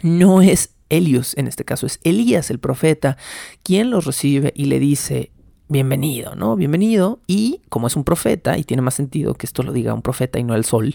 No 0.02 0.42
es 0.42 0.70
Helios, 0.88 1.36
en 1.36 1.48
este 1.48 1.64
caso 1.64 1.86
es 1.86 2.00
Elías 2.04 2.50
el 2.50 2.58
profeta, 2.58 3.16
quien 3.62 3.90
los 3.90 4.04
recibe 4.04 4.52
y 4.54 4.66
le 4.66 4.78
dice, 4.78 5.32
bienvenido, 5.68 6.34
¿no? 6.34 6.54
Bienvenido. 6.54 7.20
Y 7.26 7.62
como 7.70 7.86
es 7.86 7.96
un 7.96 8.04
profeta, 8.04 8.58
y 8.58 8.64
tiene 8.64 8.82
más 8.82 8.94
sentido 8.94 9.34
que 9.34 9.46
esto 9.46 9.62
lo 9.62 9.72
diga 9.72 9.94
un 9.94 10.02
profeta 10.02 10.38
y 10.38 10.44
no 10.44 10.54
el 10.54 10.64
sol, 10.64 10.94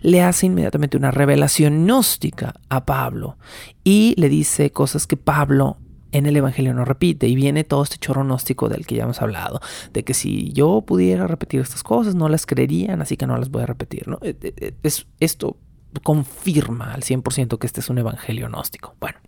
le 0.00 0.22
hace 0.22 0.46
inmediatamente 0.46 0.96
una 0.96 1.10
revelación 1.10 1.84
gnóstica 1.84 2.54
a 2.70 2.86
Pablo 2.86 3.36
y 3.84 4.14
le 4.16 4.28
dice 4.30 4.72
cosas 4.72 5.06
que 5.06 5.18
Pablo 5.18 5.76
en 6.14 6.26
el 6.26 6.36
Evangelio 6.36 6.72
no 6.74 6.84
repite 6.84 7.26
y 7.26 7.34
viene 7.34 7.64
todo 7.64 7.82
este 7.82 7.98
chorro 7.98 8.22
gnóstico 8.22 8.68
del 8.68 8.86
que 8.86 8.94
ya 8.94 9.02
hemos 9.02 9.20
hablado, 9.20 9.60
de 9.92 10.04
que 10.04 10.14
si 10.14 10.52
yo 10.52 10.82
pudiera 10.82 11.26
repetir 11.26 11.60
estas 11.60 11.82
cosas 11.82 12.14
no 12.14 12.28
las 12.28 12.46
creerían, 12.46 13.02
así 13.02 13.16
que 13.16 13.26
no 13.26 13.36
las 13.36 13.50
voy 13.50 13.64
a 13.64 13.66
repetir. 13.66 14.06
¿no? 14.06 14.18
Eh, 14.22 14.36
eh, 14.40 14.54
eh, 14.56 14.74
es, 14.84 15.08
esto 15.18 15.58
confirma 16.04 16.94
al 16.94 17.02
100% 17.02 17.58
que 17.58 17.66
este 17.66 17.80
es 17.80 17.90
un 17.90 17.98
Evangelio 17.98 18.48
gnóstico. 18.48 18.94
Bueno. 19.00 19.18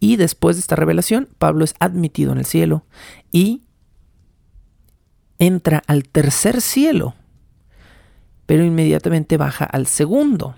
Y 0.00 0.16
después 0.16 0.56
de 0.56 0.60
esta 0.60 0.74
revelación, 0.74 1.28
Pablo 1.38 1.64
es 1.64 1.74
admitido 1.78 2.32
en 2.32 2.38
el 2.38 2.44
cielo 2.44 2.84
y 3.30 3.62
entra 5.38 5.80
al 5.86 6.08
tercer 6.08 6.60
cielo, 6.60 7.14
pero 8.46 8.64
inmediatamente 8.64 9.36
baja 9.36 9.64
al 9.64 9.86
segundo, 9.86 10.56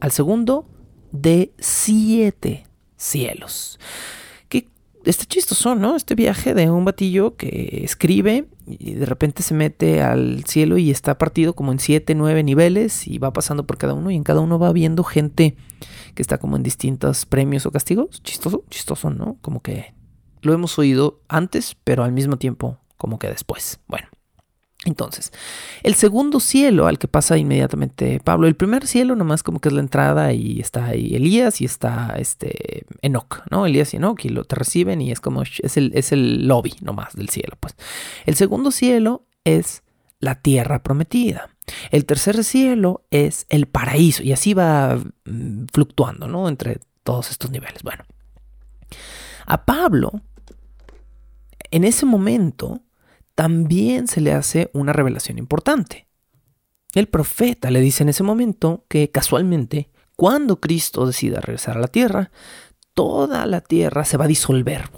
al 0.00 0.10
segundo 0.10 0.70
de 1.12 1.52
siete 1.58 2.64
cielos. 3.04 3.78
Que 4.48 4.68
está 5.04 5.24
chistoso, 5.24 5.74
¿no? 5.74 5.96
Este 5.96 6.14
viaje 6.14 6.54
de 6.54 6.70
un 6.70 6.84
batillo 6.84 7.36
que 7.36 7.82
escribe 7.84 8.46
y 8.66 8.94
de 8.94 9.06
repente 9.06 9.42
se 9.42 9.54
mete 9.54 10.02
al 10.02 10.44
cielo 10.44 10.78
y 10.78 10.90
está 10.90 11.18
partido 11.18 11.54
como 11.54 11.72
en 11.72 11.78
siete, 11.78 12.14
nueve 12.14 12.42
niveles 12.42 13.06
y 13.06 13.18
va 13.18 13.32
pasando 13.32 13.66
por 13.66 13.76
cada 13.76 13.94
uno 13.94 14.10
y 14.10 14.16
en 14.16 14.24
cada 14.24 14.40
uno 14.40 14.58
va 14.58 14.72
viendo 14.72 15.04
gente 15.04 15.56
que 16.14 16.22
está 16.22 16.38
como 16.38 16.56
en 16.56 16.62
distintos 16.62 17.26
premios 17.26 17.66
o 17.66 17.70
castigos. 17.70 18.22
Chistoso, 18.22 18.64
chistoso, 18.70 19.10
¿no? 19.10 19.36
Como 19.42 19.60
que 19.60 19.94
lo 20.42 20.52
hemos 20.52 20.78
oído 20.78 21.20
antes, 21.28 21.76
pero 21.84 22.04
al 22.04 22.12
mismo 22.12 22.38
tiempo 22.38 22.78
como 22.96 23.18
que 23.18 23.28
después. 23.28 23.80
Bueno. 23.86 24.08
Entonces, 24.84 25.32
el 25.82 25.94
segundo 25.94 26.40
cielo 26.40 26.86
al 26.86 26.98
que 26.98 27.08
pasa 27.08 27.38
inmediatamente 27.38 28.20
Pablo, 28.22 28.46
el 28.46 28.54
primer 28.54 28.86
cielo 28.86 29.16
nomás 29.16 29.42
como 29.42 29.60
que 29.60 29.68
es 29.68 29.74
la 29.74 29.80
entrada 29.80 30.32
y 30.32 30.60
está 30.60 30.86
ahí 30.86 31.14
Elías 31.14 31.60
y 31.60 31.64
está 31.64 32.16
este 32.18 32.84
Enoch, 33.00 33.42
¿no? 33.50 33.66
Elías 33.66 33.94
y 33.94 33.96
Enoch 33.96 34.24
y 34.24 34.28
lo 34.28 34.44
te 34.44 34.56
reciben 34.56 35.00
y 35.00 35.10
es 35.10 35.20
como 35.20 35.42
es 35.42 35.76
el, 35.76 35.92
es 35.94 36.12
el 36.12 36.46
lobby 36.46 36.74
nomás 36.82 37.14
del 37.14 37.30
cielo, 37.30 37.56
pues. 37.60 37.76
El 38.26 38.34
segundo 38.34 38.70
cielo 38.70 39.24
es 39.44 39.82
la 40.20 40.34
tierra 40.36 40.82
prometida. 40.82 41.50
El 41.90 42.04
tercer 42.04 42.44
cielo 42.44 43.04
es 43.10 43.46
el 43.48 43.66
paraíso 43.66 44.22
y 44.22 44.32
así 44.32 44.52
va 44.52 44.98
mm, 45.24 45.66
fluctuando, 45.72 46.28
¿no? 46.28 46.48
Entre 46.48 46.80
todos 47.02 47.30
estos 47.30 47.50
niveles. 47.50 47.82
Bueno, 47.82 48.04
a 49.46 49.64
Pablo, 49.64 50.20
en 51.70 51.84
ese 51.84 52.06
momento, 52.06 52.82
también 53.34 54.06
se 54.06 54.20
le 54.20 54.32
hace 54.32 54.70
una 54.72 54.92
revelación 54.92 55.38
importante. 55.38 56.06
El 56.94 57.08
profeta 57.08 57.70
le 57.70 57.80
dice 57.80 58.04
en 58.04 58.08
ese 58.08 58.22
momento 58.22 58.84
que 58.88 59.10
casualmente, 59.10 59.90
cuando 60.16 60.60
Cristo 60.60 61.06
decida 61.06 61.40
regresar 61.40 61.76
a 61.76 61.80
la 61.80 61.88
tierra, 61.88 62.30
toda 62.94 63.46
la 63.46 63.60
tierra 63.60 64.04
se 64.04 64.16
va 64.16 64.26
a 64.26 64.28
disolver. 64.28 64.90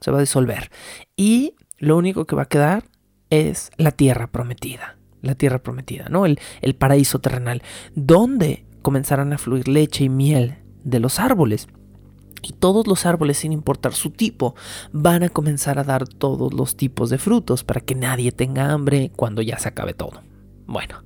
Se 0.00 0.10
va 0.10 0.18
a 0.18 0.22
disolver. 0.22 0.70
Y 1.16 1.54
lo 1.76 1.96
único 1.96 2.26
que 2.26 2.36
va 2.36 2.42
a 2.42 2.48
quedar 2.48 2.84
es 3.28 3.70
la 3.76 3.92
tierra 3.92 4.28
prometida. 4.28 4.96
La 5.20 5.34
tierra 5.34 5.62
prometida, 5.62 6.08
¿no? 6.08 6.24
El, 6.24 6.40
el 6.62 6.74
paraíso 6.74 7.18
terrenal, 7.18 7.62
donde 7.94 8.64
comenzarán 8.80 9.32
a 9.32 9.38
fluir 9.38 9.68
leche 9.68 10.04
y 10.04 10.08
miel 10.08 10.58
de 10.84 11.00
los 11.00 11.18
árboles. 11.18 11.68
Y 12.42 12.52
todos 12.52 12.86
los 12.86 13.06
árboles, 13.06 13.38
sin 13.38 13.52
importar 13.52 13.94
su 13.94 14.10
tipo, 14.10 14.54
van 14.92 15.22
a 15.22 15.28
comenzar 15.28 15.78
a 15.78 15.84
dar 15.84 16.06
todos 16.06 16.52
los 16.52 16.76
tipos 16.76 17.10
de 17.10 17.18
frutos 17.18 17.64
para 17.64 17.80
que 17.80 17.94
nadie 17.94 18.32
tenga 18.32 18.72
hambre 18.72 19.10
cuando 19.16 19.42
ya 19.42 19.58
se 19.58 19.68
acabe 19.68 19.94
todo. 19.94 20.22
Bueno, 20.66 21.02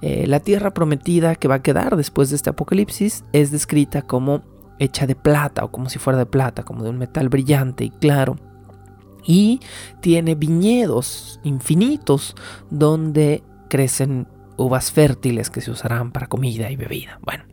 eh, 0.00 0.26
la 0.26 0.40
tierra 0.40 0.74
prometida 0.74 1.36
que 1.36 1.48
va 1.48 1.56
a 1.56 1.62
quedar 1.62 1.96
después 1.96 2.30
de 2.30 2.36
este 2.36 2.50
apocalipsis 2.50 3.24
es 3.32 3.50
descrita 3.50 4.02
como 4.02 4.42
hecha 4.78 5.06
de 5.06 5.14
plata 5.14 5.64
o 5.64 5.70
como 5.70 5.88
si 5.88 5.98
fuera 5.98 6.18
de 6.18 6.26
plata, 6.26 6.64
como 6.64 6.82
de 6.82 6.90
un 6.90 6.98
metal 6.98 7.28
brillante 7.28 7.84
y 7.84 7.90
claro. 7.90 8.36
Y 9.24 9.60
tiene 10.00 10.34
viñedos 10.34 11.38
infinitos 11.44 12.34
donde 12.70 13.44
crecen 13.68 14.26
uvas 14.56 14.90
fértiles 14.90 15.50
que 15.50 15.60
se 15.60 15.70
usarán 15.70 16.10
para 16.10 16.26
comida 16.26 16.70
y 16.70 16.76
bebida. 16.76 17.20
Bueno, 17.22 17.44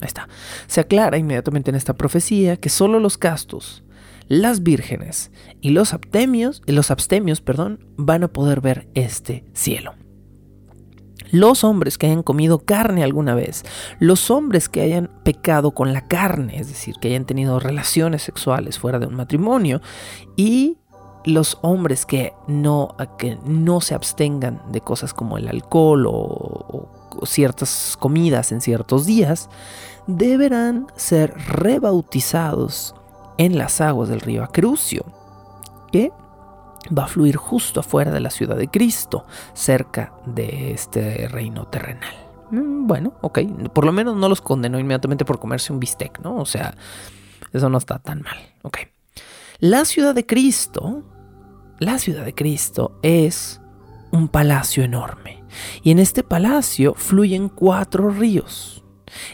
está. 0.00 0.28
Se 0.66 0.80
aclara 0.80 1.18
inmediatamente 1.18 1.70
en 1.70 1.76
esta 1.76 1.94
profecía 1.94 2.56
que 2.56 2.68
solo 2.68 3.00
los 3.00 3.18
castos, 3.18 3.84
las 4.28 4.62
vírgenes 4.62 5.30
y 5.60 5.70
los 5.70 5.92
abstemios, 5.92 6.62
los 6.66 6.90
abstemios, 6.90 7.40
perdón, 7.40 7.86
van 7.96 8.24
a 8.24 8.28
poder 8.28 8.60
ver 8.60 8.88
este 8.94 9.44
cielo. 9.52 9.94
Los 11.30 11.64
hombres 11.64 11.98
que 11.98 12.06
hayan 12.06 12.22
comido 12.22 12.60
carne 12.60 13.02
alguna 13.02 13.34
vez, 13.34 13.64
los 13.98 14.30
hombres 14.30 14.68
que 14.68 14.82
hayan 14.82 15.10
pecado 15.24 15.72
con 15.72 15.92
la 15.92 16.06
carne, 16.06 16.60
es 16.60 16.68
decir, 16.68 16.94
que 17.00 17.08
hayan 17.08 17.24
tenido 17.24 17.58
relaciones 17.58 18.22
sexuales 18.22 18.78
fuera 18.78 18.98
de 18.98 19.06
un 19.06 19.16
matrimonio, 19.16 19.80
y 20.36 20.78
los 21.24 21.58
hombres 21.62 22.06
que 22.06 22.34
no, 22.46 22.94
que 23.18 23.36
no 23.46 23.80
se 23.80 23.94
abstengan 23.94 24.62
de 24.70 24.80
cosas 24.80 25.12
como 25.12 25.36
el 25.36 25.48
alcohol 25.48 26.06
o 26.06 26.93
ciertas 27.24 27.96
comidas 27.98 28.52
en 28.52 28.60
ciertos 28.60 29.06
días, 29.06 29.48
deberán 30.06 30.86
ser 30.96 31.34
rebautizados 31.34 32.94
en 33.38 33.58
las 33.58 33.80
aguas 33.80 34.08
del 34.08 34.20
río 34.20 34.44
Acrucio, 34.44 35.04
que 35.90 36.12
va 36.96 37.04
a 37.04 37.08
fluir 37.08 37.36
justo 37.36 37.80
afuera 37.80 38.10
de 38.10 38.20
la 38.20 38.30
ciudad 38.30 38.56
de 38.56 38.68
Cristo, 38.68 39.26
cerca 39.54 40.12
de 40.26 40.72
este 40.72 41.28
reino 41.28 41.66
terrenal. 41.66 42.14
Mm, 42.50 42.86
bueno, 42.86 43.14
ok, 43.22 43.40
por 43.72 43.86
lo 43.86 43.92
menos 43.92 44.16
no 44.16 44.28
los 44.28 44.40
condenó 44.40 44.78
inmediatamente 44.78 45.24
por 45.24 45.38
comerse 45.38 45.72
un 45.72 45.80
bistec, 45.80 46.20
¿no? 46.20 46.36
O 46.36 46.46
sea, 46.46 46.74
eso 47.52 47.68
no 47.68 47.78
está 47.78 47.98
tan 47.98 48.22
mal, 48.22 48.36
ok. 48.62 48.78
La 49.60 49.84
ciudad 49.84 50.14
de 50.14 50.26
Cristo 50.26 51.04
la 51.78 51.98
ciudad 51.98 52.24
de 52.24 52.34
Cristo 52.34 52.98
es 53.02 53.60
un 54.12 54.28
palacio 54.28 54.84
enorme. 54.84 55.43
Y 55.82 55.90
en 55.90 55.98
este 55.98 56.22
palacio 56.22 56.94
fluyen 56.94 57.48
cuatro 57.48 58.10
ríos. 58.10 58.84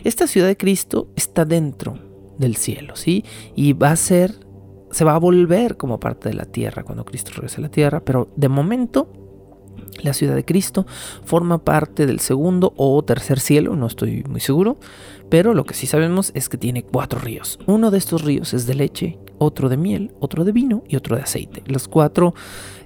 Esta 0.05 0.27
ciudad 0.27 0.47
de 0.47 0.57
Cristo 0.57 1.09
está 1.17 1.45
dentro 1.45 1.99
del 2.39 2.57
cielo, 2.57 2.97
¿sí? 2.97 3.25
Y 3.55 3.73
va 3.73 3.91
a 3.91 3.97
ser, 3.97 4.35
se 4.91 5.05
va 5.05 5.15
a 5.15 5.19
volver 5.19 5.77
como 5.77 6.01
parte 6.01 6.29
de 6.29 6.35
la 6.35 6.47
tierra 6.47 6.85
cuando 6.85 7.05
Cristo 7.05 7.33
regrese 7.35 7.59
a 7.59 7.63
la 7.63 7.71
tierra, 7.71 8.05
pero 8.05 8.33
de 8.37 8.49
momento 8.49 9.13
la 10.03 10.15
ciudad 10.15 10.35
de 10.35 10.45
Cristo 10.45 10.87
forma 11.25 11.65
parte 11.65 12.07
del 12.07 12.21
segundo 12.21 12.73
o 12.77 13.03
tercer 13.05 13.41
cielo, 13.41 13.77
no 13.77 13.87
estoy 13.87 14.25
muy 14.25 14.41
seguro, 14.41 14.79
pero 15.29 15.55
lo 15.55 15.65
que 15.65 15.75
sí 15.75 15.87
sabemos 15.87 16.33
es 16.35 16.49
que 16.49 16.59
tiene 16.59 16.83
cuatro 16.83 17.21
ríos. 17.21 17.59
Uno 17.67 17.91
de 17.91 17.99
estos 17.99 18.23
ríos 18.23 18.55
es 18.55 18.67
de 18.67 18.75
leche, 18.75 19.19
otro 19.41 19.69
de 19.69 19.77
miel, 19.77 20.13
otro 20.21 20.45
de 20.45 20.53
vino 20.53 20.85
y 20.87 20.97
otro 20.97 21.17
de 21.17 21.23
aceite. 21.23 21.63
Los 21.67 21.89
cuatro 21.89 22.35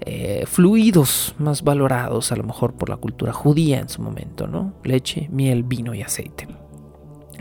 eh, 0.01 0.45
fluidos 0.47 1.35
más 1.39 1.63
valorados 1.63 2.33
a 2.33 2.37
lo 2.37 2.45
mejor 2.45 2.75
por 2.75 2.89
la 2.89 2.97
cultura 2.97 3.33
judía 3.33 3.81
en 3.81 3.89
su 3.89 4.01
momento, 4.01 4.47
¿no? 4.47 4.75
Leche, 4.85 5.29
miel, 5.31 5.65
vino 5.65 5.95
y 5.95 6.03
aceite 6.03 6.49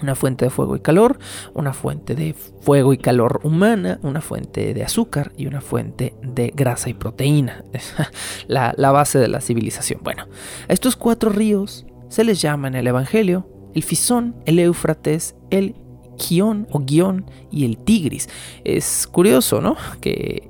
una 0.02 0.15
fuente 0.15 0.43
de 0.43 0.52
fuego 0.52 0.76
y 0.76 0.82
calor, 0.82 1.17
una 1.54 1.71
fuente 1.71 2.13
de 2.13 2.34
fuego 2.34 2.91
y 2.91 2.97
calor 2.97 3.39
humana, 3.43 3.99
una 4.04 4.19
fuente 4.19 4.73
de 4.73 4.84
azúcar 4.84 5.32
y 5.38 5.47
una 5.47 5.62
fuente 5.62 6.13
de 6.21 6.52
grasa 6.54 6.89
y 6.89 6.93
proteína. 6.93 7.63
la, 8.47 8.73
la 8.76 8.91
base 8.91 9.17
de 9.17 9.30
la 9.30 9.39
civilización. 9.39 10.02
Bueno, 10.04 10.28
a 10.67 10.73
estos 10.73 10.97
cuatro 10.97 11.30
ríos 11.30 11.86
se 12.10 12.26
les 12.26 12.41
llama 12.41 12.67
en 12.67 12.76
el 12.76 12.88
Evangelio 12.88 13.47
el 13.73 13.84
Fisón, 13.84 14.36
el 14.45 14.60
Éufrates, 14.60 15.36
el 15.49 15.76
Gion 16.17 16.67
o 16.71 16.80
Guión 16.80 17.26
y 17.52 17.65
el 17.65 17.78
Tigris. 17.78 18.30
Es 18.63 19.08
curioso, 19.08 19.62
¿no? 19.62 19.76
Que 20.02 20.49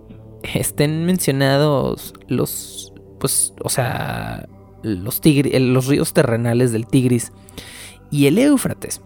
estén 0.53 1.05
mencionados 1.05 2.13
los, 2.27 2.93
pues, 3.19 3.53
o 3.63 3.69
sea, 3.69 4.47
los, 4.83 5.21
los 5.23 5.87
ríos 5.87 6.13
terrenales 6.13 6.71
del 6.71 6.87
Tigris 6.87 7.31
y 8.11 8.27
el 8.27 8.37
Éufrates. 8.37 9.01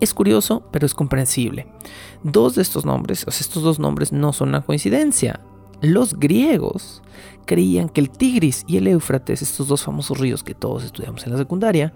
Es 0.00 0.14
curioso, 0.14 0.64
pero 0.70 0.86
es 0.86 0.94
comprensible. 0.94 1.66
Dos 2.22 2.54
de 2.54 2.62
estos 2.62 2.84
nombres, 2.84 3.24
o 3.26 3.30
sea, 3.30 3.40
estos 3.40 3.62
dos 3.62 3.78
nombres 3.78 4.12
no 4.12 4.32
son 4.32 4.50
una 4.50 4.60
coincidencia. 4.60 5.40
Los 5.80 6.18
griegos 6.18 7.02
creían 7.46 7.88
que 7.88 8.00
el 8.00 8.10
Tigris 8.10 8.64
y 8.66 8.76
el 8.76 8.86
Éufrates, 8.86 9.42
estos 9.42 9.68
dos 9.68 9.82
famosos 9.82 10.18
ríos 10.18 10.42
que 10.42 10.54
todos 10.54 10.84
estudiamos 10.84 11.24
en 11.24 11.32
la 11.32 11.38
secundaria, 11.38 11.92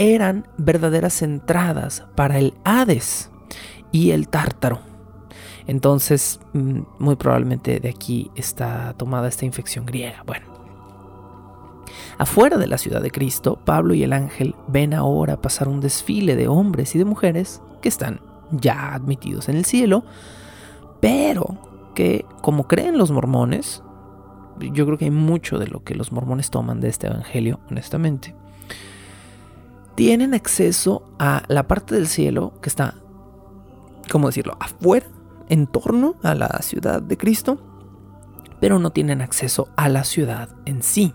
eran 0.00 0.48
verdaderas 0.56 1.20
entradas 1.20 2.06
para 2.14 2.38
el 2.38 2.54
Hades 2.64 3.30
y 3.92 4.12
el 4.12 4.28
Tártaro. 4.28 4.80
Entonces, 5.66 6.40
mm, 6.54 6.80
muy 6.98 7.16
probablemente 7.16 7.80
de 7.80 7.90
aquí 7.90 8.30
está 8.34 8.94
tomada 8.94 9.28
esta 9.28 9.44
infección 9.44 9.84
griega. 9.84 10.22
Bueno, 10.26 10.46
Afuera 12.16 12.56
de 12.56 12.66
la 12.66 12.78
ciudad 12.78 13.02
de 13.02 13.10
Cristo, 13.10 13.58
Pablo 13.64 13.94
y 13.94 14.02
el 14.02 14.12
ángel 14.12 14.54
ven 14.68 14.94
ahora 14.94 15.40
pasar 15.40 15.68
un 15.68 15.80
desfile 15.80 16.36
de 16.36 16.48
hombres 16.48 16.94
y 16.94 16.98
de 16.98 17.04
mujeres 17.04 17.62
que 17.80 17.88
están 17.88 18.20
ya 18.50 18.94
admitidos 18.94 19.48
en 19.48 19.56
el 19.56 19.64
cielo, 19.64 20.04
pero 21.00 21.92
que, 21.94 22.26
como 22.42 22.68
creen 22.68 22.98
los 22.98 23.10
mormones, 23.10 23.82
yo 24.60 24.84
creo 24.84 24.98
que 24.98 25.06
hay 25.06 25.10
mucho 25.10 25.58
de 25.58 25.66
lo 25.66 25.82
que 25.82 25.94
los 25.94 26.12
mormones 26.12 26.50
toman 26.50 26.80
de 26.80 26.88
este 26.88 27.06
evangelio, 27.06 27.60
honestamente, 27.70 28.34
tienen 30.00 30.32
acceso 30.32 31.02
a 31.18 31.42
la 31.48 31.68
parte 31.68 31.94
del 31.94 32.06
cielo 32.06 32.54
que 32.62 32.70
está, 32.70 32.94
¿cómo 34.10 34.28
decirlo?, 34.28 34.56
afuera, 34.58 35.04
en 35.50 35.66
torno 35.66 36.14
a 36.22 36.34
la 36.34 36.48
ciudad 36.62 37.02
de 37.02 37.18
Cristo, 37.18 37.58
pero 38.62 38.78
no 38.78 38.92
tienen 38.92 39.20
acceso 39.20 39.68
a 39.76 39.90
la 39.90 40.04
ciudad 40.04 40.48
en 40.64 40.82
sí 40.82 41.12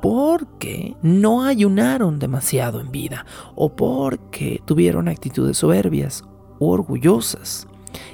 porque 0.00 0.94
no 1.02 1.42
ayunaron 1.42 2.20
demasiado 2.20 2.78
en 2.78 2.92
vida 2.92 3.26
o 3.56 3.74
porque 3.74 4.62
tuvieron 4.64 5.08
actitudes 5.08 5.58
soberbias 5.58 6.22
o 6.60 6.68
orgullosas. 6.68 7.66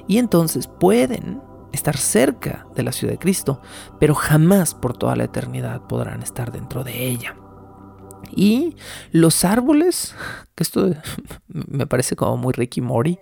Y 0.09 0.17
entonces 0.17 0.67
pueden 0.67 1.43
estar 1.73 1.99
cerca 1.99 2.67
de 2.75 2.85
la 2.85 2.93
ciudad 2.93 3.13
de 3.13 3.19
Cristo, 3.19 3.61
pero 4.01 4.15
jamás 4.15 4.73
por 4.73 4.97
toda 4.97 5.15
la 5.15 5.25
eternidad 5.25 5.83
podrán 5.83 6.23
estar 6.23 6.53
dentro 6.53 6.85
de 6.85 7.07
ella. 7.07 7.37
Y 8.35 8.77
los 9.11 9.45
árboles, 9.45 10.15
que 10.55 10.63
esto 10.63 10.95
me 11.49 11.87
parece 11.87 12.17
como 12.17 12.37
muy 12.37 12.53
Ricky 12.53 12.81
Mori, 12.81 13.19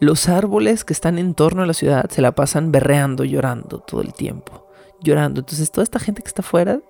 los 0.00 0.28
árboles 0.28 0.84
que 0.84 0.92
están 0.92 1.18
en 1.18 1.34
torno 1.34 1.62
a 1.62 1.66
la 1.66 1.74
ciudad 1.74 2.10
se 2.10 2.22
la 2.22 2.34
pasan 2.34 2.72
berreando, 2.72 3.24
llorando 3.24 3.80
todo 3.80 4.02
el 4.02 4.12
tiempo, 4.12 4.66
llorando. 5.00 5.40
Entonces 5.40 5.70
toda 5.70 5.84
esta 5.84 5.98
gente 5.98 6.22
que 6.22 6.28
está 6.28 6.42
afuera 6.42 6.80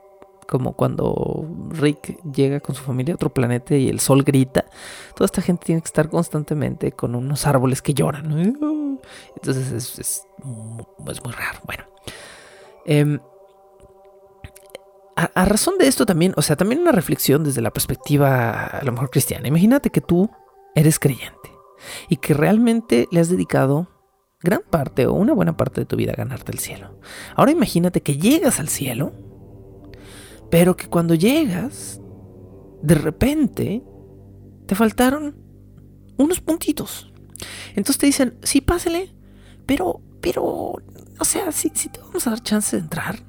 como 0.47 0.75
cuando 0.75 1.45
Rick 1.71 2.23
llega 2.33 2.61
con 2.61 2.75
su 2.75 2.83
familia 2.83 3.15
a 3.15 3.17
otro 3.17 3.31
planeta 3.31 3.75
y 3.75 3.89
el 3.89 4.01
sol 4.01 4.23
grita, 4.23 4.65
toda 5.15 5.27
esta 5.27 5.43
gente 5.43 5.67
tiene 5.67 5.81
que 5.81 5.87
estar 5.87 6.09
constantemente 6.09 6.93
con 6.93 7.15
unos 7.15 7.47
árboles 7.47 7.83
que 7.83 7.95
lloran. 7.95 8.57
Entonces 9.35 9.99
es, 9.99 10.27
muy 10.45 11.33
raro. 11.33 11.61
Bueno. 11.65 11.85
Em, 12.85 13.19
a, 15.17 15.45
razón 15.47 15.79
de 15.79 15.87
esto 15.87 16.05
también, 16.05 16.35
o 16.37 16.43
sea, 16.43 16.57
también 16.57 16.83
una 16.83 16.93
reflexión 16.93 17.43
desde 17.43 17.63
la 17.63 17.73
perspectiva 17.73 18.67
a 18.67 18.85
lo 18.85 18.93
mejor 18.93 19.11
cristiana. 19.11 19.49
Imagínate 19.49 19.91
que 19.91 20.01
tú 20.01 20.31
eres 20.75 20.99
creyente 20.99 21.51
y 22.09 22.19
que 22.19 22.35
realmente 22.35 23.09
le 23.11 23.21
has 23.21 23.31
dedicado 23.31 23.89
gran 24.41 24.61
parte 24.69 25.07
o 25.07 25.15
una 25.15 25.33
buena 25.33 25.57
parte 25.57 25.81
de 25.81 25.87
tu 25.87 25.97
vida 25.97 26.13
a 26.13 26.17
ganarte 26.17 26.53
el 26.53 26.59
cielo. 26.59 27.01
Ahora 27.35 27.51
imagínate 27.51 28.03
que 28.03 28.19
llegas 28.19 28.61
al 28.61 28.69
cielo 28.69 29.13
pero 30.51 30.77
que 30.77 30.89
cuando 30.89 31.15
llegas, 31.15 32.01
de 32.83 32.95
repente, 32.95 33.83
te 34.67 34.75
faltaron 34.75 35.37
unos 36.17 36.41
puntitos. 36.41 37.13
Entonces 37.71 37.99
te 37.99 38.07
dicen, 38.07 38.39
sí, 38.43 38.61
pásele, 38.61 39.15
pero, 39.67 40.01
pero, 40.21 40.45
o 40.45 41.25
sea, 41.25 41.53
sí, 41.53 41.71
sí 41.75 41.89
te 41.89 42.01
vamos 42.01 42.27
a 42.27 42.31
dar 42.31 42.43
chance 42.43 42.77
de 42.77 42.83
entrar. 42.83 43.25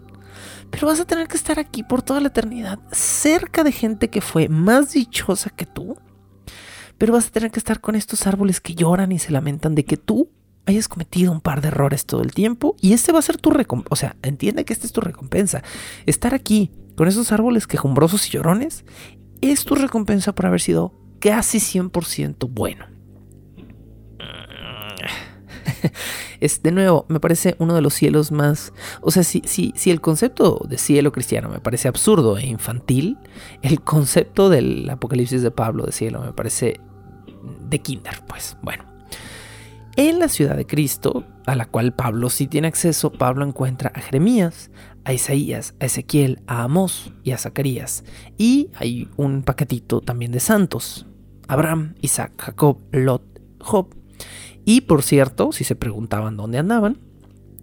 Pero 0.71 0.87
vas 0.87 0.99
a 0.99 1.05
tener 1.05 1.27
que 1.27 1.37
estar 1.37 1.59
aquí 1.59 1.83
por 1.83 2.01
toda 2.01 2.19
la 2.19 2.27
eternidad, 2.27 2.79
cerca 2.91 3.63
de 3.63 3.71
gente 3.71 4.09
que 4.09 4.21
fue 4.21 4.49
más 4.49 4.93
dichosa 4.93 5.49
que 5.49 5.65
tú. 5.65 5.97
Pero 6.97 7.13
vas 7.13 7.27
a 7.27 7.31
tener 7.31 7.51
que 7.51 7.59
estar 7.59 7.79
con 7.79 7.95
estos 7.95 8.27
árboles 8.27 8.59
que 8.59 8.75
lloran 8.75 9.11
y 9.11 9.19
se 9.19 9.31
lamentan 9.31 9.75
de 9.75 9.85
que 9.85 9.97
tú 9.97 10.29
hayas 10.65 10.87
cometido 10.87 11.31
un 11.31 11.41
par 11.41 11.61
de 11.61 11.69
errores 11.69 12.05
todo 12.05 12.21
el 12.21 12.33
tiempo. 12.33 12.75
Y 12.81 12.93
este 12.93 13.11
va 13.11 13.19
a 13.19 13.21
ser 13.23 13.37
tu 13.37 13.51
recompensa. 13.51 13.89
O 13.91 13.95
sea, 13.95 14.15
entiende 14.23 14.65
que 14.65 14.73
esta 14.73 14.87
es 14.87 14.93
tu 14.93 15.01
recompensa. 15.01 15.63
Estar 16.05 16.33
aquí 16.33 16.71
con 16.97 17.07
esos 17.07 17.31
árboles 17.31 17.67
quejumbrosos 17.67 18.27
y 18.27 18.31
llorones, 18.31 18.83
es 19.41 19.65
tu 19.65 19.75
recompensa 19.75 20.33
por 20.33 20.47
haber 20.47 20.59
sido 20.59 20.93
casi 21.19 21.59
100% 21.59 22.49
bueno. 22.49 22.96
Es, 26.39 26.61
de 26.61 26.71
nuevo, 26.71 27.05
me 27.09 27.19
parece 27.19 27.55
uno 27.57 27.73
de 27.73 27.81
los 27.81 27.93
cielos 27.93 28.31
más... 28.31 28.73
O 29.01 29.11
sea, 29.11 29.23
si, 29.23 29.41
si, 29.45 29.73
si 29.75 29.89
el 29.89 30.01
concepto 30.01 30.61
de 30.67 30.77
cielo 30.77 31.11
cristiano 31.11 31.49
me 31.49 31.59
parece 31.59 31.87
absurdo 31.87 32.37
e 32.37 32.45
infantil, 32.45 33.17
el 33.61 33.81
concepto 33.81 34.49
del 34.49 34.89
Apocalipsis 34.89 35.41
de 35.41 35.51
Pablo 35.51 35.85
de 35.85 35.91
cielo 35.91 36.21
me 36.21 36.33
parece 36.33 36.79
de 37.69 37.79
kinder, 37.79 38.21
pues 38.27 38.57
bueno. 38.61 38.85
En 39.95 40.19
la 40.19 40.27
ciudad 40.27 40.55
de 40.55 40.67
Cristo, 40.67 41.25
a 41.47 41.55
la 41.55 41.65
cual 41.65 41.91
Pablo 41.91 42.29
sí 42.29 42.45
tiene 42.45 42.67
acceso, 42.67 43.11
Pablo 43.11 43.43
encuentra 43.43 43.91
a 43.95 43.99
Jeremías, 43.99 44.69
a 45.05 45.13
Isaías, 45.13 45.73
a 45.79 45.85
Ezequiel, 45.85 46.39
a 46.45 46.61
Amós 46.61 47.11
y 47.23 47.31
a 47.31 47.37
Zacarías. 47.39 48.03
Y 48.37 48.69
hay 48.75 49.09
un 49.15 49.41
paquetito 49.41 50.01
también 50.01 50.31
de 50.31 50.39
santos. 50.39 51.07
Abraham, 51.47 51.95
Isaac, 52.01 52.33
Jacob, 52.37 52.77
Lot, 52.91 53.23
Job. 53.59 53.87
Y 54.69 54.81
por 54.81 55.01
cierto, 55.01 55.53
si 55.53 55.63
se 55.63 55.77
preguntaban 55.77 56.35
dónde 56.35 56.57
andaban, 56.57 56.99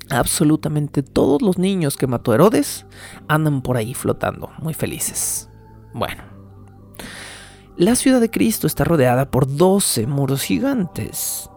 absolutamente 0.09 1.03
todos 1.03 1.43
los 1.43 1.59
niños 1.59 1.99
que 1.99 2.07
mató 2.07 2.33
Herodes 2.33 2.87
andan 3.29 3.61
por 3.61 3.77
ahí 3.77 3.93
flotando, 3.93 4.49
muy 4.57 4.73
felices. 4.73 5.51
Bueno. 5.93 6.23
La 7.77 7.95
ciudad 7.95 8.23
de 8.23 8.31
Cristo 8.31 8.67
está 8.67 8.85
rodeada 8.85 9.31
por 9.31 9.55
12 9.55 10.07
muros 10.07 10.45
gigantes 10.45 11.51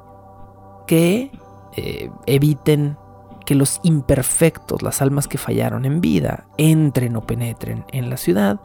que 0.85 1.31
eh, 1.77 2.11
eviten 2.25 2.97
que 3.45 3.55
los 3.55 3.79
imperfectos, 3.83 4.81
las 4.81 5.01
almas 5.01 5.29
que 5.29 5.37
fallaron 5.37 5.85
en 5.85 6.01
vida, 6.01 6.49
entren 6.57 7.15
o 7.15 7.25
penetren 7.25 7.85
en 7.93 8.09
la 8.09 8.17
ciudad. 8.17 8.59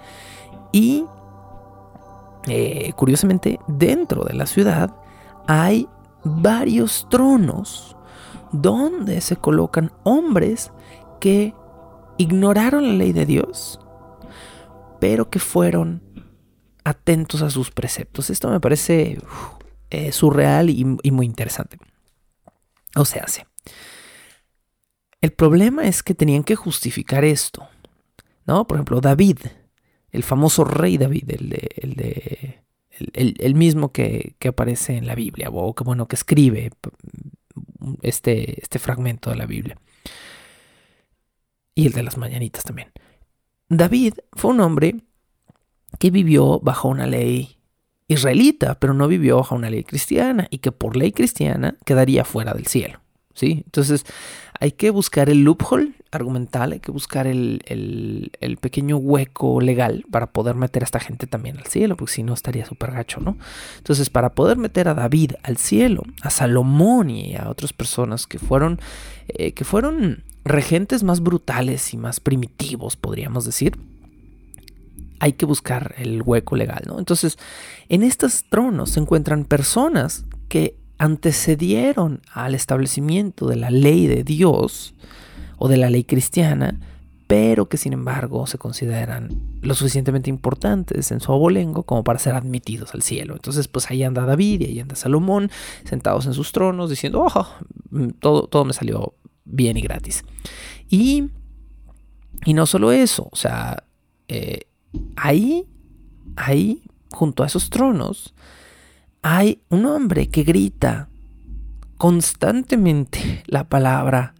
Y, 0.72 1.04
eh, 2.48 2.92
curiosamente, 2.96 3.60
dentro 3.68 4.24
de 4.24 4.34
la 4.34 4.46
ciudad 4.46 4.96
hay 5.46 5.88
varios 6.24 7.06
tronos 7.08 7.96
donde 8.52 9.20
se 9.20 9.36
colocan 9.36 9.92
hombres 10.04 10.72
que 11.20 11.54
ignoraron 12.18 12.86
la 12.86 12.94
ley 12.94 13.12
de 13.12 13.26
Dios, 13.26 13.80
pero 15.00 15.30
que 15.30 15.38
fueron 15.38 16.02
atentos 16.84 17.42
a 17.42 17.50
sus 17.50 17.70
preceptos. 17.70 18.30
Esto 18.30 18.50
me 18.50 18.60
parece 18.60 19.18
eh, 19.90 20.12
surreal 20.12 20.70
y 20.70 20.84
muy 20.84 21.26
interesante. 21.26 21.78
O 22.96 23.04
sea, 23.04 23.26
sí. 23.26 23.42
El 25.20 25.32
problema 25.32 25.84
es 25.86 26.02
que 26.02 26.14
tenían 26.14 26.44
que 26.44 26.56
justificar 26.56 27.24
esto. 27.24 27.68
¿No? 28.44 28.66
Por 28.66 28.76
ejemplo, 28.76 29.00
David, 29.00 29.38
el 30.10 30.22
famoso 30.22 30.64
rey 30.64 30.98
David, 30.98 31.30
el 31.30 31.48
de, 31.48 31.68
el 31.76 31.94
de 31.94 32.61
el, 33.12 33.54
mismo 33.54 33.92
que, 33.92 34.36
aparece 34.46 34.96
en 34.96 35.06
la 35.06 35.14
Biblia, 35.14 35.48
o 35.50 35.74
que 35.74 35.84
bueno, 35.84 36.08
que 36.08 36.16
escribe 36.16 36.70
este, 38.02 38.60
este 38.60 38.78
fragmento 38.78 39.30
de 39.30 39.36
la 39.36 39.46
Biblia. 39.46 39.78
Y 41.74 41.86
el 41.86 41.92
de 41.92 42.02
las 42.02 42.18
mañanitas 42.18 42.64
también. 42.64 42.92
David 43.68 44.14
fue 44.32 44.50
un 44.50 44.60
hombre 44.60 44.96
que 45.98 46.10
vivió 46.10 46.60
bajo 46.60 46.88
una 46.88 47.06
ley 47.06 47.58
israelita, 48.08 48.78
pero 48.78 48.94
no 48.94 49.08
vivió 49.08 49.38
bajo 49.38 49.54
una 49.54 49.70
ley 49.70 49.84
cristiana 49.84 50.46
y 50.50 50.58
que 50.58 50.72
por 50.72 50.96
ley 50.96 51.12
cristiana 51.12 51.76
quedaría 51.84 52.24
fuera 52.24 52.52
del 52.52 52.66
cielo. 52.66 53.00
¿sí? 53.34 53.62
Entonces 53.64 54.04
hay 54.58 54.72
que 54.72 54.90
buscar 54.90 55.30
el 55.30 55.44
loophole 55.44 55.92
argumental, 56.16 56.72
hay 56.72 56.80
que 56.80 56.92
buscar 56.92 57.26
el, 57.26 57.62
el, 57.66 58.56
pequeño 58.58 58.96
hueco 58.96 59.60
legal 59.60 60.04
para 60.10 60.26
poder 60.26 60.54
meter 60.54 60.82
a 60.82 60.84
esta 60.84 61.00
gente 61.00 61.26
también 61.26 61.58
al 61.58 61.66
cielo, 61.66 61.96
porque 61.96 62.12
si 62.12 62.22
no 62.22 62.34
estaría 62.34 62.66
súper 62.66 62.92
gacho, 62.92 63.20
¿no? 63.20 63.36
Entonces, 63.78 64.10
para 64.10 64.34
poder 64.34 64.58
meter 64.58 64.88
a 64.88 64.94
David 64.94 65.32
al 65.42 65.56
cielo, 65.56 66.02
a 66.20 66.30
Salomón 66.30 67.10
y 67.10 67.36
a 67.36 67.48
otras 67.48 67.72
personas 67.72 68.26
que 68.26 68.38
fueron, 68.38 68.80
eh, 69.28 69.52
que 69.52 69.64
fueron 69.64 70.22
regentes 70.44 71.02
más 71.02 71.20
brutales 71.20 71.92
y 71.94 71.96
más 71.96 72.20
primitivos, 72.20 72.96
podríamos 72.96 73.44
decir, 73.44 73.78
hay 75.18 75.32
que 75.32 75.46
buscar 75.46 75.94
el 75.98 76.22
hueco 76.22 76.56
legal, 76.56 76.82
¿no? 76.86 76.98
Entonces, 76.98 77.38
en 77.88 78.02
estos 78.02 78.44
tronos 78.50 78.90
se 78.90 79.00
encuentran 79.00 79.44
personas 79.44 80.24
que 80.48 80.76
antecedieron 80.98 82.20
al 82.32 82.54
establecimiento 82.54 83.46
de 83.46 83.56
la 83.56 83.70
ley 83.70 84.06
de 84.06 84.24
Dios 84.24 84.94
o 85.62 85.68
de 85.68 85.76
la 85.76 85.90
ley 85.90 86.02
cristiana, 86.02 86.80
pero 87.28 87.68
que 87.68 87.76
sin 87.76 87.92
embargo 87.92 88.48
se 88.48 88.58
consideran 88.58 89.28
lo 89.60 89.76
suficientemente 89.76 90.28
importantes 90.28 91.12
en 91.12 91.20
su 91.20 91.30
abolengo 91.30 91.84
como 91.84 92.02
para 92.02 92.18
ser 92.18 92.34
admitidos 92.34 92.94
al 92.94 93.02
cielo. 93.02 93.34
Entonces, 93.34 93.68
pues 93.68 93.88
ahí 93.88 94.02
anda 94.02 94.26
David 94.26 94.62
y 94.62 94.64
ahí 94.64 94.80
anda 94.80 94.96
Salomón, 94.96 95.52
sentados 95.84 96.26
en 96.26 96.34
sus 96.34 96.50
tronos, 96.50 96.90
diciendo, 96.90 97.24
oh, 97.32 97.46
todo, 98.18 98.48
todo 98.48 98.64
me 98.64 98.72
salió 98.72 99.14
bien 99.44 99.76
y 99.76 99.82
gratis. 99.82 100.24
Y, 100.90 101.30
y 102.44 102.54
no 102.54 102.66
solo 102.66 102.90
eso, 102.90 103.28
o 103.30 103.36
sea, 103.36 103.84
eh, 104.26 104.62
ahí, 105.14 105.68
ahí, 106.34 106.82
junto 107.12 107.44
a 107.44 107.46
esos 107.46 107.70
tronos, 107.70 108.34
hay 109.22 109.62
un 109.68 109.86
hombre 109.86 110.28
que 110.28 110.42
grita 110.42 111.08
constantemente 112.02 113.44
la 113.46 113.68
palabra 113.68 114.34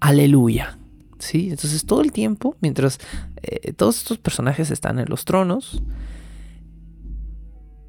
aleluya. 0.00 0.78
¿Sí? 1.18 1.48
Entonces 1.48 1.86
todo 1.86 2.02
el 2.02 2.12
tiempo, 2.12 2.56
mientras 2.60 3.00
eh, 3.40 3.72
todos 3.72 3.96
estos 3.96 4.18
personajes 4.18 4.70
están 4.70 4.98
en 4.98 5.06
los 5.08 5.24
tronos, 5.24 5.82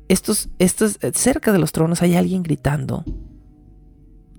estos, 0.08 0.48
estos, 0.60 0.98
eh, 1.02 1.12
cerca 1.14 1.52
de 1.52 1.60
los 1.60 1.74
tronos 1.74 2.02
hay 2.02 2.16
alguien 2.16 2.42
gritando 2.42 3.04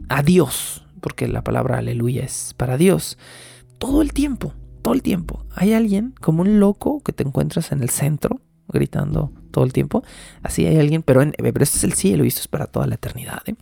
a 0.09 0.22
Dios, 0.22 0.86
porque 1.03 1.28
la 1.28 1.45
palabra 1.45 1.76
aleluya 1.76 2.24
es 2.24 2.55
para 2.57 2.78
Dios. 2.78 3.18
Todo 3.76 4.01
el 4.01 4.14
tiempo, 4.14 4.55
todo 4.80 4.95
el 4.95 5.03
tiempo. 5.03 5.45
Hay 5.55 5.74
alguien 5.74 6.14
como 6.18 6.41
un 6.41 6.61
loco 6.61 7.03
que 7.03 7.12
te 7.12 7.24
encuentras 7.24 7.72
en 7.72 7.82
el 7.82 7.91
centro 7.91 8.41
gritando 8.68 9.32
todo 9.51 9.66
el 9.66 9.74
tiempo. 9.74 10.03
Así 10.43 10.64
hay 10.64 10.78
alguien, 10.78 11.03
pero, 11.03 11.20
en, 11.20 11.34
pero 11.36 11.62
este 11.62 11.76
es 11.76 11.84
el 11.84 11.93
cielo 11.93 12.24
y 12.24 12.28
esto 12.28 12.41
es 12.41 12.49
para 12.49 12.68
toda 12.68 12.86
la 12.86 12.95
eternidad. 12.95 13.43
¿eh? 13.45 13.55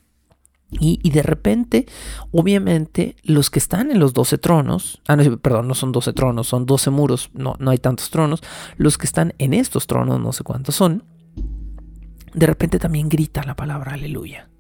Y, 0.69 1.11
de 1.11 1.23
repente, 1.23 1.87
obviamente, 2.33 3.15
los 3.23 3.51
que 3.51 3.61
están 3.61 3.93
en 3.93 4.01
los 4.01 4.13
12 4.13 4.37
tronos, 4.39 5.01
ah, 5.07 5.15
no, 5.15 5.39
perdón, 5.39 5.69
no 5.69 5.75
son 5.75 5.93
12 5.93 6.13
tronos, 6.13 6.49
son 6.49 6.67
12 6.67 6.91
muros, 6.91 7.31
no, 7.35 7.55
no 7.61 7.71
hay 7.71 7.79
tantos 7.79 8.11
tronos, 8.11 8.43
los 8.77 8.99
que 8.99 9.07
están 9.07 9.33
en 9.39 9.55
estos 9.55 9.87
tronos, 9.87 10.21
no 10.21 10.33
sé 10.33 10.43
cuántos 10.43 10.75
son, 10.75 11.05
de 12.35 12.47
repente 12.47 12.79
también 12.79 13.09
grita 13.09 13.45
la 13.45 13.55
palabra 13.55 13.93
aleluya. 13.93 14.51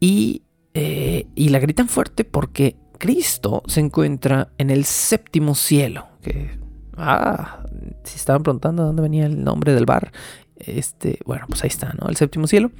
Y, 0.00 0.42
eh, 0.72 1.26
y 1.34 1.50
la 1.50 1.58
gritan 1.58 1.88
fuerte 1.88 2.24
porque 2.24 2.76
Cristo 2.98 3.62
se 3.66 3.80
encuentra 3.80 4.48
en 4.56 4.70
el 4.70 4.84
séptimo 4.84 5.54
cielo, 5.54 6.08
que, 6.22 6.58
ah, 6.96 7.64
si 8.02 8.16
estaban 8.16 8.42
preguntando 8.42 8.84
dónde 8.84 9.02
venía 9.02 9.26
el 9.26 9.44
nombre 9.44 9.74
del 9.74 9.84
bar, 9.84 10.10
este, 10.56 11.18
bueno, 11.26 11.44
pues 11.48 11.62
ahí 11.64 11.68
está, 11.68 11.92
¿no? 12.00 12.08
El 12.08 12.16
séptimo 12.16 12.46
cielo. 12.46 12.72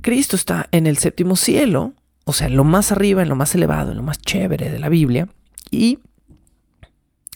Cristo 0.00 0.36
está 0.36 0.68
en 0.72 0.86
el 0.86 0.98
séptimo 0.98 1.36
cielo, 1.36 1.94
o 2.24 2.32
sea, 2.32 2.46
en 2.46 2.56
lo 2.56 2.64
más 2.64 2.92
arriba, 2.92 3.22
en 3.22 3.28
lo 3.28 3.36
más 3.36 3.54
elevado, 3.54 3.90
en 3.90 3.96
lo 3.96 4.02
más 4.02 4.18
chévere 4.18 4.70
de 4.70 4.78
la 4.78 4.88
Biblia, 4.88 5.28
y 5.70 5.98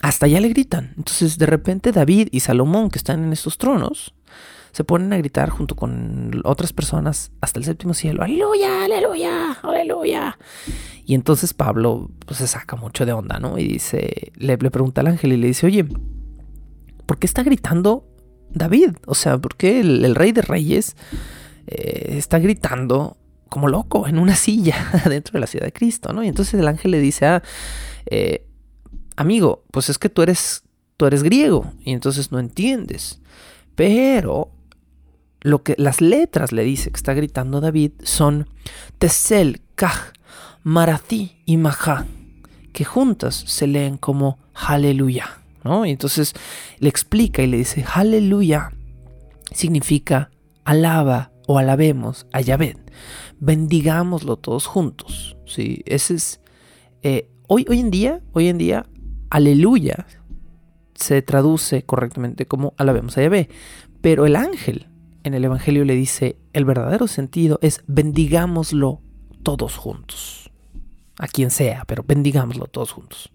hasta 0.01 0.27
allá 0.27 0.41
le 0.41 0.49
gritan. 0.49 0.95
Entonces, 0.97 1.39
de 1.39 1.47
repente, 1.47 1.93
David 1.93 2.29
y 2.31 2.41
Salomón, 2.41 2.91
que 2.91 2.99
están 2.99 3.25
en 3.25 3.33
estos 3.33 3.59
tronos, 3.59 4.15
se 4.73 4.83
ponen 4.83 5.13
a 5.13 5.19
gritar 5.19 5.51
junto 5.51 5.77
con 5.77 6.43
otras 6.45 6.73
personas 6.73 7.31
hasta 7.41 7.61
el 7.61 7.65
séptimo 7.65 7.95
cielo, 7.95 8.25
aleluya, 8.25 8.85
aleluya, 8.85 9.53
aleluya. 9.63 10.37
Y 11.07 11.15
entonces 11.15 11.55
Pablo 11.55 12.11
pues, 12.27 12.39
se 12.39 12.49
saca 12.49 12.75
mucho 12.75 13.07
de 13.07 13.13
onda, 13.13 13.39
¿no? 13.39 13.57
Y 13.57 13.69
dice, 13.69 14.33
le, 14.35 14.59
pregunta 14.59 15.01
al 15.01 15.07
ángel 15.07 15.33
y 15.33 15.37
le 15.37 15.47
dice, 15.47 15.67
oye, 15.67 15.87
¿por 17.07 17.19
qué 17.19 17.27
está 17.27 17.45
gritando 17.45 18.05
David? 18.51 18.97
O 19.07 19.15
sea, 19.15 19.39
¿por 19.39 19.55
qué 19.55 19.81
el 19.81 20.15
rey 20.17 20.33
de 20.33 20.43
reyes 20.43 20.97
eh, 21.67 22.17
está 22.19 22.39
gritando 22.39 23.17
como 23.49 23.69
loco 23.69 24.09
en 24.09 24.19
una 24.19 24.35
silla 24.35 24.91
dentro 25.09 25.35
de 25.35 25.41
la 25.41 25.47
ciudad 25.47 25.67
de 25.67 25.73
Cristo, 25.73 26.13
¿no? 26.13 26.25
Y 26.25 26.29
entonces 26.29 26.55
el 26.55 26.67
ángel 26.69 26.91
le 26.91 27.01
dice, 27.01 27.27
ah, 27.27 27.43
eh, 28.07 28.47
amigo, 29.17 29.65
pues 29.71 29.89
es 29.89 29.99
que 29.99 30.09
tú 30.09 30.23
eres, 30.23 30.65
tú 30.97 31.07
eres 31.07 31.23
griego 31.23 31.73
y 31.85 31.93
entonces 31.93 32.33
no 32.33 32.39
entiendes. 32.39 33.21
Pero 33.75 34.51
lo 35.41 35.63
que 35.63 35.75
las 35.79 36.01
letras 36.01 36.53
le 36.53 36.65
dice 36.65 36.91
que 36.91 36.97
está 36.97 37.15
gritando 37.15 37.61
David 37.61 37.93
son 38.03 38.49
Tesel, 38.99 39.63
Kaj, 39.75 40.13
Marathi 40.63 41.43
y 41.45 41.57
Maha, 41.57 42.07
que 42.73 42.85
juntas 42.85 43.45
se 43.47 43.67
leen 43.67 43.99
como 43.99 44.39
Aleluya, 44.55 45.43
¿no? 45.63 45.85
Y 45.85 45.91
entonces 45.91 46.35
le 46.79 46.89
explica 46.89 47.43
y 47.43 47.47
le 47.47 47.59
dice, 47.59 47.85
Aleluya 47.95 48.73
significa 49.53 50.31
alaba, 50.65 51.31
o 51.47 51.59
alabemos 51.59 52.27
a 52.33 52.41
Yahvé. 52.41 52.77
Bendigámoslo 53.41 54.37
todos 54.37 54.67
juntos. 54.67 55.37
¿sí? 55.47 55.83
Ese 55.87 56.15
es. 56.15 56.41
Eh, 57.03 57.31
hoy, 57.49 57.67
hoy 57.69 57.81
en 57.81 57.91
día, 57.91 58.23
hoy 58.33 58.49
en 58.49 58.59
día, 58.59 58.87
aleluya 59.31 60.07
se 60.95 61.23
traduce 61.23 61.85
correctamente 61.85 62.47
como 62.47 62.75
alabemos 62.77 63.19
a 63.19 63.23
Yahvé. 63.23 63.49
Pero 64.01 64.27
el 64.27 64.37
ángel 64.37 64.89
en 65.23 65.35
el 65.35 65.45
Evangelio 65.45 65.85
le 65.85 65.95
dice: 65.95 66.37
el 66.53 66.65
verdadero 66.65 67.07
sentido 67.07 67.59
es 67.63 67.83
bendigámoslo 67.87 69.01
todos 69.43 69.77
juntos. 69.77 70.51
A 71.19 71.29
quien 71.29 71.51
sea, 71.51 71.85
pero 71.87 72.05
bendigámoslo 72.07 72.67
todos 72.67 72.93
juntos. 72.93 73.31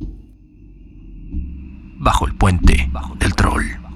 Bajo 2.02 2.26
el 2.26 2.36
puente 2.36 2.90
del 3.20 3.36
troll. 3.36 3.89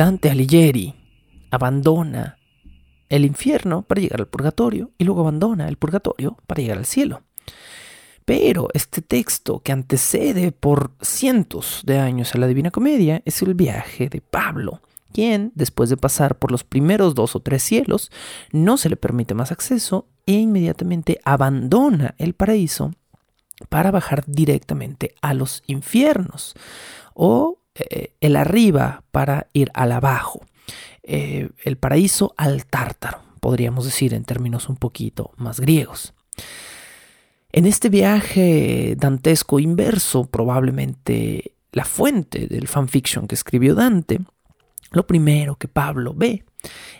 Dante 0.00 0.30
Alighieri 0.30 0.94
abandona 1.50 2.38
el 3.10 3.26
infierno 3.26 3.82
para 3.82 4.00
llegar 4.00 4.20
al 4.20 4.28
purgatorio 4.28 4.92
y 4.96 5.04
luego 5.04 5.20
abandona 5.20 5.68
el 5.68 5.76
purgatorio 5.76 6.38
para 6.46 6.62
llegar 6.62 6.78
al 6.78 6.86
cielo. 6.86 7.20
Pero 8.24 8.68
este 8.72 9.02
texto 9.02 9.58
que 9.58 9.72
antecede 9.72 10.52
por 10.52 10.92
cientos 11.02 11.82
de 11.84 11.98
años 11.98 12.34
a 12.34 12.38
la 12.38 12.46
Divina 12.46 12.70
Comedia 12.70 13.20
es 13.26 13.42
el 13.42 13.52
viaje 13.52 14.08
de 14.08 14.22
Pablo, 14.22 14.80
quien, 15.12 15.52
después 15.54 15.90
de 15.90 15.98
pasar 15.98 16.38
por 16.38 16.50
los 16.50 16.64
primeros 16.64 17.14
dos 17.14 17.36
o 17.36 17.40
tres 17.40 17.62
cielos, 17.62 18.10
no 18.52 18.78
se 18.78 18.88
le 18.88 18.96
permite 18.96 19.34
más 19.34 19.52
acceso 19.52 20.06
e 20.24 20.32
inmediatamente 20.32 21.20
abandona 21.26 22.14
el 22.16 22.32
paraíso 22.32 22.94
para 23.68 23.90
bajar 23.90 24.24
directamente 24.26 25.14
a 25.20 25.34
los 25.34 25.62
infiernos 25.66 26.54
o 27.12 27.59
eh, 27.90 28.12
el 28.20 28.36
arriba 28.36 29.02
para 29.10 29.48
ir 29.52 29.70
al 29.74 29.92
abajo. 29.92 30.40
Eh, 31.02 31.50
el 31.64 31.76
paraíso 31.76 32.34
al 32.36 32.66
tártaro, 32.66 33.20
podríamos 33.40 33.84
decir 33.84 34.14
en 34.14 34.24
términos 34.24 34.68
un 34.68 34.76
poquito 34.76 35.32
más 35.36 35.60
griegos. 35.60 36.14
En 37.52 37.66
este 37.66 37.88
viaje 37.88 38.94
dantesco 38.96 39.58
inverso, 39.58 40.26
probablemente 40.26 41.54
la 41.72 41.84
fuente 41.84 42.46
del 42.46 42.68
fanfiction 42.68 43.26
que 43.26 43.34
escribió 43.34 43.74
Dante, 43.74 44.20
lo 44.92 45.06
primero 45.06 45.56
que 45.56 45.68
Pablo 45.68 46.14
ve 46.14 46.44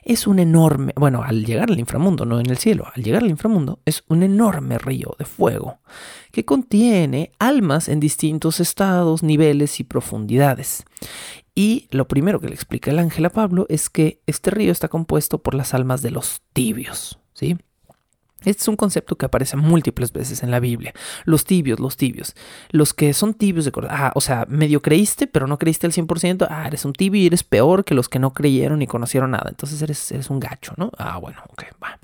es 0.02 0.26
un 0.26 0.38
enorme, 0.38 0.92
bueno, 0.96 1.22
al 1.22 1.44
llegar 1.44 1.70
al 1.70 1.78
inframundo, 1.78 2.24
no 2.24 2.40
en 2.40 2.50
el 2.50 2.58
cielo, 2.58 2.86
al 2.94 3.02
llegar 3.02 3.22
al 3.22 3.30
inframundo 3.30 3.80
es 3.84 4.04
un 4.08 4.22
enorme 4.22 4.78
río 4.78 5.14
de 5.18 5.24
fuego 5.24 5.80
que 6.32 6.44
contiene 6.44 7.32
almas 7.38 7.88
en 7.88 8.00
distintos 8.00 8.60
estados, 8.60 9.22
niveles 9.22 9.80
y 9.80 9.84
profundidades. 9.84 10.84
Y 11.54 11.88
lo 11.90 12.08
primero 12.08 12.40
que 12.40 12.48
le 12.48 12.54
explica 12.54 12.90
el 12.90 12.98
ángel 12.98 13.26
a 13.26 13.30
Pablo 13.30 13.66
es 13.68 13.90
que 13.90 14.22
este 14.26 14.50
río 14.50 14.72
está 14.72 14.88
compuesto 14.88 15.42
por 15.42 15.54
las 15.54 15.74
almas 15.74 16.02
de 16.02 16.10
los 16.10 16.42
tibios, 16.52 17.18
¿sí? 17.34 17.58
Este 18.44 18.62
es 18.62 18.68
un 18.68 18.76
concepto 18.76 19.16
que 19.16 19.26
aparece 19.26 19.56
múltiples 19.56 20.12
veces 20.12 20.42
en 20.42 20.50
la 20.50 20.60
Biblia. 20.60 20.94
Los 21.24 21.44
tibios, 21.44 21.78
los 21.80 21.96
tibios. 21.96 22.34
Los 22.70 22.94
que 22.94 23.12
son 23.12 23.34
tibios 23.34 23.64
de 23.64 23.72
corazón. 23.72 23.96
Ah, 23.98 24.12
o 24.14 24.20
sea, 24.20 24.46
medio 24.48 24.80
creíste, 24.80 25.26
pero 25.26 25.46
no 25.46 25.58
creíste 25.58 25.86
al 25.86 25.92
100%. 25.92 26.46
Ah, 26.50 26.66
eres 26.66 26.84
un 26.84 26.92
tibio 26.92 27.20
y 27.20 27.26
eres 27.26 27.44
peor 27.44 27.84
que 27.84 27.94
los 27.94 28.08
que 28.08 28.18
no 28.18 28.32
creyeron 28.32 28.78
ni 28.78 28.86
conocieron 28.86 29.32
nada. 29.32 29.50
Entonces 29.50 29.80
eres, 29.82 30.10
eres 30.12 30.30
un 30.30 30.40
gacho, 30.40 30.72
¿no? 30.76 30.90
Ah, 30.96 31.18
bueno, 31.18 31.42
ok, 31.50 31.64
va. 31.82 31.98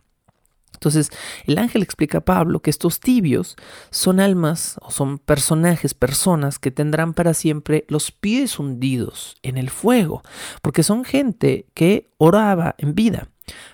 Entonces, 0.76 1.10
el 1.46 1.56
ángel 1.56 1.82
explica 1.82 2.18
a 2.18 2.24
Pablo 2.24 2.60
que 2.60 2.70
estos 2.70 3.00
tibios 3.00 3.56
son 3.90 4.20
almas 4.20 4.78
o 4.82 4.90
son 4.90 5.18
personajes, 5.18 5.94
personas 5.94 6.58
que 6.58 6.70
tendrán 6.70 7.14
para 7.14 7.32
siempre 7.32 7.86
los 7.88 8.12
pies 8.12 8.58
hundidos 8.58 9.36
en 9.42 9.56
el 9.56 9.70
fuego, 9.70 10.22
porque 10.60 10.82
son 10.82 11.04
gente 11.04 11.66
que 11.74 12.12
oraba 12.18 12.74
en 12.78 12.94
vida 12.94 13.30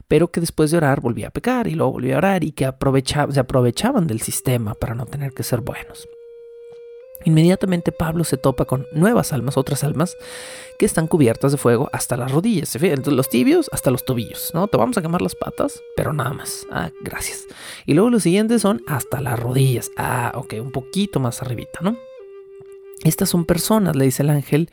pero 0.08 0.30
que 0.30 0.40
después 0.40 0.70
de 0.70 0.76
orar 0.76 1.00
volvía 1.00 1.28
a 1.28 1.30
pecar 1.30 1.66
y 1.66 1.74
luego 1.74 1.92
volvía 1.92 2.14
a 2.14 2.18
orar 2.18 2.44
y 2.44 2.52
que 2.52 2.70
se 3.30 3.40
aprovechaban 3.40 4.06
del 4.06 4.20
sistema 4.20 4.74
para 4.74 4.94
no 4.94 5.06
tener 5.06 5.32
que 5.32 5.42
ser 5.42 5.60
buenos. 5.60 6.08
Inmediatamente 7.24 7.92
Pablo 7.92 8.24
se 8.24 8.36
topa 8.36 8.64
con 8.64 8.86
nuevas 8.92 9.32
almas, 9.32 9.56
otras 9.56 9.84
almas, 9.84 10.16
que 10.78 10.86
están 10.86 11.06
cubiertas 11.06 11.52
de 11.52 11.58
fuego 11.58 11.88
hasta 11.92 12.16
las 12.16 12.32
rodillas. 12.32 12.76
Los 13.06 13.28
tibios 13.28 13.68
hasta 13.72 13.90
los 13.90 14.04
tobillos, 14.04 14.50
¿no? 14.54 14.66
Te 14.66 14.76
vamos 14.76 14.98
a 14.98 15.02
quemar 15.02 15.22
las 15.22 15.36
patas, 15.36 15.80
pero 15.94 16.12
nada 16.12 16.32
más. 16.32 16.66
Ah, 16.72 16.90
gracias. 17.00 17.46
Y 17.86 17.94
luego 17.94 18.10
los 18.10 18.24
siguientes 18.24 18.62
son 18.62 18.82
hasta 18.88 19.20
las 19.20 19.38
rodillas. 19.38 19.90
Ah, 19.96 20.32
ok, 20.34 20.54
un 20.60 20.72
poquito 20.72 21.20
más 21.20 21.42
arribita, 21.42 21.78
¿no? 21.80 21.96
Estas 23.04 23.30
son 23.30 23.44
personas, 23.44 23.96
le 23.96 24.04
dice 24.04 24.22
el 24.22 24.30
ángel, 24.30 24.70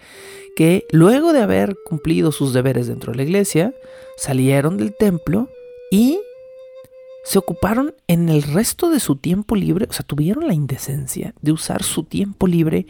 que 0.55 0.85
luego 0.91 1.33
de 1.33 1.41
haber 1.41 1.75
cumplido 1.85 2.31
sus 2.31 2.53
deberes 2.53 2.87
dentro 2.87 3.11
de 3.11 3.17
la 3.17 3.23
iglesia, 3.23 3.73
salieron 4.17 4.77
del 4.77 4.95
templo 4.95 5.49
y 5.91 6.19
se 7.23 7.39
ocuparon 7.39 7.93
en 8.07 8.29
el 8.29 8.43
resto 8.43 8.89
de 8.89 8.99
su 8.99 9.15
tiempo 9.15 9.55
libre, 9.55 9.87
o 9.89 9.93
sea, 9.93 10.05
tuvieron 10.05 10.47
la 10.47 10.53
indecencia 10.53 11.33
de 11.41 11.51
usar 11.51 11.83
su 11.83 12.03
tiempo 12.03 12.47
libre 12.47 12.87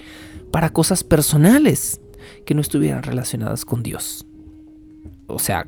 para 0.51 0.71
cosas 0.71 1.03
personales 1.03 1.99
que 2.45 2.53
no 2.53 2.61
estuvieran 2.61 3.03
relacionadas 3.03 3.65
con 3.65 3.83
Dios. 3.83 4.25
O 5.27 5.39
sea, 5.39 5.67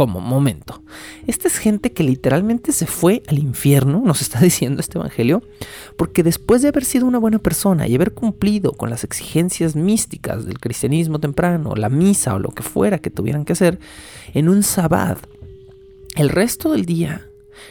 como 0.00 0.22
momento. 0.22 0.82
Esta 1.26 1.46
es 1.46 1.58
gente 1.58 1.92
que 1.92 2.02
literalmente 2.02 2.72
se 2.72 2.86
fue 2.86 3.22
al 3.28 3.38
infierno, 3.38 4.00
nos 4.02 4.22
está 4.22 4.40
diciendo 4.50 4.80
este 4.80 4.96
evangelio, 4.96 5.42
porque 5.98 6.22
después 6.22 6.62
de 6.62 6.68
haber 6.68 6.86
sido 6.86 7.04
una 7.04 7.18
buena 7.18 7.38
persona 7.38 7.86
y 7.86 7.96
haber 7.96 8.14
cumplido 8.14 8.72
con 8.72 8.88
las 8.88 9.04
exigencias 9.04 9.76
místicas 9.76 10.46
del 10.46 10.58
cristianismo 10.58 11.18
temprano, 11.18 11.74
la 11.76 11.90
misa 11.90 12.34
o 12.34 12.38
lo 12.38 12.48
que 12.48 12.62
fuera 12.62 12.96
que 12.96 13.10
tuvieran 13.10 13.44
que 13.44 13.52
hacer, 13.52 13.78
en 14.32 14.48
un 14.48 14.62
sabbat, 14.62 15.18
el 16.16 16.30
resto 16.30 16.72
del 16.72 16.86
día 16.86 17.26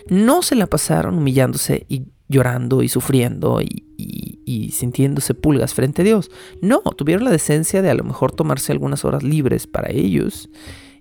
no 0.08 0.44
se 0.44 0.54
la 0.54 0.68
pasaron 0.68 1.18
humillándose 1.18 1.88
y 1.90 2.04
llorando 2.28 2.84
y 2.84 2.90
sufriendo 2.90 3.60
y, 3.60 3.86
sintiéndose 4.72 5.34
pulgas 5.34 5.74
frente 5.74 6.04
a 6.04 6.06
Dios. 6.06 6.30
No, 6.62 6.82
tuvieron 6.96 7.26
la 7.26 7.32
decencia 7.32 7.82
de 7.82 7.90
a 7.90 7.96
lo 7.96 8.04
mejor 8.04 8.32
tomarse 8.34 8.72
algunas 8.72 9.04
horas 9.04 9.24
libres 9.24 9.66
para 9.66 9.90
ellos 9.90 10.48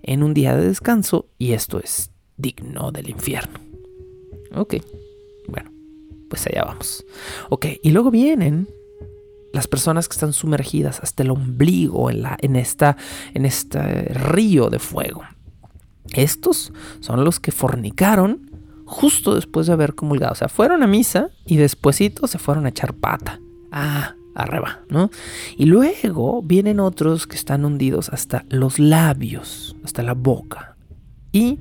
en 0.03 0.23
un 0.23 0.33
día 0.33 0.55
de 0.55 0.67
descanso 0.67 1.27
y 1.37 1.53
esto 1.53 1.79
es 1.79 2.11
digno 2.37 2.91
del 2.91 3.09
infierno. 3.09 3.59
Ok, 4.55 4.75
bueno, 5.47 5.71
pues 6.29 6.47
allá 6.47 6.63
vamos. 6.65 7.05
Ok, 7.49 7.67
y 7.81 7.91
luego 7.91 8.11
vienen 8.11 8.67
las 9.53 9.67
personas 9.67 10.07
que 10.07 10.13
están 10.13 10.33
sumergidas 10.33 10.99
hasta 11.01 11.23
el 11.23 11.31
ombligo 11.31 12.09
en, 12.09 12.21
la, 12.21 12.37
en, 12.41 12.55
esta, 12.55 12.97
en 13.33 13.45
este 13.45 13.79
río 14.13 14.69
de 14.69 14.79
fuego. 14.79 15.23
Estos 16.13 16.71
son 16.99 17.23
los 17.23 17.39
que 17.39 17.51
fornicaron 17.51 18.49
justo 18.85 19.35
después 19.35 19.67
de 19.67 19.73
haber 19.73 19.95
comulgado. 19.95 20.33
O 20.33 20.35
sea, 20.35 20.49
fueron 20.49 20.83
a 20.83 20.87
misa 20.87 21.29
y 21.45 21.57
despuesito 21.57 22.27
se 22.27 22.39
fueron 22.39 22.65
a 22.65 22.69
echar 22.69 22.93
pata. 22.93 23.39
Ah, 23.71 24.15
arriba, 24.35 24.81
¿no? 24.89 25.09
Y 25.57 25.65
luego 25.65 26.41
vienen 26.41 26.79
otros 26.79 27.27
que 27.27 27.35
están 27.35 27.65
hundidos 27.65 28.09
hasta 28.09 28.45
los 28.49 28.79
labios, 28.79 29.75
hasta 29.83 30.03
la 30.03 30.13
boca. 30.13 30.75
Y 31.31 31.59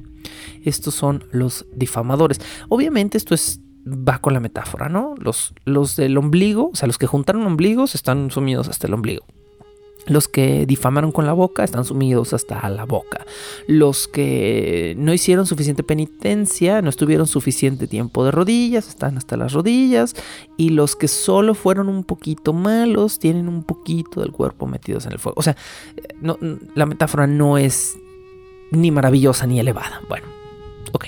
estos 0.65 0.95
son 0.95 1.25
los 1.33 1.67
difamadores. 1.75 2.41
Obviamente 2.69 3.19
esto 3.19 3.35
es 3.35 3.61
va 3.89 4.19
con 4.19 4.35
la 4.35 4.41
metáfora, 4.41 4.89
¿no? 4.89 5.15
Los, 5.19 5.55
los 5.65 5.97
del 5.97 6.19
ombligo, 6.19 6.71
o 6.73 6.77
sea, 6.77 6.87
los 6.87 6.99
que 6.99 7.07
juntaron 7.07 7.47
ombligos 7.47 7.95
están 7.95 8.31
sumidos 8.31 8.69
hasta 8.69 8.87
el 8.87 8.95
ombligo. 8.95 9.25
Los 10.09 10.27
que 10.27 10.67
difamaron 10.67 11.13
con 11.13 11.27
la 11.27 11.33
boca 11.33 11.65
están 11.65 11.85
sumidos 11.85 12.33
hasta 12.33 12.69
la 12.69 12.85
boca. 12.85 13.25
Los 13.67 14.09
que 14.09 14.95
no 14.99 15.13
hicieron 15.13 15.47
suficiente 15.47 15.83
penitencia, 15.83 16.83
no 16.83 16.91
estuvieron 16.91 17.27
suficiente 17.27 17.87
tiempo 17.87 18.25
de 18.25 18.31
rodillas, 18.31 18.89
están 18.89 19.19
hasta 19.19 19.37
las 19.37 19.53
rodillas. 19.53 20.15
Y 20.57 20.71
los 20.71 20.97
que 20.97 21.09
solo 21.09 21.55
fueron 21.55 21.89
un 21.89 22.05
poquito 22.05 22.53
malos, 22.53 23.19
tienen 23.19 23.49
un 23.49 23.63
poquito 23.63 24.21
del 24.23 24.33
cuerpo 24.33 24.67
metidos 24.67 25.07
en 25.07 25.13
el 25.13 25.19
fuego. 25.19 25.39
O 25.39 25.43
sea, 25.43 25.57
la 26.75 26.87
metáfora 26.87 27.27
no 27.27 27.59
es 27.59 27.97
ni 28.71 28.91
maravillosa 28.91 29.47
ni 29.47 29.61
elevada. 29.61 30.01
Bueno, 30.09 30.27
ok. 30.93 31.07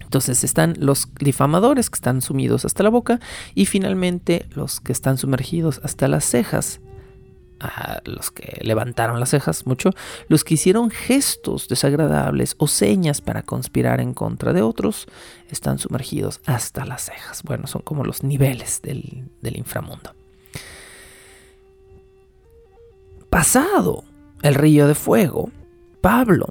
Entonces 0.00 0.44
están 0.44 0.74
los 0.78 1.08
difamadores 1.18 1.90
que 1.90 1.96
están 1.96 2.22
sumidos 2.22 2.64
hasta 2.64 2.84
la 2.84 2.90
boca 2.90 3.18
y 3.54 3.66
finalmente 3.66 4.46
los 4.50 4.80
que 4.80 4.92
están 4.92 5.18
sumergidos 5.18 5.80
hasta 5.82 6.06
las 6.06 6.24
cejas 6.24 6.80
a 7.60 8.00
los 8.04 8.30
que 8.30 8.58
levantaron 8.62 9.20
las 9.20 9.30
cejas 9.30 9.66
mucho, 9.66 9.90
los 10.28 10.44
que 10.44 10.54
hicieron 10.54 10.90
gestos 10.90 11.68
desagradables 11.68 12.54
o 12.58 12.68
señas 12.68 13.20
para 13.20 13.42
conspirar 13.42 14.00
en 14.00 14.14
contra 14.14 14.52
de 14.52 14.62
otros, 14.62 15.06
están 15.50 15.78
sumergidos 15.78 16.40
hasta 16.46 16.84
las 16.84 17.04
cejas. 17.04 17.42
Bueno, 17.42 17.66
son 17.66 17.82
como 17.82 18.04
los 18.04 18.22
niveles 18.22 18.82
del, 18.82 19.24
del 19.40 19.56
inframundo. 19.56 20.14
Pasado 23.30 24.04
el 24.42 24.54
río 24.54 24.86
de 24.86 24.94
fuego, 24.94 25.50
Pablo 26.00 26.46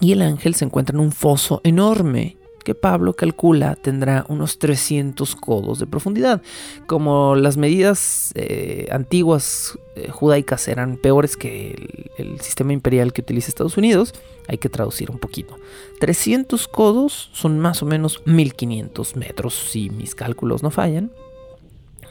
y 0.00 0.12
el 0.12 0.22
ángel 0.22 0.54
se 0.54 0.64
encuentran 0.64 0.98
en 0.98 1.06
un 1.06 1.12
foso 1.12 1.60
enorme 1.64 2.36
que 2.62 2.74
Pablo 2.74 3.14
calcula 3.14 3.76
tendrá 3.76 4.24
unos 4.28 4.58
300 4.58 5.36
codos 5.36 5.78
de 5.78 5.86
profundidad. 5.86 6.42
Como 6.86 7.34
las 7.36 7.56
medidas 7.56 8.32
eh, 8.34 8.88
antiguas 8.90 9.78
eh, 9.94 10.08
judaicas 10.10 10.68
eran 10.68 10.96
peores 10.96 11.36
que 11.36 12.08
el, 12.16 12.40
sistema 12.40 12.72
imperial 12.72 13.12
que 13.12 13.20
utiliza 13.20 13.48
Estados 13.48 13.76
Unidos, 13.76 14.14
hay 14.48 14.58
que 14.58 14.68
traducir 14.68 15.10
un 15.10 15.18
poquito. 15.18 15.56
300 16.00 16.68
codos 16.68 17.30
son 17.32 17.58
más 17.58 17.82
o 17.82 17.86
menos 17.86 18.22
1500 18.26 19.16
metros, 19.16 19.54
si 19.54 19.90
mis 19.90 20.14
cálculos 20.14 20.62
no 20.62 20.70
fallan. 20.70 21.12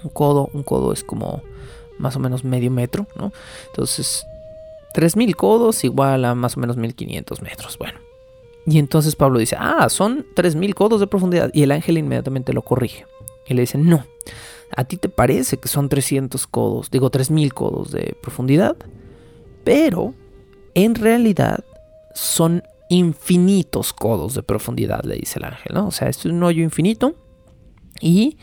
Un 0.04 0.10
codo, 0.10 0.50
un 0.54 0.64
codo 0.64 0.94
es 0.94 1.04
como 1.04 1.42
más 2.00 2.16
o 2.16 2.20
menos 2.20 2.44
medio 2.44 2.72
metro, 2.72 3.08
¿no? 3.16 3.32
Entonces, 3.68 4.26
3000 4.94 5.36
codos 5.36 5.84
igual 5.84 6.26
a 6.26 6.36
más 6.36 6.58
o 6.58 6.60
menos 6.60 6.78
1500 6.78 7.42
metros. 7.42 7.78
Bueno, 7.78 8.00
y 8.66 8.78
entonces 8.78 9.16
Pablo 9.16 9.40
dice, 9.40 9.56
ah, 9.60 9.90
son 9.90 10.26
3.000 10.36 10.74
codos 10.74 11.00
de 11.00 11.08
profundidad. 11.08 11.50
Y 11.54 11.64
el 11.64 11.72
ángel 11.72 11.98
inmediatamente 11.98 12.54
lo 12.54 12.62
corrige. 12.62 13.06
Y 13.48 13.54
le 13.54 13.62
dice, 13.62 13.78
no, 13.78 14.06
a 14.76 14.84
ti 14.84 14.98
te 14.98 15.10
parece 15.10 15.58
que 15.58 15.68
son 15.68 15.90
300 15.90 16.46
codos, 16.48 16.92
digo 16.92 17.12
3.000 17.12 17.52
codos 17.54 17.92
de 17.92 18.16
profundidad, 18.22 18.76
pero 19.64 20.14
en 20.74 20.96
realidad 20.96 21.64
son 22.14 22.64
infinitos 22.90 23.94
codos 23.94 24.34
de 24.36 24.44
profundidad, 24.44 25.04
le 25.04 25.16
dice 25.16 25.40
el 25.40 25.46
ángel, 25.46 25.74
¿no? 25.74 25.88
O 25.88 25.92
sea, 25.92 26.10
esto 26.10 26.28
es 26.28 26.34
un 26.34 26.44
hoyo 26.44 26.64
infinito 26.64 27.16
y 28.00 28.38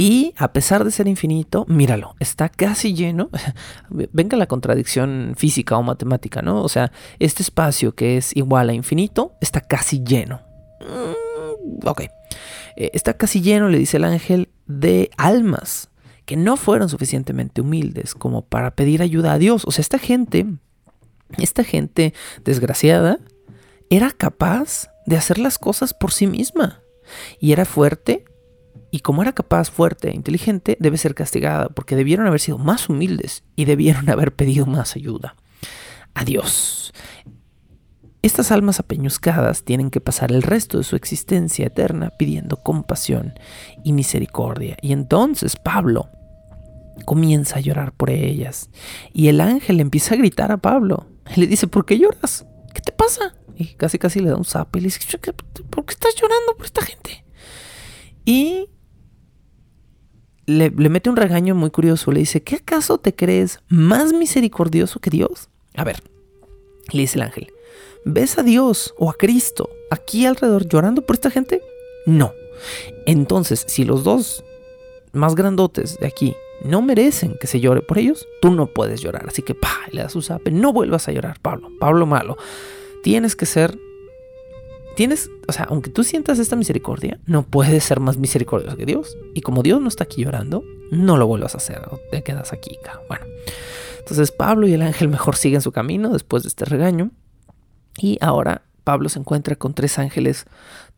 y 0.00 0.32
a 0.38 0.54
pesar 0.54 0.82
de 0.82 0.90
ser 0.92 1.08
infinito, 1.08 1.66
míralo, 1.68 2.14
está 2.20 2.48
casi 2.48 2.94
lleno. 2.94 3.28
Venga 3.90 4.38
la 4.38 4.46
contradicción 4.46 5.34
física 5.36 5.76
o 5.76 5.82
matemática, 5.82 6.40
¿no? 6.40 6.62
O 6.62 6.70
sea, 6.70 6.90
este 7.18 7.42
espacio 7.42 7.94
que 7.94 8.16
es 8.16 8.34
igual 8.34 8.70
a 8.70 8.72
infinito 8.72 9.34
está 9.42 9.60
casi 9.60 10.02
lleno. 10.02 10.40
Mm, 10.80 11.86
ok. 11.86 12.00
Eh, 12.76 12.90
está 12.94 13.12
casi 13.12 13.42
lleno, 13.42 13.68
le 13.68 13.76
dice 13.76 13.98
el 13.98 14.04
ángel, 14.04 14.48
de 14.66 15.10
almas 15.18 15.90
que 16.24 16.38
no 16.38 16.56
fueron 16.56 16.88
suficientemente 16.88 17.60
humildes 17.60 18.14
como 18.14 18.40
para 18.40 18.70
pedir 18.70 19.02
ayuda 19.02 19.34
a 19.34 19.38
Dios. 19.38 19.64
O 19.66 19.70
sea, 19.70 19.82
esta 19.82 19.98
gente, 19.98 20.46
esta 21.36 21.62
gente 21.62 22.14
desgraciada, 22.42 23.18
era 23.90 24.12
capaz 24.12 24.88
de 25.04 25.18
hacer 25.18 25.36
las 25.36 25.58
cosas 25.58 25.92
por 25.92 26.10
sí 26.10 26.26
misma. 26.26 26.80
Y 27.38 27.52
era 27.52 27.66
fuerte 27.66 28.24
y 28.90 29.00
como 29.00 29.22
era 29.22 29.32
capaz, 29.32 29.70
fuerte 29.70 30.10
e 30.10 30.14
inteligente, 30.14 30.76
debe 30.80 30.98
ser 30.98 31.14
castigada 31.14 31.68
porque 31.68 31.96
debieron 31.96 32.26
haber 32.26 32.40
sido 32.40 32.58
más 32.58 32.88
humildes 32.88 33.44
y 33.56 33.64
debieron 33.64 34.08
haber 34.10 34.34
pedido 34.34 34.66
más 34.66 34.96
ayuda. 34.96 35.36
Adiós. 36.14 36.92
Estas 38.22 38.52
almas 38.52 38.80
apeñuscadas 38.80 39.64
tienen 39.64 39.90
que 39.90 40.02
pasar 40.02 40.30
el 40.30 40.42
resto 40.42 40.76
de 40.76 40.84
su 40.84 40.94
existencia 40.94 41.66
eterna 41.66 42.10
pidiendo 42.10 42.58
compasión 42.58 43.32
y 43.82 43.94
misericordia. 43.94 44.76
Y 44.82 44.92
entonces 44.92 45.56
Pablo 45.56 46.10
comienza 47.06 47.56
a 47.56 47.60
llorar 47.60 47.92
por 47.92 48.10
ellas. 48.10 48.68
Y 49.14 49.28
el 49.28 49.40
ángel 49.40 49.80
empieza 49.80 50.14
a 50.14 50.18
gritar 50.18 50.52
a 50.52 50.58
Pablo. 50.58 51.06
Le 51.34 51.46
dice, 51.46 51.66
¿por 51.66 51.86
qué 51.86 51.98
lloras? 51.98 52.44
¿Qué 52.74 52.82
te 52.82 52.92
pasa? 52.92 53.34
Y 53.56 53.74
casi 53.74 53.98
casi 53.98 54.20
le 54.20 54.28
da 54.28 54.36
un 54.36 54.44
zap 54.44 54.74
y 54.76 54.80
le 54.80 54.84
dice, 54.86 55.00
¿por 55.70 55.84
qué 55.86 55.92
estás 55.92 56.14
llorando 56.14 56.56
por 56.56 56.66
esta 56.66 56.82
gente? 56.82 57.24
Y 58.26 58.68
le, 60.50 60.70
mete 60.70 61.08
un 61.08 61.16
regaño 61.16 61.54
muy 61.54 61.70
curioso. 61.70 62.10
Le 62.10 62.20
dice, 62.20 62.42
¿qué 62.42 62.56
acaso 62.56 62.98
te 62.98 63.14
crees 63.14 63.60
más 63.68 64.12
misericordioso 64.12 65.00
que 65.00 65.10
Dios? 65.10 65.48
A 65.76 65.84
ver, 65.84 66.02
le 66.92 67.02
dice 67.02 67.18
el 67.18 67.22
ángel, 67.22 67.52
¿ves 68.04 68.38
a 68.38 68.42
Dios 68.42 68.94
o 68.98 69.10
a 69.10 69.14
Cristo 69.14 69.70
aquí 69.90 70.26
alrededor 70.26 70.66
llorando 70.66 71.02
por 71.02 71.14
esta 71.14 71.30
gente? 71.30 71.62
No. 72.06 72.32
Entonces, 73.06 73.64
si 73.68 73.84
los 73.84 74.04
dos 74.04 74.44
más 75.12 75.34
grandotes 75.34 75.98
de 75.98 76.06
aquí 76.06 76.34
no 76.64 76.82
merecen 76.82 77.36
que 77.40 77.46
se 77.46 77.60
llore 77.60 77.80
por 77.80 77.98
ellos, 77.98 78.26
tú 78.42 78.50
no 78.50 78.66
puedes 78.66 79.00
llorar. 79.00 79.26
Así 79.28 79.42
que, 79.42 79.54
pa, 79.54 79.72
le 79.92 80.02
das 80.02 80.12
su 80.12 80.20
zape, 80.20 80.50
no 80.50 80.72
vuelvas 80.72 81.08
a 81.08 81.12
llorar, 81.12 81.38
Pablo. 81.40 81.70
Pablo 81.78 82.06
malo. 82.06 82.36
Tienes 83.02 83.36
que 83.36 83.46
ser 83.46 83.78
tienes, 84.96 85.30
o 85.48 85.52
sea, 85.52 85.64
aunque 85.64 85.90
tú 85.90 86.04
sientas 86.04 86.38
esta 86.38 86.56
misericordia, 86.56 87.20
no 87.26 87.42
puedes 87.42 87.84
ser 87.84 88.00
más 88.00 88.16
misericordioso 88.16 88.76
que 88.76 88.86
Dios. 88.86 89.16
Y 89.34 89.40
como 89.40 89.62
Dios 89.62 89.80
no 89.80 89.88
está 89.88 90.04
aquí 90.04 90.24
llorando, 90.24 90.64
no 90.90 91.16
lo 91.16 91.26
vuelvas 91.26 91.54
a 91.54 91.58
hacer, 91.58 91.80
te 92.10 92.22
quedas 92.22 92.52
aquí. 92.52 92.78
Bueno, 93.08 93.24
entonces 93.98 94.32
Pablo 94.32 94.66
y 94.66 94.72
el 94.74 94.82
ángel 94.82 95.08
mejor 95.08 95.36
siguen 95.36 95.60
su 95.60 95.72
camino 95.72 96.10
después 96.10 96.42
de 96.42 96.48
este 96.48 96.64
regaño. 96.64 97.10
Y 97.98 98.18
ahora 98.20 98.62
Pablo 98.84 99.08
se 99.08 99.18
encuentra 99.18 99.56
con 99.56 99.74
tres 99.74 99.98
ángeles 99.98 100.46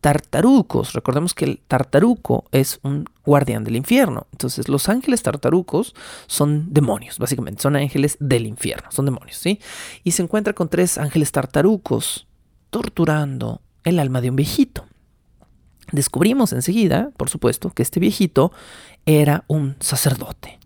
tartarucos. 0.01 0.93
Recordemos 0.93 1.33
que 1.33 1.45
el 1.45 1.61
tartaruco 1.67 2.45
es 2.51 2.79
un 2.83 3.05
guardián 3.25 3.63
del 3.63 3.75
infierno. 3.75 4.27
Entonces 4.31 4.67
los 4.67 4.89
ángeles 4.89 5.23
tartarucos 5.23 5.93
son 6.27 6.73
demonios, 6.73 7.19
básicamente. 7.19 7.61
Son 7.61 7.75
ángeles 7.75 8.17
del 8.19 8.47
infierno, 8.47 8.89
son 8.91 9.05
demonios, 9.05 9.37
¿sí? 9.37 9.59
Y 10.03 10.11
se 10.11 10.23
encuentra 10.23 10.53
con 10.53 10.69
tres 10.69 10.97
ángeles 10.97 11.31
tartarucos 11.31 12.27
torturando 12.69 13.61
el 13.83 13.99
alma 13.99 14.21
de 14.21 14.29
un 14.29 14.35
viejito. 14.35 14.85
Descubrimos 15.91 16.53
enseguida, 16.53 17.11
por 17.17 17.29
supuesto, 17.29 17.69
que 17.69 17.83
este 17.83 17.99
viejito 17.99 18.51
era 19.05 19.43
un 19.47 19.75
sacerdote. 19.79 20.59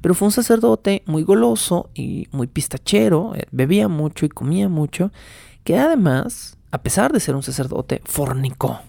Pero 0.00 0.14
fue 0.14 0.26
un 0.26 0.32
sacerdote 0.32 1.02
muy 1.06 1.22
goloso 1.22 1.90
y 1.94 2.26
muy 2.30 2.46
pistachero, 2.46 3.34
eh, 3.34 3.46
bebía 3.52 3.88
mucho 3.88 4.26
y 4.26 4.28
comía 4.28 4.68
mucho, 4.68 5.12
que 5.64 5.78
además, 5.78 6.58
a 6.70 6.82
pesar 6.82 7.12
de 7.12 7.20
ser 7.20 7.34
un 7.34 7.42
sacerdote, 7.42 8.02
fornicó. 8.04 8.80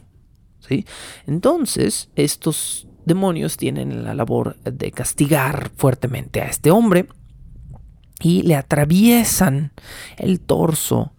¿sí? 0.60 0.86
Entonces, 1.28 2.10
estos 2.16 2.88
demonios 3.06 3.58
tienen 3.58 4.04
la 4.04 4.14
labor 4.14 4.58
de 4.64 4.92
castigar 4.92 5.72
fuertemente 5.76 6.42
a 6.42 6.46
este 6.46 6.72
hombre 6.72 7.08
y 8.20 8.44
le 8.44 8.56
atraviesan 8.56 9.74
el 10.18 10.40
torso 10.40 11.14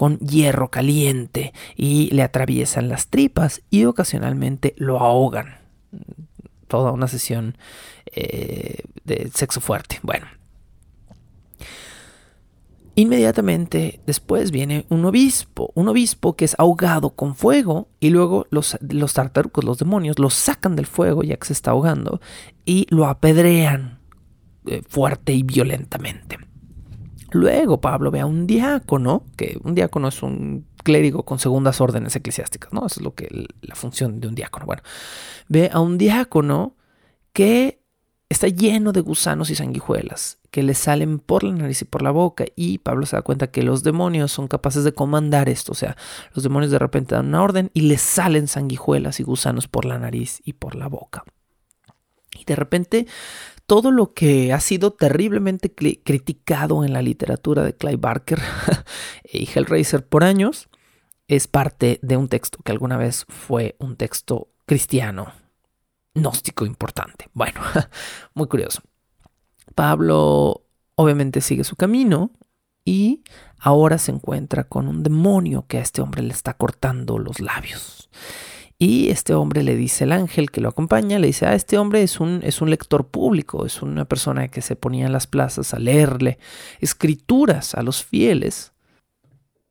con 0.00 0.18
hierro 0.20 0.70
caliente 0.70 1.52
y 1.76 2.08
le 2.14 2.22
atraviesan 2.22 2.88
las 2.88 3.08
tripas 3.08 3.60
y 3.68 3.84
ocasionalmente 3.84 4.72
lo 4.78 4.98
ahogan. 4.98 5.58
Toda 6.68 6.90
una 6.92 7.06
sesión 7.06 7.58
eh, 8.06 8.84
de 9.04 9.30
sexo 9.34 9.60
fuerte. 9.60 10.00
Bueno. 10.02 10.24
Inmediatamente 12.94 14.00
después 14.06 14.52
viene 14.52 14.86
un 14.88 15.04
obispo, 15.04 15.70
un 15.74 15.88
obispo 15.88 16.34
que 16.34 16.46
es 16.46 16.56
ahogado 16.58 17.10
con 17.10 17.34
fuego 17.34 17.88
y 18.00 18.08
luego 18.08 18.46
los, 18.48 18.78
los 18.80 19.12
tartarucos, 19.12 19.64
los 19.64 19.76
demonios, 19.76 20.18
lo 20.18 20.30
sacan 20.30 20.76
del 20.76 20.86
fuego 20.86 21.22
ya 21.22 21.36
que 21.36 21.46
se 21.46 21.52
está 21.52 21.72
ahogando 21.72 22.22
y 22.64 22.86
lo 22.88 23.04
apedrean 23.04 23.98
eh, 24.64 24.80
fuerte 24.88 25.34
y 25.34 25.42
violentamente. 25.42 26.38
Luego 27.32 27.80
Pablo 27.80 28.10
ve 28.10 28.20
a 28.20 28.26
un 28.26 28.46
diácono, 28.46 29.24
que 29.36 29.58
un 29.62 29.74
diácono 29.74 30.08
es 30.08 30.22
un 30.22 30.66
clérigo 30.82 31.24
con 31.24 31.38
segundas 31.38 31.80
órdenes 31.80 32.16
eclesiásticas, 32.16 32.72
¿no? 32.72 32.86
Es 32.86 33.00
lo 33.00 33.14
que 33.14 33.46
la 33.60 33.74
función 33.74 34.20
de 34.20 34.28
un 34.28 34.34
diácono. 34.34 34.66
Bueno, 34.66 34.82
ve 35.48 35.70
a 35.72 35.80
un 35.80 35.98
diácono 35.98 36.74
que 37.32 37.80
está 38.28 38.48
lleno 38.48 38.92
de 38.92 39.00
gusanos 39.00 39.50
y 39.50 39.54
sanguijuelas 39.54 40.40
que 40.50 40.62
le 40.62 40.74
salen 40.74 41.18
por 41.18 41.44
la 41.44 41.52
nariz 41.52 41.82
y 41.82 41.84
por 41.84 42.02
la 42.02 42.10
boca 42.10 42.44
y 42.56 42.78
Pablo 42.78 43.06
se 43.06 43.16
da 43.16 43.22
cuenta 43.22 43.50
que 43.50 43.62
los 43.62 43.82
demonios 43.82 44.32
son 44.32 44.48
capaces 44.48 44.84
de 44.84 44.92
comandar 44.92 45.48
esto, 45.48 45.72
o 45.72 45.76
sea, 45.76 45.96
los 46.34 46.42
demonios 46.42 46.72
de 46.72 46.78
repente 46.78 47.14
dan 47.14 47.28
una 47.28 47.42
orden 47.42 47.70
y 47.72 47.82
le 47.82 47.98
salen 47.98 48.48
sanguijuelas 48.48 49.20
y 49.20 49.22
gusanos 49.22 49.68
por 49.68 49.84
la 49.84 49.98
nariz 49.98 50.40
y 50.44 50.54
por 50.54 50.74
la 50.74 50.88
boca. 50.88 51.24
Y 52.38 52.44
de 52.44 52.56
repente 52.56 53.06
todo 53.70 53.92
lo 53.92 54.14
que 54.14 54.52
ha 54.52 54.58
sido 54.58 54.94
terriblemente 54.94 55.72
criticado 55.72 56.84
en 56.84 56.92
la 56.92 57.02
literatura 57.02 57.62
de 57.62 57.76
Clive 57.76 57.98
Barker 57.98 58.40
y 59.32 59.48
Hellraiser 59.48 60.04
por 60.04 60.24
años 60.24 60.68
es 61.28 61.46
parte 61.46 62.00
de 62.02 62.16
un 62.16 62.26
texto 62.26 62.58
que 62.64 62.72
alguna 62.72 62.96
vez 62.96 63.26
fue 63.28 63.76
un 63.78 63.94
texto 63.94 64.48
cristiano, 64.66 65.32
gnóstico 66.14 66.66
importante. 66.66 67.28
Bueno, 67.32 67.60
muy 68.34 68.48
curioso. 68.48 68.82
Pablo 69.76 70.64
obviamente 70.96 71.40
sigue 71.40 71.62
su 71.62 71.76
camino 71.76 72.32
y 72.84 73.22
ahora 73.56 73.98
se 73.98 74.10
encuentra 74.10 74.64
con 74.64 74.88
un 74.88 75.04
demonio 75.04 75.66
que 75.68 75.78
a 75.78 75.82
este 75.82 76.02
hombre 76.02 76.22
le 76.24 76.32
está 76.32 76.54
cortando 76.54 77.20
los 77.20 77.38
labios. 77.38 78.10
Y 78.82 79.10
este 79.10 79.34
hombre 79.34 79.62
le 79.62 79.76
dice 79.76 80.04
el 80.04 80.12
ángel 80.12 80.50
que 80.50 80.62
lo 80.62 80.70
acompaña, 80.70 81.18
le 81.18 81.26
dice, 81.26 81.44
ah, 81.44 81.54
este 81.54 81.76
hombre 81.76 82.02
es 82.02 82.18
un, 82.18 82.40
es 82.42 82.62
un 82.62 82.70
lector 82.70 83.08
público, 83.08 83.66
es 83.66 83.82
una 83.82 84.06
persona 84.06 84.48
que 84.48 84.62
se 84.62 84.74
ponía 84.74 85.04
en 85.04 85.12
las 85.12 85.26
plazas 85.26 85.74
a 85.74 85.78
leerle 85.78 86.38
escrituras 86.80 87.74
a 87.74 87.82
los 87.82 88.02
fieles. 88.02 88.72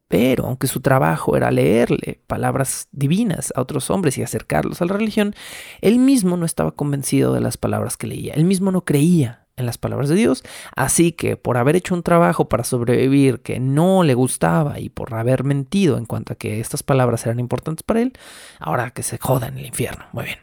Pero 0.07 0.45
aunque 0.45 0.67
su 0.67 0.81
trabajo 0.81 1.35
era 1.35 1.49
leerle 1.49 2.21
palabras 2.27 2.87
divinas 2.91 3.51
a 3.55 3.61
otros 3.61 3.89
hombres 3.89 4.15
y 4.19 4.21
acercarlos 4.21 4.79
a 4.79 4.85
la 4.85 4.93
religión, 4.93 5.33
él 5.81 5.97
mismo 5.97 6.37
no 6.37 6.45
estaba 6.45 6.69
convencido 6.69 7.33
de 7.33 7.41
las 7.41 7.57
palabras 7.57 7.97
que 7.97 8.05
leía, 8.05 8.35
él 8.35 8.43
mismo 8.43 8.71
no 8.71 8.85
creía 8.85 9.47
en 9.59 9.65
las 9.65 9.77
palabras 9.77 10.09
de 10.09 10.15
Dios. 10.15 10.43
Así 10.75 11.11
que 11.11 11.37
por 11.37 11.57
haber 11.57 11.75
hecho 11.75 11.93
un 11.93 12.03
trabajo 12.03 12.49
para 12.49 12.63
sobrevivir 12.63 13.41
que 13.41 13.59
no 13.59 14.03
le 14.03 14.13
gustaba 14.13 14.79
y 14.79 14.89
por 14.89 15.13
haber 15.13 15.43
mentido 15.43 15.97
en 15.97 16.05
cuanto 16.05 16.33
a 16.33 16.35
que 16.35 16.59
estas 16.59 16.83
palabras 16.83 17.25
eran 17.25 17.39
importantes 17.39 17.83
para 17.83 18.01
él, 18.01 18.13
ahora 18.59 18.91
que 18.91 19.03
se 19.03 19.17
joda 19.17 19.47
en 19.47 19.57
el 19.57 19.65
infierno. 19.65 20.05
Muy 20.11 20.25
bien. 20.25 20.39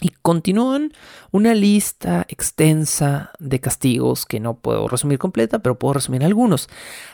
Y 0.00 0.10
continúan 0.22 0.92
una 1.30 1.54
lista 1.54 2.24
extensa 2.28 3.32
de 3.38 3.60
castigos 3.60 4.24
que 4.24 4.40
no 4.40 4.54
puedo 4.54 4.88
resumir 4.88 5.18
completa, 5.18 5.58
pero 5.58 5.78
puedo 5.78 5.94
resumir 5.94 6.24
algunos. 6.24 6.68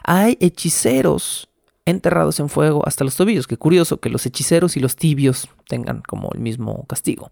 Hay 0.05 0.39
hechiceros 0.41 1.49
enterrados 1.87 2.39
en 2.41 2.49
fuego 2.49 2.83
hasta 2.87 3.05
los 3.05 3.17
tobillos. 3.17 3.47
Qué 3.47 3.57
curioso 3.57 3.99
que 3.99 4.11
los 4.11 4.27
hechiceros 4.27 4.77
y 4.77 4.81
los 4.81 4.97
tibios 4.97 5.49
tengan 5.69 6.03
como 6.07 6.29
el 6.35 6.41
mismo 6.41 6.85
castigo. 6.87 7.31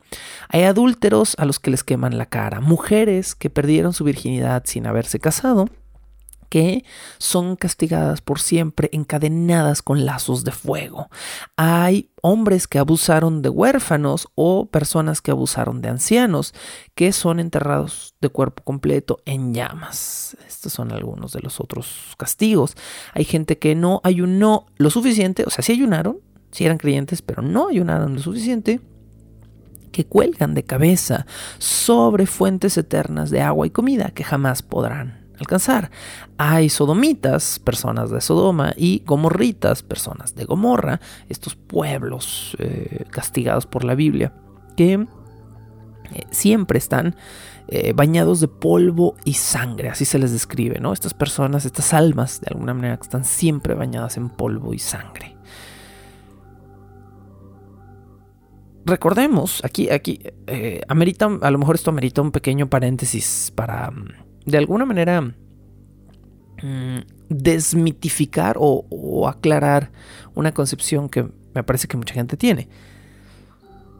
Hay 0.48 0.62
adúlteros 0.62 1.34
a 1.38 1.44
los 1.44 1.59
que 1.59 1.70
les 1.70 1.84
queman 1.84 2.16
la 2.16 2.26
cara, 2.26 2.61
mujeres 2.61 3.34
que 3.34 3.50
perdieron 3.50 3.92
su 3.92 4.05
virginidad 4.05 4.62
sin 4.64 4.86
haberse 4.86 5.18
casado 5.20 5.68
que 6.49 6.84
son 7.18 7.57
castigadas 7.57 8.20
por 8.20 8.40
siempre 8.40 8.88
encadenadas 8.92 9.82
con 9.82 10.05
lazos 10.05 10.45
de 10.45 10.53
fuego. 10.53 11.09
Hay 11.57 12.11
hombres 12.22 12.66
que 12.66 12.78
abusaron 12.78 13.42
de 13.42 13.49
huérfanos 13.49 14.28
o 14.34 14.66
personas 14.66 15.20
que 15.20 15.30
abusaron 15.30 15.82
de 15.82 15.88
ancianos 15.88 16.55
que 16.95 17.12
son 17.12 17.40
enterrados 17.40 18.14
de 18.20 18.28
cuerpo 18.28 18.62
completo 18.62 19.18
en 19.24 19.53
llamas. 19.55 20.36
Estos 20.47 20.72
son 20.72 20.92
algunos 20.92 21.32
de 21.32 21.40
los 21.40 21.61
otros 21.61 22.14
castigos. 22.16 22.76
Hay 23.12 23.24
gente 23.24 23.59
que 23.59 23.74
no 23.74 24.01
ayunó 24.05 24.66
lo 24.76 24.90
suficiente, 24.90 25.45
o 25.47 25.51
sea, 25.51 25.62
sí 25.62 25.72
ayunaron, 25.72 26.18
sí 26.51 26.64
eran 26.64 26.78
creyentes, 26.78 27.20
pero 27.20 27.42
no 27.42 27.68
ayunaron 27.68 28.14
lo 28.14 28.20
suficiente 28.20 28.80
que 29.92 30.05
cuelgan 30.05 30.55
de 30.55 30.64
cabeza 30.64 31.24
sobre 31.59 32.26
fuentes 32.26 32.76
eternas 32.76 33.30
de 33.30 33.42
agua 33.42 33.66
y 33.66 33.70
comida 33.70 34.11
que 34.11 34.24
jamás 34.24 34.62
podrán 34.62 35.24
alcanzar. 35.39 35.91
Hay 36.39 36.68
sodomitas, 36.68 37.59
personas 37.59 38.11
de 38.11 38.20
Sodoma, 38.20 38.72
y 38.76 39.03
gomorritas, 39.05 39.82
personas 39.82 40.35
de 40.35 40.45
Gomorra, 40.45 41.01
estos 41.28 41.55
pueblos 41.55 42.57
eh, 42.59 43.05
castigados 43.11 43.66
por 43.66 43.85
la 43.85 43.95
Biblia, 43.95 44.32
que 44.76 44.93
eh, 44.95 46.26
siempre 46.30 46.78
están 46.78 47.16
eh, 47.68 47.93
bañados 47.95 48.41
de 48.41 48.49
polvo 48.49 49.16
y 49.24 49.35
sangre, 49.35 49.89
así 49.89 50.05
se 50.05 50.18
les 50.18 50.32
describe, 50.32 50.80
¿no? 50.80 50.93
Estas 50.93 51.14
personas, 51.14 51.64
estas 51.64 51.95
almas, 51.95 52.41
de 52.41 52.49
alguna 52.51 52.74
manera, 52.74 52.99
están 53.01 53.24
siempre 53.24 53.74
bañadas 53.74 54.16
en 54.16 54.28
polvo 54.28 54.74
y 54.74 54.78
sangre. 54.78 55.32
recordemos, 58.87 59.64
aquí, 59.64 59.89
aquí, 59.89 60.20
amerita, 60.89 61.39
a 61.41 61.51
lo 61.51 61.57
mejor 61.57 61.76
esto 61.76 61.89
amerita 61.89 62.20
un 62.20 62.30
pequeño 62.30 62.68
paréntesis 62.68 63.51
para, 63.57 63.91
mm, 63.91 64.09
de 64.45 64.59
alguna 64.59 64.84
manera, 64.84 65.20
mm, 65.20 66.99
desmitificar 67.28 68.57
o, 68.59 69.26
aclarar 69.28 69.90
una 70.34 70.53
concepción 70.53 71.09
que 71.09 71.28
me 71.55 71.62
parece 71.62 71.88
que 71.88 71.97
mucha 71.97 72.14
gente 72.14 72.36
tiene. 72.36 72.68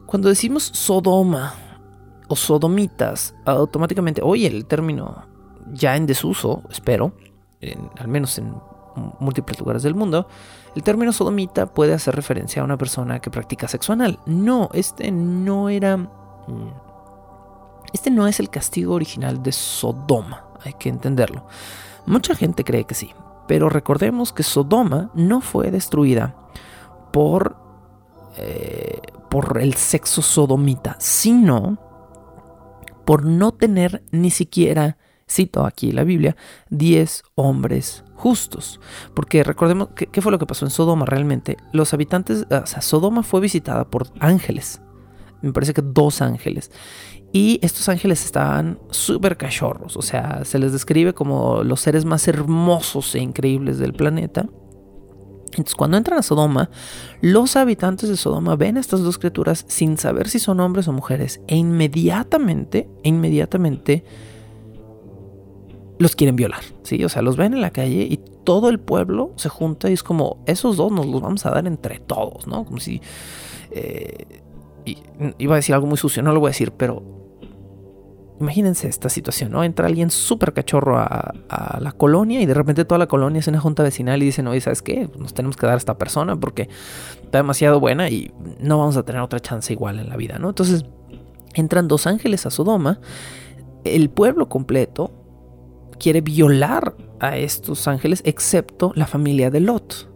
Cuando 0.07 0.29
decimos 0.29 0.65
Sodoma 0.65 1.55
o 2.29 2.37
sodomitas, 2.37 3.35
automáticamente, 3.45 4.21
oye, 4.23 4.47
el 4.47 4.67
término 4.67 5.27
ya 5.73 5.97
en 5.97 6.07
desuso, 6.07 6.63
espero, 6.71 7.17
al 7.99 8.09
menos 8.09 8.39
en 8.39 8.55
múltiples 9.21 9.59
lugares 9.59 9.83
del 9.83 9.95
mundo, 9.95 10.29
el 10.75 10.83
término 10.83 11.13
sodomita 11.13 11.67
puede 11.67 11.95
hacer 11.95 12.15
referencia 12.15 12.63
a 12.63 12.65
una 12.65 12.77
persona 12.77 13.21
que 13.21 13.31
practica 13.31 13.69
sexo 13.69 13.93
anal. 13.93 14.19
No, 14.27 14.71
este 14.73 15.11
no 15.11 15.69
era... 15.69 16.11
Este 17.95 18.11
no 18.11 18.27
es 18.27 18.41
el 18.41 18.51
castigo 18.51 18.95
original 18.95 19.41
de 19.41 19.53
Sodoma, 19.53 20.49
hay 20.65 20.73
que 20.75 20.89
entenderlo. 20.89 21.47
Mucha 22.07 22.35
gente 22.35 22.65
cree 22.65 22.85
que 22.85 22.95
sí, 22.95 23.13
pero 23.47 23.69
recordemos 23.69 24.33
que 24.33 24.43
Sodoma 24.43 25.13
no 25.15 25.41
fue 25.41 25.71
destruida 25.71 26.35
por, 27.13 27.57
eh, 28.37 29.01
por 29.31 29.59
el 29.61 29.75
sexo 29.75 30.23
sodomita, 30.23 30.97
sino 30.99 31.79
por 33.05 33.25
no 33.25 33.53
tener 33.53 34.03
ni 34.11 34.31
siquiera, 34.31 34.99
cito 35.31 35.65
aquí 35.65 35.93
la 35.93 36.03
Biblia, 36.03 36.37
10 36.71 37.23
hombres 37.37 38.03
justos. 38.17 38.81
Porque 39.15 39.45
recordemos, 39.45 39.91
¿qué, 39.95 40.21
fue 40.21 40.33
lo 40.33 40.41
que 40.41 40.47
pasó 40.47 40.65
en 40.65 40.73
Sodoma 40.73 41.07
realmente? 41.07 41.59
Los 41.73 41.95
habitantes, 41.95 42.45
o 42.51 42.67
sea, 42.67 42.83
Sodoma 42.83 43.23
fue 43.23 43.41
visitada 43.41 43.85
por 43.85 44.09
ángeles. 44.19 44.81
Me 45.43 45.53
parece 45.53 45.75
que 45.75 45.83
dos 45.83 46.23
ángeles. 46.23 46.71
Y 47.37 47.59
estos 47.63 47.89
ángeles 47.89 48.25
estaban 48.25 48.79
súper 48.91 49.37
cachorros. 49.37 49.97
O 49.97 50.03
sea, 50.03 50.45
se 50.45 50.61
les 50.61 50.73
describe 50.73 51.15
como 51.15 51.65
los 51.65 51.81
seres 51.81 52.05
más 52.05 52.29
hermosos 52.29 53.13
e 53.17 53.19
increíbles 53.19 53.81
del 53.81 53.93
planeta. 53.93 54.47
Entonces, 55.47 55.75
cuando 55.75 55.97
entran 55.97 56.21
a 56.21 56.23
Sodoma, 56.23 56.71
los 57.21 57.57
habitantes 57.57 58.09
de 58.09 58.17
Sodoma 58.17 58.55
ven 58.55 58.77
a 58.77 58.81
estas 58.81 59.01
dos 59.01 59.19
criaturas 59.19 59.65
sin 59.67 59.99
saber 59.99 60.29
si 60.29 60.39
son 60.39 60.61
hombres 60.61 60.87
o 60.87 60.93
mujeres. 60.93 61.41
E 61.49 61.57
inmediatamente, 61.57 62.89
e 63.03 63.09
inmediatamente 63.09 64.05
los 65.99 66.15
quieren 66.15 66.37
violar, 66.37 66.63
¿sí? 66.85 67.05
O 67.05 67.09
sea, 67.09 67.21
los 67.21 67.37
ven 67.37 67.53
en 67.53 67.63
la 67.63 67.71
calle 67.71 68.07
y 68.09 68.21
todo 68.45 68.69
el 68.69 68.79
pueblo 68.79 69.33
se 69.35 69.49
junta 69.49 69.91
y 69.91 69.95
es 69.95 70.05
como, 70.05 70.45
esos 70.47 70.77
dos 70.77 70.93
nos 70.93 71.07
los 71.07 71.21
vamos 71.21 71.45
a 71.47 71.51
dar 71.51 71.67
entre 71.67 71.99
todos, 71.99 72.47
¿no? 72.47 72.65
Como 72.65 72.79
si... 72.79 73.01
Eh, 73.73 74.41
iba 75.39 75.55
a 75.55 75.57
decir 75.57 75.75
algo 75.75 75.87
muy 75.89 75.97
sucio, 75.97 76.23
no 76.23 76.33
lo 76.33 76.41
voy 76.41 76.49
a 76.49 76.51
decir, 76.51 76.71
pero 76.71 77.14
imagínense 78.41 78.89
esta 78.89 79.09
situación, 79.09 79.53
¿no? 79.53 79.63
Entra 79.63 79.87
alguien 79.87 80.11
súper 80.11 80.53
cachorro 80.53 80.99
a, 80.99 81.35
la 81.81 81.93
colonia 81.93 82.41
y 82.41 82.47
de 82.47 82.55
repente 82.55 82.85
toda 82.85 82.99
la 82.99 83.07
colonia 83.07 83.41
es 83.41 83.47
una 83.47 83.61
junta 83.61 83.83
vecinal 83.83 84.23
y 84.23 84.27
dicen, 84.27 84.47
oye, 84.49 84.61
¿sabes 84.61 84.83
qué? 84.83 85.09
Nos 85.19 85.35
tenemos 85.35 85.57
que 85.57 85.67
dar 85.67 85.75
a 85.75 85.79
esta 85.79 85.97
persona 85.99 86.37
porque 86.37 86.69
está 87.23 87.39
demasiado 87.39 87.81
buena 87.81 88.09
y 88.09 88.33
no 88.61 88.79
vamos 88.79 88.97
a 88.97 89.05
tener 89.05 89.21
otra 89.23 89.41
chance 89.41 89.73
igual 89.73 89.99
en 89.99 90.09
la 90.09 90.17
vida, 90.17 90.39
¿no? 90.39 90.49
Entonces 90.49 90.85
entran 91.55 91.89
dos 91.89 92.07
ángeles 92.07 92.47
a 92.47 92.51
Sodoma, 92.51 93.01
el 93.85 94.11
pueblo 94.11 94.49
completo 94.49 95.13
quiere 95.99 96.21
violar 96.21 96.97
a 97.21 97.37
estos 97.37 97.87
ángeles, 97.87 98.23
excepto 98.25 98.93
la 98.95 99.07
familia 99.07 99.51
de 99.51 99.61
Lot. 99.61 100.11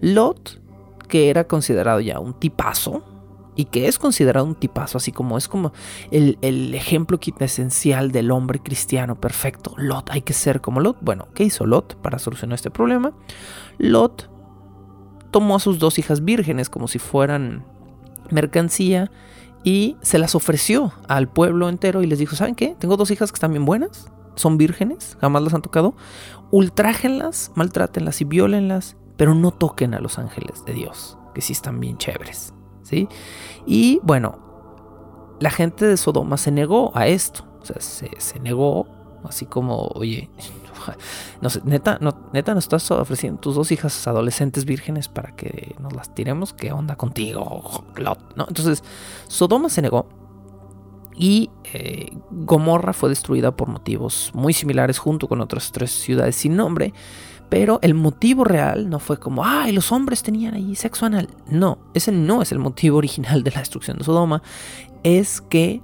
Lot, 0.00 0.60
que 1.08 1.30
era 1.30 1.44
considerado 1.44 2.00
ya 2.00 2.20
un 2.20 2.38
tipazo, 2.38 3.13
y 3.56 3.66
que 3.66 3.88
es 3.88 3.98
considerado 3.98 4.46
un 4.46 4.54
tipazo, 4.54 4.98
así 4.98 5.12
como 5.12 5.38
es 5.38 5.48
como 5.48 5.72
el, 6.10 6.74
ejemplo 6.74 7.18
esencial 7.40 8.12
del 8.12 8.30
hombre 8.30 8.58
cristiano 8.58 9.20
perfecto. 9.20 9.74
Lot, 9.76 10.10
hay 10.10 10.22
que 10.22 10.32
ser 10.32 10.60
como 10.60 10.80
Lot. 10.80 10.98
Bueno, 11.00 11.28
¿qué 11.34 11.44
hizo 11.44 11.66
Lot 11.66 11.96
para 11.96 12.18
solucionar 12.18 12.54
este 12.54 12.70
problema? 12.70 13.12
Lot 13.78 14.30
tomó 15.30 15.56
a 15.56 15.60
sus 15.60 15.78
dos 15.78 15.98
hijas 15.98 16.24
vírgenes 16.24 16.70
como 16.70 16.88
si 16.88 16.98
fueran 16.98 17.64
mercancía 18.30 19.10
y 19.64 19.96
se 20.00 20.18
las 20.18 20.34
ofreció 20.34 20.92
al 21.08 21.28
pueblo 21.28 21.68
entero 21.68 22.02
y 22.02 22.06
les 22.06 22.18
dijo, 22.18 22.36
¿saben 22.36 22.54
qué? 22.54 22.76
Tengo 22.78 22.96
dos 22.96 23.10
hijas 23.10 23.32
que 23.32 23.36
están 23.36 23.50
bien 23.50 23.64
buenas, 23.64 24.10
son 24.36 24.58
vírgenes, 24.58 25.16
jamás 25.20 25.42
las 25.42 25.54
han 25.54 25.62
tocado, 25.62 25.94
ultrájenlas, 26.50 27.50
maltrátenlas 27.54 28.20
y 28.20 28.24
violenlas, 28.24 28.96
pero 29.16 29.34
no 29.34 29.50
toquen 29.50 29.94
a 29.94 30.00
los 30.00 30.18
ángeles 30.18 30.64
de 30.64 30.74
Dios, 30.74 31.18
que 31.34 31.40
sí 31.40 31.52
están 31.52 31.80
bien 31.80 31.98
chéveres, 31.98 32.53
¿sí? 32.84 33.08
Y 33.66 33.98
bueno, 34.02 34.38
la 35.40 35.50
gente 35.50 35.86
de 35.86 35.96
Sodoma 35.96 36.36
se 36.36 36.52
negó 36.52 36.92
a 36.94 37.08
esto, 37.08 37.44
o 37.60 37.66
sea, 37.66 37.80
se, 37.80 38.38
negó, 38.40 38.86
así 39.24 39.46
como, 39.46 39.88
oye, 39.94 40.30
no 41.40 41.50
sé, 41.50 41.60
neta, 41.64 41.98
no, 42.00 42.30
neta, 42.32 42.54
nos 42.54 42.64
estás 42.64 42.88
ofreciendo 42.92 43.40
tus 43.40 43.56
dos 43.56 43.72
hijas 43.72 44.06
adolescentes 44.06 44.64
vírgenes 44.64 45.08
para 45.08 45.34
que 45.34 45.74
nos 45.80 45.92
las 45.94 46.14
tiremos, 46.14 46.52
¿qué 46.52 46.72
onda 46.72 46.96
contigo? 46.96 47.84
¿No? 48.36 48.46
Entonces, 48.48 48.84
Sodoma 49.26 49.68
se 49.68 49.82
negó 49.82 50.06
y 51.16 51.50
eh, 51.72 52.16
Gomorra 52.30 52.92
fue 52.92 53.08
destruida 53.08 53.56
por 53.56 53.68
motivos 53.68 54.30
muy 54.34 54.52
similares 54.52 54.98
junto 54.98 55.28
con 55.28 55.40
otras 55.40 55.72
tres 55.72 55.90
ciudades 55.92 56.36
sin 56.36 56.56
nombre. 56.56 56.92
Pero 57.48 57.78
el 57.82 57.94
motivo 57.94 58.44
real 58.44 58.88
no 58.88 58.98
fue 58.98 59.18
como, 59.18 59.44
ay, 59.44 59.72
los 59.72 59.92
hombres 59.92 60.22
tenían 60.22 60.54
ahí 60.54 60.74
sexo 60.74 61.06
anal. 61.06 61.28
No, 61.48 61.78
ese 61.94 62.12
no 62.12 62.42
es 62.42 62.52
el 62.52 62.58
motivo 62.58 62.98
original 62.98 63.42
de 63.42 63.50
la 63.50 63.60
destrucción 63.60 63.98
de 63.98 64.04
Sodoma. 64.04 64.42
Es 65.02 65.40
que 65.40 65.82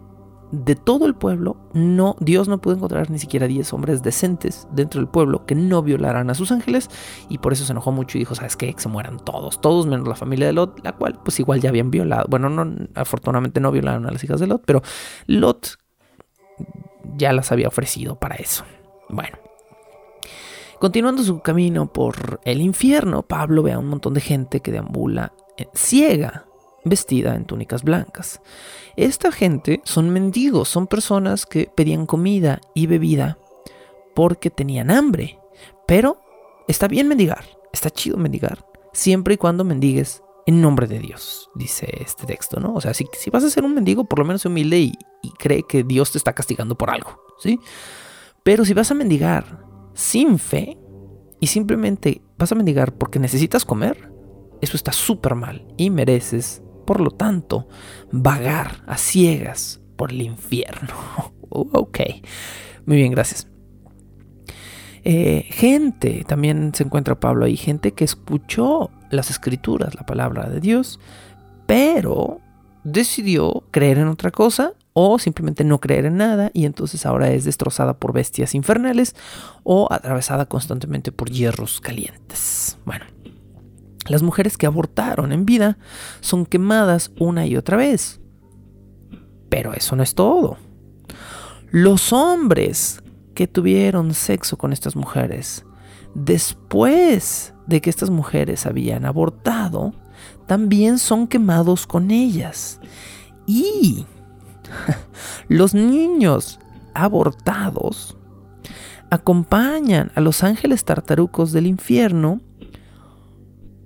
de 0.52 0.74
todo 0.74 1.06
el 1.06 1.14
pueblo, 1.14 1.56
no, 1.72 2.16
Dios 2.18 2.48
no 2.48 2.60
pudo 2.60 2.74
encontrar 2.74 3.10
ni 3.10 3.18
siquiera 3.18 3.46
10 3.46 3.72
hombres 3.72 4.02
decentes 4.02 4.66
dentro 4.72 5.00
del 5.00 5.08
pueblo 5.08 5.46
que 5.46 5.54
no 5.54 5.82
violaran 5.82 6.28
a 6.28 6.34
sus 6.34 6.50
ángeles 6.50 6.88
y 7.28 7.38
por 7.38 7.52
eso 7.52 7.64
se 7.64 7.72
enojó 7.72 7.92
mucho 7.92 8.18
y 8.18 8.20
dijo, 8.20 8.34
¿sabes 8.34 8.56
qué? 8.56 8.72
Que 8.74 8.80
se 8.80 8.88
mueran 8.88 9.18
todos, 9.20 9.60
todos 9.60 9.86
menos 9.86 10.08
la 10.08 10.16
familia 10.16 10.46
de 10.46 10.52
Lot, 10.52 10.80
la 10.82 10.92
cual 10.92 11.20
pues 11.24 11.38
igual 11.38 11.60
ya 11.60 11.68
habían 11.68 11.90
violado, 11.90 12.26
bueno, 12.28 12.48
no, 12.48 12.88
afortunadamente 12.94 13.60
no 13.60 13.70
violaron 13.70 14.06
a 14.06 14.10
las 14.10 14.24
hijas 14.24 14.40
de 14.40 14.48
Lot, 14.48 14.62
pero 14.66 14.82
Lot 15.26 15.78
ya 17.16 17.32
las 17.32 17.52
había 17.52 17.68
ofrecido 17.68 18.18
para 18.18 18.34
eso. 18.36 18.64
Bueno. 19.08 19.49
Continuando 20.80 21.22
su 21.22 21.40
camino 21.40 21.92
por 21.92 22.40
el 22.42 22.62
infierno, 22.62 23.22
Pablo 23.22 23.62
ve 23.62 23.72
a 23.72 23.78
un 23.78 23.86
montón 23.86 24.14
de 24.14 24.22
gente 24.22 24.60
que 24.60 24.72
deambula 24.72 25.34
eh, 25.58 25.68
ciega 25.74 26.46
vestida 26.86 27.34
en 27.36 27.44
túnicas 27.44 27.82
blancas. 27.82 28.40
Esta 28.96 29.30
gente 29.30 29.82
son 29.84 30.08
mendigos, 30.08 30.70
son 30.70 30.86
personas 30.86 31.44
que 31.44 31.66
pedían 31.66 32.06
comida 32.06 32.62
y 32.74 32.86
bebida 32.86 33.36
porque 34.14 34.48
tenían 34.48 34.90
hambre. 34.90 35.38
Pero 35.86 36.16
está 36.66 36.88
bien 36.88 37.08
mendigar, 37.08 37.44
está 37.74 37.90
chido 37.90 38.16
mendigar, 38.16 38.64
siempre 38.94 39.34
y 39.34 39.36
cuando 39.36 39.64
mendigues 39.64 40.22
en 40.46 40.62
nombre 40.62 40.86
de 40.86 40.98
Dios, 40.98 41.50
dice 41.54 41.90
este 42.00 42.24
texto, 42.24 42.58
¿no? 42.58 42.72
O 42.72 42.80
sea, 42.80 42.94
si, 42.94 43.06
si 43.18 43.28
vas 43.28 43.44
a 43.44 43.50
ser 43.50 43.64
un 43.64 43.74
mendigo, 43.74 44.04
por 44.04 44.20
lo 44.20 44.24
menos 44.24 44.46
humilde 44.46 44.78
y, 44.78 44.94
y 45.20 45.30
cree 45.32 45.62
que 45.62 45.84
Dios 45.84 46.12
te 46.12 46.16
está 46.16 46.32
castigando 46.32 46.74
por 46.78 46.88
algo, 46.88 47.20
¿sí? 47.38 47.60
Pero 48.42 48.64
si 48.64 48.72
vas 48.72 48.90
a 48.90 48.94
mendigar 48.94 49.69
sin 49.94 50.38
fe 50.38 50.78
y 51.40 51.46
simplemente 51.46 52.22
vas 52.38 52.52
a 52.52 52.54
mendigar 52.54 52.92
porque 52.92 53.18
necesitas 53.18 53.64
comer, 53.64 54.12
eso 54.60 54.76
está 54.76 54.92
súper 54.92 55.34
mal 55.34 55.66
y 55.76 55.90
mereces 55.90 56.62
por 56.90 57.00
lo 57.00 57.12
tanto, 57.12 57.68
vagar 58.10 58.82
a 58.88 58.98
ciegas 58.98 59.80
por 59.94 60.10
el 60.10 60.22
infierno. 60.22 60.92
Uh, 61.48 61.68
ok, 61.72 62.00
muy 62.84 62.96
bien, 62.96 63.12
gracias. 63.12 63.46
Eh, 65.04 65.46
gente, 65.50 66.24
también 66.26 66.72
se 66.74 66.82
encuentra 66.82 67.20
Pablo 67.20 67.44
ahí, 67.44 67.56
gente 67.56 67.92
que 67.92 68.02
escuchó 68.02 68.90
las 69.08 69.30
escrituras, 69.30 69.94
la 69.94 70.04
palabra 70.04 70.50
de 70.50 70.58
Dios, 70.58 70.98
pero 71.66 72.40
decidió 72.82 73.62
creer 73.70 73.98
en 73.98 74.08
otra 74.08 74.32
cosa 74.32 74.72
o 74.92 75.18
simplemente 75.18 75.64
no 75.64 75.80
creer 75.80 76.06
en 76.06 76.16
nada 76.16 76.50
y 76.52 76.64
entonces 76.64 77.06
ahora 77.06 77.30
es 77.30 77.44
destrozada 77.44 77.98
por 77.98 78.12
bestias 78.12 78.54
infernales 78.54 79.14
o 79.62 79.88
atravesada 79.90 80.46
constantemente 80.46 81.12
por 81.12 81.30
hierros 81.30 81.80
calientes. 81.80 82.78
Bueno, 82.84 83.04
las 84.06 84.22
mujeres 84.22 84.56
que 84.56 84.66
abortaron 84.66 85.32
en 85.32 85.46
vida 85.46 85.78
son 86.20 86.46
quemadas 86.46 87.12
una 87.18 87.46
y 87.46 87.56
otra 87.56 87.76
vez. 87.76 88.20
Pero 89.48 89.72
eso 89.72 89.96
no 89.96 90.02
es 90.02 90.14
todo. 90.14 90.58
Los 91.70 92.12
hombres 92.12 93.02
que 93.34 93.46
tuvieron 93.46 94.14
sexo 94.14 94.58
con 94.58 94.72
estas 94.72 94.96
mujeres 94.96 95.64
después 96.14 97.54
de 97.66 97.80
que 97.80 97.90
estas 97.90 98.10
mujeres 98.10 98.66
habían 98.66 99.04
abortado, 99.04 99.94
también 100.46 100.98
son 100.98 101.26
quemados 101.26 101.86
con 101.86 102.10
ellas. 102.10 102.80
Y 103.46 104.06
los 105.48 105.74
niños 105.74 106.58
abortados 106.94 108.16
acompañan 109.10 110.12
a 110.14 110.20
los 110.20 110.44
ángeles 110.44 110.84
tartarucos 110.84 111.52
del 111.52 111.66
infierno 111.66 112.40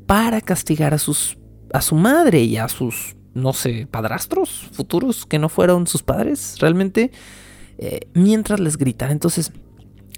para 0.07 0.41
castigar 0.41 0.93
a, 0.95 0.99
sus, 0.99 1.39
a 1.73 1.81
su 1.81 1.95
madre 1.95 2.43
y 2.43 2.59
a 2.59 2.69
sus 2.69 3.17
no 3.35 3.53
sé, 3.53 3.89
padrastros 3.91 4.69
futuros 4.73 5.27
que 5.27 5.39
no 5.39 5.49
fueron 5.49 5.87
sus 5.87 6.03
padres 6.03 6.57
realmente, 6.61 7.11
eh, 7.79 8.09
mientras 8.15 8.61
les 8.61 8.79
gritan. 8.79 9.11
Entonces, 9.11 9.53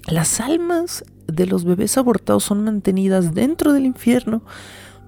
las 0.07 0.39
almas 0.39 1.03
de 1.25 1.47
los 1.47 1.65
bebés 1.65 1.97
abortados 1.97 2.43
son 2.43 2.63
mantenidas 2.63 3.33
dentro 3.33 3.73
del 3.73 3.85
infierno 3.85 4.43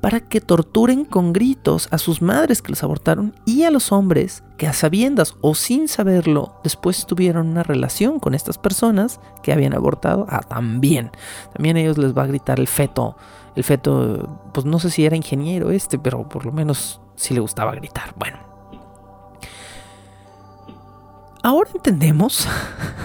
para 0.01 0.21
que 0.21 0.41
torturen 0.41 1.05
con 1.05 1.33
gritos 1.33 1.87
a 1.91 1.97
sus 1.97 2.21
madres 2.21 2.61
que 2.61 2.69
los 2.71 2.83
abortaron 2.83 3.35
y 3.45 3.63
a 3.63 3.71
los 3.71 3.91
hombres 3.91 4.43
que 4.57 4.67
a 4.67 4.73
sabiendas 4.73 5.35
o 5.41 5.55
sin 5.55 5.87
saberlo 5.87 6.59
después 6.63 7.05
tuvieron 7.05 7.47
una 7.47 7.63
relación 7.63 8.19
con 8.19 8.33
estas 8.33 8.57
personas 8.57 9.19
que 9.43 9.51
habían 9.51 9.73
abortado. 9.73 10.25
Ah, 10.29 10.41
también. 10.41 11.11
También 11.53 11.77
a 11.77 11.81
ellos 11.81 11.97
les 11.97 12.17
va 12.17 12.23
a 12.23 12.27
gritar 12.27 12.59
el 12.59 12.67
feto. 12.67 13.17
El 13.55 13.63
feto, 13.63 14.49
pues 14.53 14.65
no 14.65 14.79
sé 14.79 14.89
si 14.89 15.05
era 15.05 15.15
ingeniero 15.15 15.71
este, 15.71 15.99
pero 15.99 16.27
por 16.29 16.45
lo 16.45 16.51
menos 16.51 17.01
sí 17.15 17.33
le 17.33 17.39
gustaba 17.39 17.73
gritar. 17.73 18.13
Bueno. 18.15 18.37
Ahora 21.43 21.69
entendemos. 21.73 22.47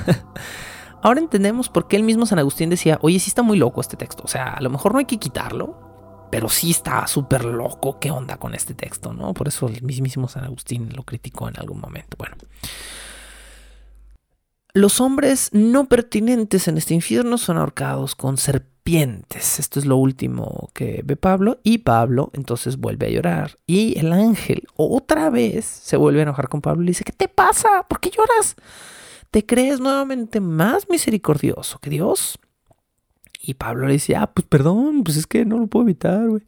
ahora 1.03 1.21
entendemos 1.21 1.69
por 1.69 1.87
qué 1.87 1.97
el 1.97 2.03
mismo 2.03 2.27
San 2.27 2.39
Agustín 2.39 2.71
decía, 2.71 2.99
oye, 3.03 3.19
sí 3.19 3.31
está 3.31 3.43
muy 3.43 3.59
loco 3.59 3.81
este 3.81 3.97
texto. 3.97 4.23
O 4.25 4.29
sea, 4.29 4.55
a 4.55 4.61
lo 4.61 4.71
mejor 4.71 4.93
no 4.93 4.99
hay 4.99 5.05
que 5.05 5.19
quitarlo, 5.19 5.94
pero 6.35 6.49
sí 6.49 6.73
está 6.73 7.07
súper 7.07 7.45
loco 7.45 8.01
qué 8.01 8.11
onda 8.11 8.39
con 8.39 8.57
este 8.57 8.75
texto, 8.75 9.13
¿no? 9.13 9.33
Por 9.35 9.47
eso 9.47 9.69
el 9.69 9.83
mismísimo 9.83 10.27
San 10.27 10.43
Agustín 10.43 10.89
lo 10.93 11.05
criticó 11.05 11.49
en 11.49 11.57
algún 11.61 11.81
momento. 11.81 12.17
Bueno. 12.19 12.35
Los 14.73 15.01
hombres 15.01 15.51
no 15.53 15.85
pertinentes 15.85 16.67
en 16.67 16.77
este 16.77 16.93
infierno 16.93 17.39
son 17.39 17.57
ahorcados 17.57 18.17
con 18.17 18.37
serpientes. 18.37 19.61
Esto 19.61 19.79
es 19.79 19.87
lo 19.87 19.97
último 19.97 20.71
que 20.75 21.03
ve 21.05 21.15
Pablo. 21.15 21.61
Y 21.63 21.79
Pablo 21.79 22.31
entonces 22.33 22.79
vuelve 22.79 23.07
a 23.07 23.11
llorar. 23.11 23.61
Y 23.65 23.97
el 24.01 24.13
ángel 24.13 24.65
otra 24.75 25.31
vez 25.31 25.65
se 25.65 25.97
vuelve 25.97 26.19
a 26.19 26.23
enojar 26.25 26.49
con 26.49 26.61
Pablo 26.61 26.83
y 26.83 26.87
le 26.87 26.91
dice, 26.91 27.05
¿qué 27.05 27.13
te 27.13 27.29
pasa? 27.29 27.87
¿Por 27.89 28.01
qué 28.01 28.11
lloras? 28.11 28.57
¿Te 29.31 29.47
crees 29.47 29.79
nuevamente 29.79 30.41
más 30.41 30.89
misericordioso 30.91 31.79
que 31.79 31.91
Dios? 31.91 32.41
Y 33.47 33.55
Pablo 33.55 33.87
le 33.87 33.95
dice, 33.95 34.17
ah, 34.17 34.27
pues 34.33 34.47
perdón, 34.47 35.05
pues 35.05 35.19
es 35.19 35.27
que 35.27 35.45
no 35.45 35.59
lo 35.59 35.67
puedo 35.67 35.85
evitar, 35.85 36.27
güey. 36.29 36.43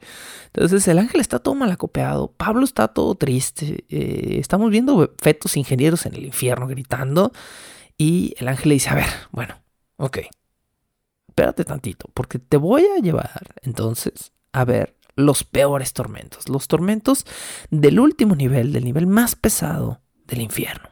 Entonces 0.47 0.89
el 0.89 0.99
ángel 0.99 1.21
está 1.21 1.39
todo 1.39 1.55
malacopeado, 1.55 2.33
Pablo 2.37 2.65
está 2.65 2.89
todo 2.89 3.15
triste, 3.15 3.85
eh, 3.91 4.39
estamos 4.41 4.71
viendo 4.71 5.15
fetos 5.19 5.57
ingenieros 5.59 6.07
en 6.07 6.15
el 6.15 6.25
infierno 6.25 6.67
gritando 6.67 7.33
y 7.99 8.35
el 8.39 8.49
ángel 8.49 8.71
le 8.71 8.75
dice, 8.77 8.89
a 8.89 8.95
ver, 8.95 9.09
bueno, 9.31 9.57
ok, 9.97 10.21
espérate 11.29 11.65
tantito, 11.65 12.09
porque 12.15 12.39
te 12.39 12.57
voy 12.57 12.85
a 12.97 13.03
llevar 13.03 13.55
entonces 13.63 14.33
a 14.53 14.65
ver 14.65 14.97
los 15.17 15.45
peores 15.45 15.93
tormentos, 15.93 16.49
los 16.49 16.67
tormentos 16.67 17.27
del 17.71 18.01
último 18.01 18.35
nivel, 18.37 18.73
del 18.73 18.85
nivel 18.85 19.07
más 19.07 19.37
pesado 19.37 20.01
del 20.27 20.41
infierno. 20.41 20.89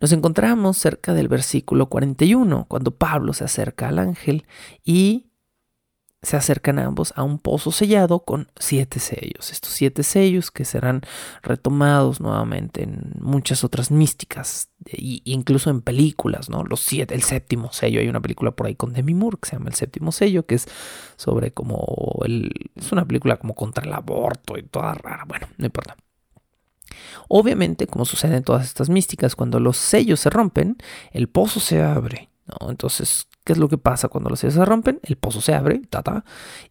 Nos 0.00 0.12
encontramos 0.12 0.78
cerca 0.78 1.12
del 1.12 1.28
versículo 1.28 1.86
41, 1.90 2.64
cuando 2.68 2.90
Pablo 2.92 3.34
se 3.34 3.44
acerca 3.44 3.88
al 3.88 3.98
ángel 3.98 4.46
y 4.82 5.26
se 6.22 6.36
acercan 6.36 6.78
ambos 6.78 7.12
a 7.16 7.22
un 7.22 7.38
pozo 7.38 7.70
sellado 7.70 8.20
con 8.20 8.48
siete 8.58 8.98
sellos. 8.98 9.52
Estos 9.52 9.72
siete 9.72 10.02
sellos 10.02 10.50
que 10.50 10.64
serán 10.64 11.02
retomados 11.42 12.20
nuevamente 12.20 12.82
en 12.82 13.14
muchas 13.20 13.64
otras 13.64 13.90
místicas, 13.90 14.70
e 14.86 15.20
incluso 15.24 15.70
en 15.70 15.82
películas, 15.82 16.50
¿no? 16.50 16.64
Los 16.64 16.80
siete, 16.80 17.14
el 17.14 17.22
séptimo 17.22 17.72
sello. 17.72 18.00
Hay 18.00 18.08
una 18.08 18.20
película 18.20 18.50
por 18.52 18.66
ahí 18.66 18.74
con 18.74 18.92
Demi 18.92 19.14
Moore 19.14 19.38
que 19.42 19.50
se 19.50 19.56
llama 19.56 19.68
El 19.68 19.74
séptimo 19.74 20.12
sello, 20.12 20.46
que 20.46 20.56
es 20.56 20.66
sobre 21.16 21.52
como 21.52 22.20
el. 22.24 22.50
Es 22.74 22.92
una 22.92 23.06
película 23.06 23.36
como 23.36 23.54
contra 23.54 23.84
el 23.84 23.92
aborto 23.92 24.58
y 24.58 24.62
toda 24.62 24.94
rara. 24.94 25.24
Bueno, 25.26 25.46
no 25.58 25.66
importa. 25.66 25.96
Obviamente, 27.28 27.86
como 27.86 28.04
sucede 28.04 28.36
en 28.36 28.44
todas 28.44 28.64
estas 28.64 28.88
místicas, 28.88 29.36
cuando 29.36 29.60
los 29.60 29.76
sellos 29.76 30.20
se 30.20 30.30
rompen, 30.30 30.76
el 31.12 31.28
pozo 31.28 31.60
se 31.60 31.82
abre. 31.82 32.28
Entonces, 32.68 33.28
¿qué 33.44 33.52
es 33.52 33.58
lo 33.58 33.68
que 33.68 33.78
pasa 33.78 34.08
cuando 34.08 34.30
los 34.30 34.40
sellos 34.40 34.54
se 34.54 34.64
rompen? 34.64 35.00
El 35.02 35.16
pozo 35.16 35.40
se 35.40 35.54
abre, 35.54 35.82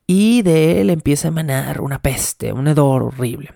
y 0.08 0.42
de 0.42 0.82
él 0.82 0.90
empieza 0.90 1.28
a 1.28 1.30
emanar 1.30 1.82
una 1.82 2.02
peste, 2.02 2.52
un 2.52 2.68
hedor 2.68 3.04
horrible. 3.04 3.54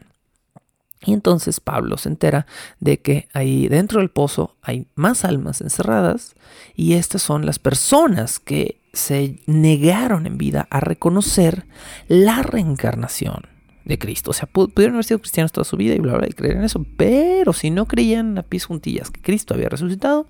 Y 1.06 1.14
entonces 1.14 1.60
Pablo 1.60 1.98
se 1.98 2.10
entera 2.10 2.46
de 2.80 3.02
que 3.02 3.28
ahí 3.34 3.68
dentro 3.68 4.00
del 4.00 4.10
pozo 4.10 4.56
hay 4.62 4.88
más 4.96 5.26
almas 5.26 5.60
encerradas 5.60 6.36
y 6.76 6.94
estas 6.94 7.22
son 7.22 7.46
las 7.46 7.60
personas 7.60 8.40
que 8.40 8.80
se 8.94 9.42
negaron 9.46 10.28
en 10.28 10.38
vida 10.38 10.68
a 10.70 10.80
reconocer 10.80 11.66
la 12.08 12.42
reencarnación 12.42 13.53
de 13.86 14.00
Cristo. 14.00 14.32
O 14.32 14.34
sea, 14.34 14.48
pudieron 14.48 14.96
haber 14.96 15.06
sido 15.06 15.20
cristianos 15.20 15.52
toda 15.52 15.66
su 15.66 15.78
vida 15.78 15.94
y 15.96 16.00
bla, 16.00 16.18
bla, 16.18 16.28
y 16.28 16.34
creer 16.34 16.58
en 16.58 16.64
eso. 16.64 16.86
Pero 16.98 17.54
si 17.54 17.70
no 17.70 17.86
creían 17.86 18.38
a 18.38 18.44
pies 18.44 18.66
juntillas 18.66 19.12
que 19.12 19.22
Cristo 19.22 19.54
había 19.54 19.70
resucitado, 19.70 20.28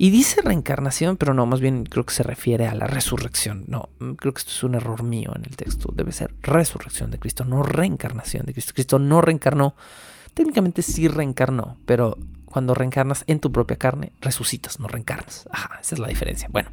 y 0.00 0.10
dice 0.10 0.42
reencarnación, 0.42 1.16
pero 1.16 1.34
no, 1.34 1.44
más 1.44 1.60
bien 1.60 1.84
creo 1.84 2.06
que 2.06 2.14
se 2.14 2.22
refiere 2.22 2.68
a 2.68 2.74
la 2.76 2.86
resurrección. 2.86 3.64
No, 3.66 3.88
creo 4.16 4.32
que 4.32 4.38
esto 4.38 4.52
es 4.52 4.62
un 4.62 4.76
error 4.76 5.02
mío 5.02 5.32
en 5.34 5.44
el 5.44 5.56
texto. 5.56 5.92
Debe 5.92 6.12
ser 6.12 6.32
resurrección 6.40 7.10
de 7.10 7.18
Cristo, 7.18 7.44
no 7.44 7.64
reencarnación 7.64 8.46
de 8.46 8.52
Cristo. 8.52 8.74
Cristo 8.74 9.00
no 9.00 9.20
reencarnó. 9.20 9.74
Técnicamente 10.34 10.82
sí 10.82 11.08
reencarnó, 11.08 11.78
pero 11.84 12.16
cuando 12.44 12.74
reencarnas 12.74 13.24
en 13.26 13.40
tu 13.40 13.50
propia 13.50 13.76
carne, 13.76 14.12
resucitas, 14.20 14.78
no 14.78 14.86
reencarnas. 14.86 15.48
Ajá, 15.50 15.80
esa 15.80 15.96
es 15.96 15.98
la 15.98 16.06
diferencia. 16.06 16.48
Bueno, 16.52 16.70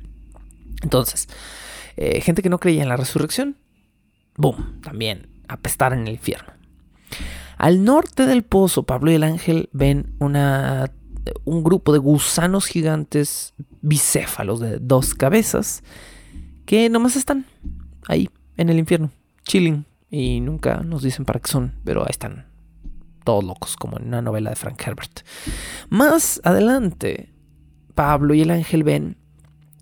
entonces, 0.84 1.28
eh, 1.98 2.22
gente 2.22 2.44
que 2.44 2.50
no 2.50 2.60
creía 2.60 2.84
en 2.84 2.90
la 2.90 2.98
resurrección, 2.98 3.58
boom, 4.38 4.82
también 4.84 5.35
apestar 5.48 5.94
en 5.94 6.08
el 6.08 6.14
infierno. 6.14 6.54
Al 7.58 7.84
norte 7.84 8.26
del 8.26 8.44
pozo, 8.44 8.84
Pablo 8.84 9.12
y 9.12 9.16
el 9.16 9.24
ángel 9.24 9.70
ven 9.72 10.14
una, 10.20 10.92
un 11.46 11.64
grupo 11.64 11.94
de 11.94 12.00
gusanos 12.00 12.66
gigantes 12.66 13.54
bicéfalos 13.82 14.60
de 14.60 14.80
dos 14.80 15.14
cabezas 15.14 15.84
que 16.66 16.90
nomás 16.90 17.16
están 17.16 17.46
ahí 18.08 18.30
en 18.58 18.70
el 18.70 18.80
infierno, 18.80 19.12
chilling, 19.44 19.86
y 20.10 20.42
nunca 20.42 20.82
nos 20.82 21.04
dicen 21.04 21.26
para 21.26 21.40
qué 21.40 21.50
son, 21.50 21.76
pero 21.84 22.02
ahí 22.02 22.10
están 22.10 22.48
todos 23.24 23.44
locos, 23.44 23.76
como 23.76 23.98
en 23.98 24.08
una 24.08 24.22
novela 24.22 24.50
de 24.50 24.56
Frank 24.56 24.82
Herbert. 24.86 25.22
Más 25.90 26.42
adelante, 26.44 27.34
Pablo 27.94 28.34
y 28.34 28.42
el 28.42 28.52
ángel 28.52 28.84
ven 28.84 29.18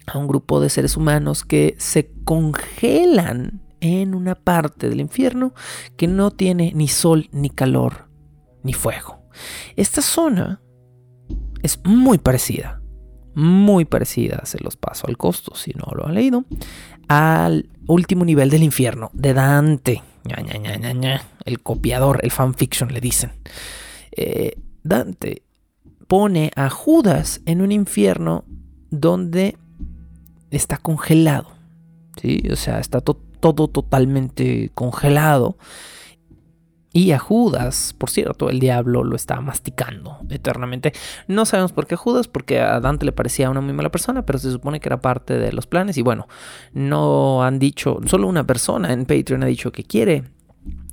a 0.06 0.18
un 0.18 0.28
grupo 0.28 0.60
de 0.60 0.70
seres 0.70 0.98
humanos 0.98 1.44
que 1.44 1.76
se 1.78 2.12
congelan 2.24 3.63
en 3.84 4.16
una 4.16 4.36
parte 4.36 4.88
del 4.88 5.02
infierno 5.02 5.54
que 5.98 6.08
no 6.08 6.32
tiene 6.32 6.72
ni 6.74 6.88
sol, 6.88 7.28
ni 7.34 7.50
calor, 7.50 8.08
ni 8.64 8.72
fuego. 8.72 9.26
Esta 9.76 10.02
zona 10.02 10.62
es 11.62 11.82
muy 11.84 12.18
parecida, 12.18 12.82
muy 13.36 13.84
parecida, 13.84 14.42
se 14.46 14.58
los 14.64 14.78
paso 14.78 15.08
al 15.08 15.18
costo 15.18 15.54
si 15.56 15.72
no 15.72 15.92
lo 15.94 16.08
han 16.08 16.14
leído, 16.14 16.46
al 17.10 17.70
último 17.86 18.24
nivel 18.24 18.50
del 18.50 18.64
infierno 18.64 19.12
de 19.14 19.34
Dante. 19.34 20.02
el 21.44 21.60
copiador, 21.62 22.22
el 22.24 22.32
fanfiction 22.32 22.94
le 22.94 23.02
dicen. 23.02 23.34
Eh, 24.14 24.62
Dante 24.84 25.44
pone 26.08 26.52
a 26.56 26.70
Judas 26.70 27.42
en 27.46 27.62
un 27.62 27.74
infierno 27.74 28.46
donde 28.92 29.58
está 30.52 30.78
congelado. 30.78 31.52
¿sí? 32.22 32.44
O 32.50 32.56
sea, 32.56 32.80
está 32.80 33.02
totalmente 33.02 33.33
todo 33.52 33.68
totalmente 33.68 34.72
congelado. 34.74 35.58
Y 36.94 37.12
a 37.12 37.20
Judas, 37.20 37.94
por 37.98 38.10
cierto, 38.10 38.50
el 38.50 38.60
diablo 38.60 39.04
lo 39.04 39.16
está 39.16 39.42
masticando 39.42 40.20
eternamente. 40.30 40.94
No 41.28 41.46
sabemos 41.46 41.74
por 41.74 41.88
qué 41.88 41.96
Judas, 41.96 42.28
porque 42.28 42.62
a 42.62 42.80
Dante 42.80 43.06
le 43.06 43.12
parecía 43.12 43.50
una 43.50 43.62
muy 43.62 43.74
mala 43.74 43.90
persona, 43.90 44.26
pero 44.26 44.38
se 44.40 44.52
supone 44.52 44.80
que 44.80 44.88
era 44.88 45.02
parte 45.02 45.38
de 45.40 45.52
los 45.52 45.66
planes. 45.66 45.98
Y 45.98 46.04
bueno, 46.04 46.28
no 46.72 47.44
han 47.44 47.58
dicho, 47.60 48.00
solo 48.06 48.28
una 48.28 48.46
persona 48.46 48.94
en 48.94 49.06
Patreon 49.06 49.44
ha 49.44 49.48
dicho 49.48 49.72
que 49.72 49.84
quiere 49.84 50.24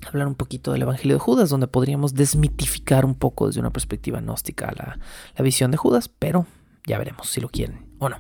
hablar 0.09 0.27
un 0.27 0.35
poquito 0.35 0.73
del 0.73 0.83
Evangelio 0.83 1.17
de 1.17 1.21
Judas, 1.21 1.51
donde 1.51 1.69
podríamos 1.69 2.15
desmitificar 2.15 3.05
un 3.05 3.15
poco 3.15 3.47
desde 3.47 3.61
una 3.61 3.71
perspectiva 3.71 4.21
gnóstica 4.21 4.73
la, 4.75 4.99
la 5.37 5.45
visión 5.45 5.71
de 5.71 5.77
Judas, 5.77 6.09
pero 6.09 6.47
ya 6.87 6.99
veremos 6.99 7.29
si 7.29 7.43
lo 7.43 7.51
quieren 7.51 7.87
o 7.99 8.09
no. 8.09 8.17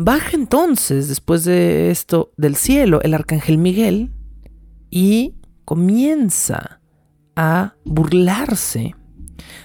Baja 0.00 0.30
entonces, 0.34 1.08
después 1.08 1.44
de 1.44 1.90
esto, 1.90 2.32
del 2.36 2.54
cielo, 2.54 3.00
el 3.02 3.14
arcángel 3.14 3.58
Miguel 3.58 4.12
y 4.90 5.34
comienza 5.64 6.80
a 7.34 7.74
burlarse 7.84 8.94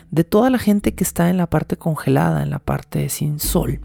de 0.09 0.23
toda 0.23 0.49
la 0.49 0.57
gente 0.57 0.95
que 0.95 1.03
está 1.03 1.29
en 1.29 1.37
la 1.37 1.51
parte 1.51 1.77
congelada, 1.77 2.41
en 2.41 2.49
la 2.49 2.57
parte 2.57 3.09
sin 3.09 3.39
sol. 3.39 3.79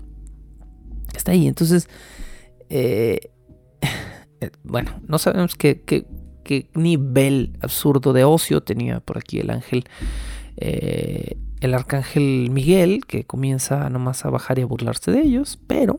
Está 1.14 1.32
ahí. 1.32 1.46
Entonces, 1.46 1.86
eh, 2.70 3.30
eh, 4.40 4.50
bueno, 4.64 5.02
no 5.06 5.18
sabemos 5.18 5.54
qué, 5.54 5.82
qué, 5.82 6.06
nivel 6.74 7.58
absurdo 7.60 8.14
de 8.14 8.24
ocio 8.24 8.62
tenía 8.62 9.00
por 9.00 9.18
aquí 9.18 9.38
el 9.38 9.50
ángel. 9.50 9.84
Eh, 10.56 11.36
el 11.60 11.74
arcángel 11.74 12.48
Miguel, 12.50 13.04
que 13.06 13.24
comienza 13.24 13.88
nomás 13.90 14.24
a 14.24 14.30
bajar 14.30 14.58
y 14.58 14.62
a 14.62 14.66
burlarse 14.66 15.10
de 15.10 15.22
ellos, 15.22 15.58
pero 15.66 15.98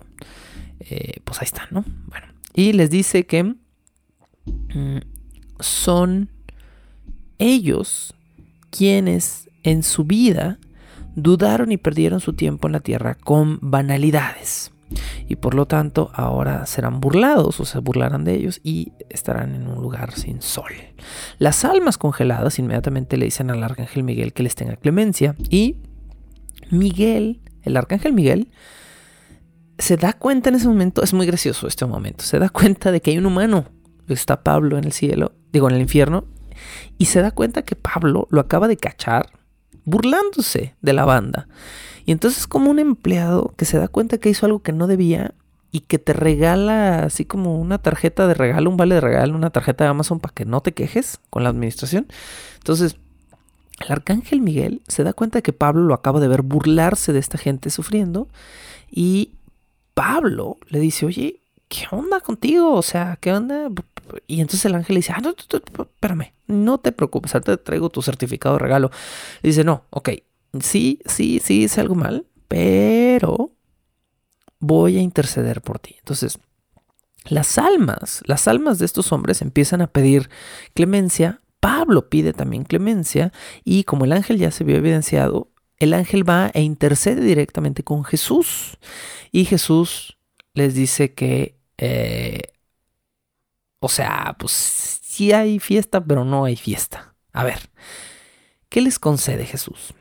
eh, 0.80 1.20
pues 1.24 1.42
ahí 1.42 1.46
está, 1.46 1.68
¿no? 1.72 1.84
Bueno, 2.08 2.28
y 2.54 2.74
les 2.74 2.90
dice 2.90 3.26
que 3.26 3.44
mm, 3.44 5.00
son 5.60 6.30
ellos 7.38 8.14
quienes 8.70 9.50
en 9.64 9.84
su 9.84 10.04
vida 10.06 10.60
dudaron 11.16 11.72
y 11.72 11.78
perdieron 11.78 12.20
su 12.20 12.34
tiempo 12.34 12.68
en 12.68 12.74
la 12.74 12.80
tierra 12.80 13.16
con 13.16 13.60
banalidades. 13.62 14.72
Y 15.28 15.36
por 15.36 15.54
lo 15.54 15.66
tanto 15.68 16.10
ahora 16.14 16.66
serán 16.66 17.00
burlados 17.00 17.60
o 17.60 17.66
se 17.66 17.80
burlarán 17.80 18.24
de 18.24 18.36
ellos 18.36 18.60
y 18.64 18.94
estarán 19.10 19.56
en 19.56 19.68
un 19.68 19.82
lugar 19.82 20.14
sin 20.14 20.42
sol. 20.42 20.72
Las 21.38 21.66
almas 21.66 21.98
congeladas 21.98 22.60
inmediatamente 22.60 23.18
le 23.18 23.26
dicen 23.26 23.52
al 23.52 23.64
arcángel 23.64 24.04
Miguel 24.04 24.34
que 24.34 24.44
les 24.44 24.56
tenga 24.56 24.76
clemencia 24.76 25.36
y 25.50 25.78
Miguel, 26.72 27.42
el 27.64 27.78
arcángel 27.78 28.14
Miguel, 28.14 28.52
se 29.78 29.98
da 29.98 30.14
cuenta 30.14 30.50
en 30.50 30.56
ese 30.56 30.68
momento, 30.68 31.04
es 31.04 31.14
muy 31.14 31.26
gracioso 31.26 31.68
este 31.68 31.86
momento, 31.86 32.24
se 32.24 32.38
da 32.38 32.50
cuenta 32.50 32.92
de 32.92 33.02
que 33.02 33.12
hay 33.12 33.18
un 33.18 33.26
humano, 33.26 33.66
está 34.08 34.44
Pablo 34.44 34.78
en 34.78 34.84
el 34.84 34.92
cielo, 34.92 35.34
digo 35.52 35.70
en 35.70 35.76
el 35.76 35.82
infierno, 35.82 36.26
y 36.98 37.06
se 37.06 37.22
da 37.22 37.32
cuenta 37.32 37.62
que 37.62 37.76
Pablo 37.76 38.28
lo 38.30 38.42
acaba 38.42 38.68
de 38.68 38.78
cachar 38.78 39.32
burlándose 39.86 40.76
de 40.82 40.94
la 40.94 41.06
banda. 41.06 41.48
Y 42.10 42.12
entonces 42.12 42.48
como 42.48 42.72
un 42.72 42.80
empleado 42.80 43.54
que 43.56 43.66
se 43.66 43.78
da 43.78 43.88
cuenta 43.88 44.18
que 44.18 44.30
hizo 44.30 44.48
algo 44.48 44.64
que 44.64 44.72
no 44.72 44.88
debía 44.88 45.36
y 45.70 45.82
que 45.82 46.00
te 46.00 46.12
regala 46.12 47.04
así 47.04 47.24
como 47.24 47.62
una 47.62 47.78
tarjeta 47.78 48.26
de 48.26 48.34
regalo, 48.34 48.72
un 48.72 48.78
vale 48.78 48.96
de 48.96 49.02
regalo, 49.02 49.36
una 49.36 49.52
tarjeta 49.52 49.84
de 49.84 49.92
Amazon 49.92 50.20
para 50.20 50.34
que 50.34 50.44
no 50.44 50.60
te 50.62 50.74
quejes 50.74 51.20
con 51.30 51.44
la 51.44 51.50
administración. 51.50 52.08
Entonces, 52.58 52.96
el 53.80 53.92
arcángel 53.92 54.42
Miguel 54.42 54.82
se 54.88 55.04
da 55.04 55.14
cuenta 55.14 55.44
que 55.44 55.54
Pablo 55.54 55.84
lo 55.84 55.94
acaba 55.94 56.20
de 56.20 56.28
ver 56.28 56.42
burlarse 56.42 57.14
de 57.14 57.20
esta 57.20 57.38
gente 57.38 57.70
sufriendo 57.70 58.28
y 58.90 59.34
Pablo 59.94 60.58
le 60.68 60.80
dice, 60.80 61.06
oye, 61.06 61.42
¿qué 61.68 61.86
onda 61.92 62.22
contigo? 62.22 62.74
O 62.74 62.82
sea, 62.82 63.20
¿qué 63.22 63.34
onda? 63.34 63.70
Y 64.26 64.42
entonces 64.42 64.66
el 64.66 64.74
ángel 64.74 64.96
le 64.96 65.02
dice, 65.02 65.14
ah, 65.16 65.22
no, 65.22 65.36
espérame, 65.38 66.34
no 66.48 66.80
te 66.80 66.92
preocupes, 66.92 67.34
te 67.34 67.58
traigo 67.58 67.92
tu 67.92 68.02
certificado 68.02 68.56
de 68.56 68.64
regalo. 68.64 68.90
Y 69.44 69.50
dice, 69.50 69.64
no, 69.64 69.84
ok, 69.92 70.10
sí, 70.60 71.00
sí, 71.06 71.42
sí, 71.44 71.64
hice 71.64 71.82
algo 71.82 71.96
mal, 71.96 72.26
pero 72.48 73.52
voy 74.60 74.98
a 74.98 75.02
interceder 75.02 75.62
por 75.62 75.80
ti. 75.80 75.96
Entonces, 76.00 76.40
las 77.26 77.58
almas, 77.58 78.22
las 78.26 78.48
almas 78.48 78.80
de 78.80 78.86
estos 78.86 79.12
hombres 79.12 79.42
empiezan 79.42 79.82
a 79.82 79.88
pedir 79.88 80.30
clemencia. 80.74 81.42
Pablo 81.60 82.10
pide 82.10 82.34
también 82.34 82.64
clemencia 82.64 83.34
y 83.64 83.84
como 83.84 84.06
el 84.06 84.14
ángel 84.14 84.38
ya 84.38 84.52
se 84.52 84.64
vio 84.64 84.78
evidenciado, 84.78 85.52
el 85.78 85.94
ángel 85.94 86.28
va 86.28 86.52
e 86.54 86.62
intercede 86.62 87.22
directamente 87.22 87.84
con 87.84 88.04
Jesús. 88.04 88.78
Y 89.32 89.46
Jesús 89.46 90.18
les 90.54 90.74
dice 90.74 91.14
que, 91.14 91.58
eh, 91.78 92.42
o 93.80 93.90
sea, 93.90 94.36
pues 94.40 94.52
sí 95.04 95.32
hay 95.32 95.60
fiesta, 95.60 96.04
pero 96.04 96.26
no 96.26 96.46
hay 96.46 96.56
fiesta. 96.56 97.16
A 97.32 97.44
ver, 97.44 97.70
¿qué 98.70 98.82
les 98.82 99.00
concede 99.00 99.46
Jesús? 99.46 99.94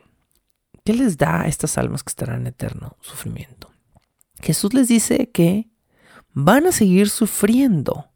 ¿Qué 0.83 0.93
les 0.93 1.17
da 1.17 1.41
a 1.41 1.47
estas 1.47 1.77
almas 1.77 2.03
que 2.03 2.09
estarán 2.09 2.41
en 2.41 2.47
eterno 2.47 2.97
sufrimiento? 3.01 3.71
Jesús 4.41 4.73
les 4.73 4.87
dice 4.87 5.29
que 5.31 5.67
van 6.33 6.67
a 6.67 6.71
seguir 6.71 7.09
sufriendo 7.09 8.09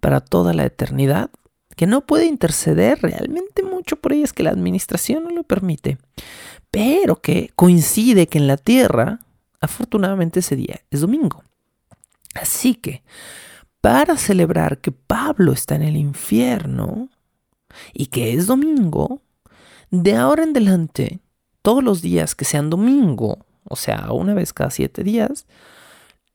para 0.00 0.20
toda 0.20 0.52
la 0.52 0.64
eternidad, 0.64 1.30
que 1.76 1.86
no 1.86 2.06
puede 2.06 2.26
interceder 2.26 3.00
realmente 3.00 3.62
mucho 3.62 3.96
por 3.96 4.12
ellas, 4.12 4.32
que 4.32 4.42
la 4.42 4.50
administración 4.50 5.24
no 5.24 5.30
lo 5.30 5.44
permite, 5.44 5.98
pero 6.70 7.20
que 7.20 7.50
coincide 7.54 8.26
que 8.26 8.38
en 8.38 8.46
la 8.46 8.56
tierra, 8.56 9.20
afortunadamente 9.60 10.40
ese 10.40 10.56
día 10.56 10.80
es 10.90 11.00
domingo. 11.00 11.44
Así 12.34 12.74
que, 12.74 13.02
para 13.80 14.16
celebrar 14.16 14.78
que 14.78 14.92
Pablo 14.92 15.52
está 15.52 15.74
en 15.74 15.82
el 15.82 15.96
infierno 15.96 17.08
y 17.92 18.06
que 18.06 18.34
es 18.34 18.46
domingo, 18.46 19.22
de 19.90 20.16
ahora 20.16 20.44
en 20.44 20.50
adelante 20.50 21.20
todos 21.62 21.82
los 21.82 22.02
días 22.02 22.34
que 22.34 22.44
sean 22.44 22.70
domingo, 22.70 23.38
o 23.64 23.76
sea, 23.76 24.12
una 24.12 24.34
vez 24.34 24.52
cada 24.52 24.70
siete 24.70 25.02
días, 25.02 25.46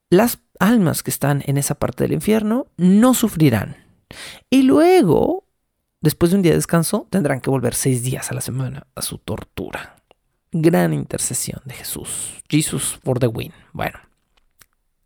las 0.09 0.39
almas 0.59 1.03
que 1.03 1.11
están 1.11 1.43
en 1.45 1.57
esa 1.57 1.76
parte 1.76 2.03
del 2.03 2.13
infierno 2.13 2.67
no 2.78 3.13
sufrirán. 3.13 3.78
Y 4.49 4.63
luego, 4.63 5.45
después 6.01 6.32
de 6.32 6.38
un 6.38 6.43
día 6.43 6.51
de 6.51 6.57
descanso, 6.57 7.07
tendrán 7.09 7.41
que 7.41 7.49
volver 7.49 7.73
seis 7.73 8.03
días 8.03 8.32
a 8.32 8.36
la 8.36 8.41
semana 8.41 8.88
a 8.95 9.01
su 9.01 9.17
tortura. 9.17 9.95
Gran 10.51 10.93
intercesión 10.93 11.61
de 11.65 11.73
Jesús. 11.73 12.41
Jesus 12.49 12.99
for 13.03 13.19
the 13.19 13.28
win. 13.28 13.51
Bueno, 13.73 13.99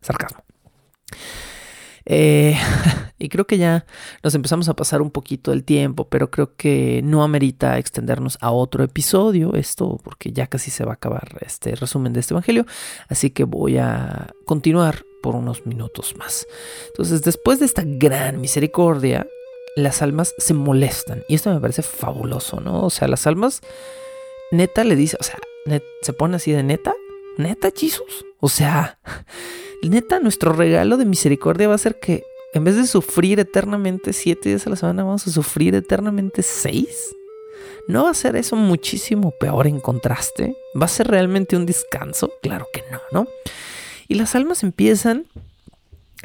sarcasmo. 0.00 0.44
Eh, 2.12 2.56
y 3.20 3.28
creo 3.28 3.46
que 3.46 3.56
ya 3.56 3.86
nos 4.24 4.34
empezamos 4.34 4.68
a 4.68 4.74
pasar 4.74 5.00
un 5.00 5.12
poquito 5.12 5.52
el 5.52 5.62
tiempo, 5.62 6.08
pero 6.08 6.28
creo 6.28 6.56
que 6.56 7.02
no 7.04 7.22
amerita 7.22 7.78
extendernos 7.78 8.36
a 8.40 8.50
otro 8.50 8.82
episodio, 8.82 9.54
esto 9.54 10.00
porque 10.02 10.32
ya 10.32 10.48
casi 10.48 10.72
se 10.72 10.84
va 10.84 10.90
a 10.90 10.94
acabar 10.94 11.38
este 11.46 11.76
resumen 11.76 12.12
de 12.12 12.18
este 12.18 12.34
Evangelio, 12.34 12.66
así 13.08 13.30
que 13.30 13.44
voy 13.44 13.78
a 13.78 14.34
continuar 14.44 15.04
por 15.22 15.36
unos 15.36 15.66
minutos 15.66 16.16
más. 16.16 16.48
Entonces, 16.88 17.22
después 17.22 17.60
de 17.60 17.66
esta 17.66 17.84
gran 17.86 18.40
misericordia, 18.40 19.28
las 19.76 20.02
almas 20.02 20.34
se 20.36 20.52
molestan, 20.52 21.22
y 21.28 21.36
esto 21.36 21.54
me 21.54 21.60
parece 21.60 21.82
fabuloso, 21.82 22.60
¿no? 22.60 22.82
O 22.82 22.90
sea, 22.90 23.06
las 23.06 23.28
almas, 23.28 23.60
neta 24.50 24.82
le 24.82 24.96
dice, 24.96 25.16
o 25.20 25.22
sea, 25.22 25.38
se 26.02 26.12
pone 26.12 26.36
así 26.36 26.50
de 26.50 26.64
neta, 26.64 26.92
neta, 27.36 27.70
Jesus, 27.72 28.24
o 28.40 28.48
sea... 28.48 28.98
Neta, 29.82 30.20
nuestro 30.20 30.52
regalo 30.52 30.98
de 30.98 31.06
misericordia 31.06 31.66
va 31.66 31.74
a 31.74 31.78
ser 31.78 31.98
que 31.98 32.22
en 32.52 32.64
vez 32.64 32.76
de 32.76 32.86
sufrir 32.86 33.40
eternamente 33.40 34.12
siete 34.12 34.50
días 34.50 34.66
a 34.66 34.70
la 34.70 34.76
semana, 34.76 35.04
vamos 35.04 35.26
a 35.26 35.30
sufrir 35.30 35.74
eternamente 35.74 36.42
seis. 36.42 37.14
¿No 37.88 38.04
va 38.04 38.10
a 38.10 38.14
ser 38.14 38.36
eso 38.36 38.56
muchísimo 38.56 39.32
peor 39.40 39.66
en 39.66 39.80
contraste? 39.80 40.54
¿Va 40.80 40.84
a 40.84 40.88
ser 40.88 41.08
realmente 41.08 41.56
un 41.56 41.64
descanso? 41.64 42.30
Claro 42.42 42.66
que 42.72 42.82
no, 42.90 43.00
¿no? 43.12 43.28
Y 44.06 44.14
las 44.14 44.34
almas 44.34 44.62
empiezan 44.62 45.26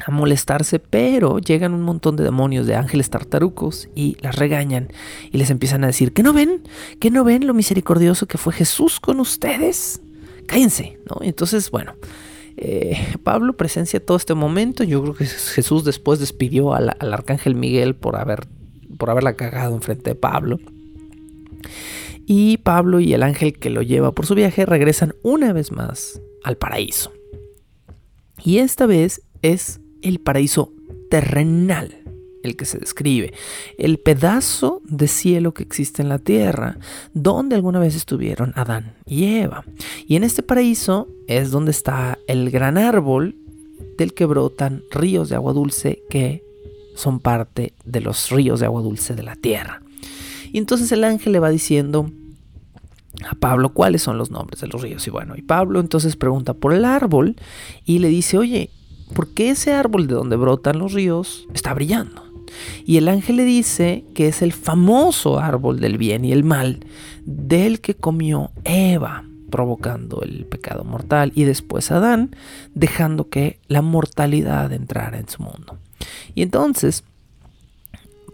a 0.04 0.10
molestarse, 0.10 0.78
pero 0.78 1.38
llegan 1.38 1.72
un 1.72 1.82
montón 1.82 2.16
de 2.16 2.24
demonios, 2.24 2.66
de 2.66 2.74
ángeles 2.74 3.08
tartarucos, 3.08 3.88
y 3.94 4.16
las 4.20 4.36
regañan 4.36 4.92
y 5.32 5.38
les 5.38 5.50
empiezan 5.50 5.84
a 5.84 5.86
decir, 5.86 6.12
¿que 6.12 6.22
no 6.22 6.32
ven? 6.32 6.62
¿Que 7.00 7.10
no 7.10 7.24
ven 7.24 7.46
lo 7.46 7.54
misericordioso 7.54 8.26
que 8.26 8.36
fue 8.36 8.52
Jesús 8.52 9.00
con 9.00 9.20
ustedes? 9.20 10.02
Cállense, 10.46 10.98
¿no? 11.08 11.18
Entonces, 11.22 11.70
bueno, 11.70 11.94
eh, 12.56 12.96
Pablo 13.22 13.56
presencia 13.56 14.04
todo 14.04 14.16
este 14.16 14.34
momento. 14.34 14.84
Yo 14.84 15.02
creo 15.02 15.14
que 15.14 15.26
Jesús 15.26 15.84
después 15.84 16.18
despidió 16.18 16.74
al, 16.74 16.96
arcángel 17.00 17.54
Miguel 17.54 17.94
por, 17.94 18.16
haber, 18.16 18.46
por 18.98 19.10
haberla 19.10 19.36
cagado 19.36 19.74
enfrente 19.74 20.10
de 20.10 20.14
Pablo. 20.16 20.58
Y 22.26 22.58
Pablo 22.58 23.00
y 23.00 23.12
el 23.12 23.22
ángel 23.22 23.58
que 23.58 23.70
lo 23.70 23.82
lleva 23.82 24.12
por 24.12 24.26
su 24.26 24.34
viaje 24.34 24.66
regresan 24.66 25.14
una 25.22 25.52
vez 25.52 25.70
más 25.70 26.20
al 26.42 26.56
paraíso. 26.56 27.12
Y 28.42 28.58
esta 28.58 28.86
vez 28.86 29.22
es 29.42 29.80
el 30.02 30.20
paraíso 30.20 30.72
terrenal 31.10 32.05
el 32.46 32.56
que 32.56 32.64
se 32.64 32.78
describe, 32.78 33.32
el 33.78 33.98
pedazo 33.98 34.80
de 34.84 35.08
cielo 35.08 35.52
que 35.52 35.62
existe 35.62 36.02
en 36.02 36.08
la 36.08 36.18
tierra, 36.18 36.78
donde 37.14 37.56
alguna 37.56 37.78
vez 37.78 37.94
estuvieron 37.94 38.52
Adán 38.56 38.94
y 39.06 39.36
Eva. 39.36 39.64
Y 40.06 40.16
en 40.16 40.24
este 40.24 40.42
paraíso 40.42 41.08
es 41.26 41.50
donde 41.50 41.70
está 41.70 42.18
el 42.26 42.50
gran 42.50 42.78
árbol 42.78 43.36
del 43.98 44.14
que 44.14 44.26
brotan 44.26 44.82
ríos 44.90 45.28
de 45.28 45.36
agua 45.36 45.52
dulce 45.52 46.02
que 46.10 46.42
son 46.94 47.20
parte 47.20 47.74
de 47.84 48.00
los 48.00 48.30
ríos 48.30 48.60
de 48.60 48.66
agua 48.66 48.82
dulce 48.82 49.14
de 49.14 49.22
la 49.22 49.36
tierra. 49.36 49.82
Y 50.52 50.58
entonces 50.58 50.90
el 50.92 51.04
ángel 51.04 51.32
le 51.32 51.38
va 51.38 51.50
diciendo 51.50 52.10
a 53.28 53.34
Pablo 53.34 53.70
cuáles 53.70 54.02
son 54.02 54.18
los 54.18 54.30
nombres 54.30 54.60
de 54.60 54.68
los 54.68 54.82
ríos. 54.82 55.06
Y 55.06 55.10
bueno, 55.10 55.34
y 55.36 55.42
Pablo 55.42 55.80
entonces 55.80 56.16
pregunta 56.16 56.54
por 56.54 56.72
el 56.72 56.84
árbol 56.84 57.36
y 57.84 57.98
le 57.98 58.08
dice, 58.08 58.38
oye, 58.38 58.70
¿por 59.14 59.28
qué 59.28 59.50
ese 59.50 59.72
árbol 59.72 60.06
de 60.06 60.14
donde 60.14 60.36
brotan 60.36 60.78
los 60.78 60.92
ríos 60.92 61.46
está 61.54 61.74
brillando? 61.74 62.25
Y 62.84 62.96
el 62.96 63.08
ángel 63.08 63.36
le 63.36 63.44
dice 63.44 64.04
que 64.14 64.28
es 64.28 64.42
el 64.42 64.52
famoso 64.52 65.38
árbol 65.38 65.80
del 65.80 65.98
bien 65.98 66.24
y 66.24 66.32
el 66.32 66.44
mal 66.44 66.80
del 67.24 67.80
que 67.80 67.94
comió 67.94 68.50
Eva, 68.64 69.24
provocando 69.50 70.22
el 70.22 70.44
pecado 70.44 70.84
mortal, 70.84 71.32
y 71.34 71.44
después 71.44 71.90
Adán, 71.90 72.34
dejando 72.74 73.28
que 73.28 73.58
la 73.68 73.82
mortalidad 73.82 74.72
entrara 74.72 75.18
en 75.18 75.28
su 75.28 75.42
mundo. 75.42 75.78
Y 76.34 76.42
entonces 76.42 77.04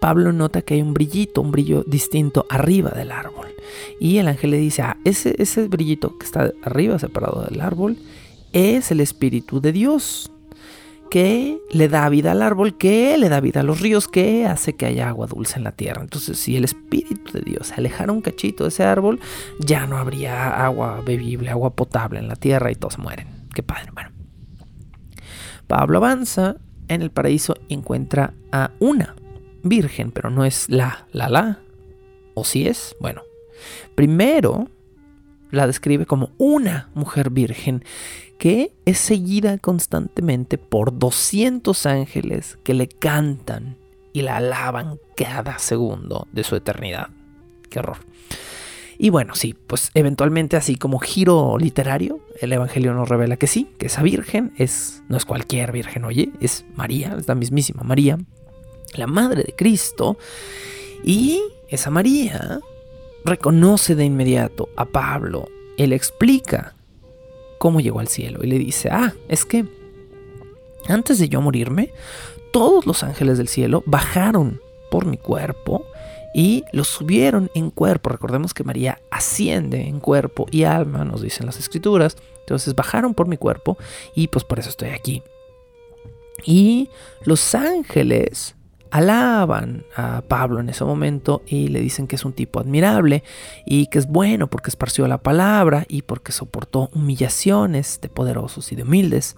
Pablo 0.02 0.32
nota 0.32 0.62
que 0.62 0.74
hay 0.74 0.82
un 0.82 0.94
brillito, 0.94 1.40
un 1.40 1.52
brillo 1.52 1.84
distinto 1.86 2.44
arriba 2.50 2.90
del 2.90 3.12
árbol. 3.12 3.46
Y 4.00 4.18
el 4.18 4.26
ángel 4.26 4.50
le 4.50 4.58
dice, 4.58 4.82
ah, 4.82 4.96
ese, 5.04 5.36
ese 5.38 5.68
brillito 5.68 6.18
que 6.18 6.26
está 6.26 6.50
arriba, 6.64 6.98
separado 6.98 7.44
del 7.44 7.60
árbol, 7.60 7.96
es 8.52 8.90
el 8.90 8.98
Espíritu 8.98 9.60
de 9.60 9.70
Dios 9.70 10.31
que 11.12 11.60
le 11.70 11.88
da 11.88 12.08
vida 12.08 12.32
al 12.32 12.40
árbol, 12.40 12.78
que 12.78 13.18
le 13.18 13.28
da 13.28 13.38
vida 13.40 13.60
a 13.60 13.62
los 13.62 13.80
ríos, 13.80 14.08
que 14.08 14.46
hace 14.46 14.76
que 14.76 14.86
haya 14.86 15.10
agua 15.10 15.26
dulce 15.26 15.58
en 15.58 15.64
la 15.64 15.72
tierra. 15.72 16.00
Entonces, 16.00 16.38
si 16.38 16.56
el 16.56 16.64
Espíritu 16.64 17.32
de 17.32 17.42
Dios 17.42 17.70
alejara 17.76 18.12
un 18.12 18.22
cachito 18.22 18.64
de 18.64 18.68
ese 18.68 18.84
árbol, 18.84 19.20
ya 19.58 19.86
no 19.86 19.98
habría 19.98 20.64
agua 20.64 21.02
bebible, 21.04 21.50
agua 21.50 21.76
potable 21.76 22.18
en 22.18 22.28
la 22.28 22.36
tierra 22.36 22.70
y 22.70 22.76
todos 22.76 22.96
mueren. 22.96 23.28
Qué 23.54 23.62
padre. 23.62 23.90
Bueno, 23.92 24.08
Pablo 25.66 25.98
avanza 25.98 26.56
en 26.88 27.02
el 27.02 27.10
paraíso 27.10 27.56
y 27.68 27.74
encuentra 27.74 28.32
a 28.50 28.70
una 28.80 29.14
virgen, 29.62 30.12
pero 30.12 30.30
no 30.30 30.46
es 30.46 30.70
la, 30.70 31.08
la, 31.12 31.28
la, 31.28 31.58
¿O 32.32 32.42
si 32.42 32.66
es? 32.66 32.96
Bueno, 33.00 33.20
primero 33.94 34.70
la 35.50 35.66
describe 35.66 36.06
como 36.06 36.30
una 36.38 36.88
mujer 36.94 37.28
virgen 37.28 37.84
que 38.42 38.72
es 38.86 38.98
seguida 38.98 39.56
constantemente 39.58 40.58
por 40.58 40.98
200 40.98 41.86
ángeles 41.86 42.58
que 42.64 42.74
le 42.74 42.88
cantan 42.88 43.76
y 44.12 44.22
la 44.22 44.38
alaban 44.38 44.98
cada 45.16 45.60
segundo 45.60 46.26
de 46.32 46.42
su 46.42 46.56
eternidad. 46.56 47.10
Qué 47.70 47.78
horror. 47.78 47.98
Y 48.98 49.10
bueno, 49.10 49.36
sí, 49.36 49.54
pues 49.54 49.92
eventualmente 49.94 50.56
así 50.56 50.74
como 50.74 50.98
giro 50.98 51.56
literario, 51.56 52.18
el 52.40 52.52
Evangelio 52.52 52.92
nos 52.94 53.08
revela 53.08 53.36
que 53.36 53.46
sí, 53.46 53.68
que 53.78 53.86
esa 53.86 54.02
virgen 54.02 54.52
es, 54.58 55.04
no 55.08 55.16
es 55.16 55.24
cualquier 55.24 55.70
virgen, 55.70 56.04
oye, 56.04 56.32
es 56.40 56.64
María, 56.74 57.14
es 57.16 57.28
la 57.28 57.36
mismísima 57.36 57.84
María, 57.84 58.18
la 58.94 59.06
madre 59.06 59.44
de 59.44 59.54
Cristo. 59.54 60.18
Y 61.04 61.40
esa 61.68 61.90
María 61.90 62.58
reconoce 63.24 63.94
de 63.94 64.04
inmediato 64.04 64.68
a 64.74 64.84
Pablo, 64.84 65.48
él 65.78 65.92
explica 65.92 66.74
cómo 67.62 67.78
llegó 67.78 68.00
al 68.00 68.08
cielo 68.08 68.40
y 68.42 68.48
le 68.48 68.58
dice, 68.58 68.88
ah, 68.90 69.14
es 69.28 69.44
que 69.44 69.64
antes 70.88 71.20
de 71.20 71.28
yo 71.28 71.40
morirme, 71.40 71.92
todos 72.52 72.86
los 72.86 73.04
ángeles 73.04 73.38
del 73.38 73.46
cielo 73.46 73.84
bajaron 73.86 74.60
por 74.90 75.06
mi 75.06 75.16
cuerpo 75.16 75.86
y 76.34 76.64
lo 76.72 76.82
subieron 76.82 77.52
en 77.54 77.70
cuerpo. 77.70 78.10
Recordemos 78.10 78.52
que 78.52 78.64
María 78.64 79.00
asciende 79.12 79.82
en 79.82 80.00
cuerpo 80.00 80.46
y 80.50 80.64
alma, 80.64 81.04
nos 81.04 81.22
dicen 81.22 81.46
las 81.46 81.56
escrituras. 81.60 82.16
Entonces 82.40 82.74
bajaron 82.74 83.14
por 83.14 83.28
mi 83.28 83.36
cuerpo 83.36 83.78
y 84.12 84.26
pues 84.26 84.44
por 84.44 84.58
eso 84.58 84.68
estoy 84.68 84.88
aquí. 84.88 85.22
Y 86.44 86.90
los 87.22 87.54
ángeles 87.54 88.56
alaban 88.92 89.84
a 89.96 90.20
Pablo 90.28 90.60
en 90.60 90.68
ese 90.68 90.84
momento 90.84 91.42
y 91.46 91.68
le 91.68 91.80
dicen 91.80 92.06
que 92.06 92.16
es 92.16 92.26
un 92.26 92.34
tipo 92.34 92.60
admirable 92.60 93.24
y 93.64 93.86
que 93.86 93.98
es 93.98 94.06
bueno 94.06 94.48
porque 94.48 94.68
esparció 94.68 95.08
la 95.08 95.22
palabra 95.22 95.86
y 95.88 96.02
porque 96.02 96.30
soportó 96.30 96.90
humillaciones 96.92 98.00
de 98.02 98.10
poderosos 98.10 98.70
y 98.70 98.76
de 98.76 98.82
humildes. 98.82 99.36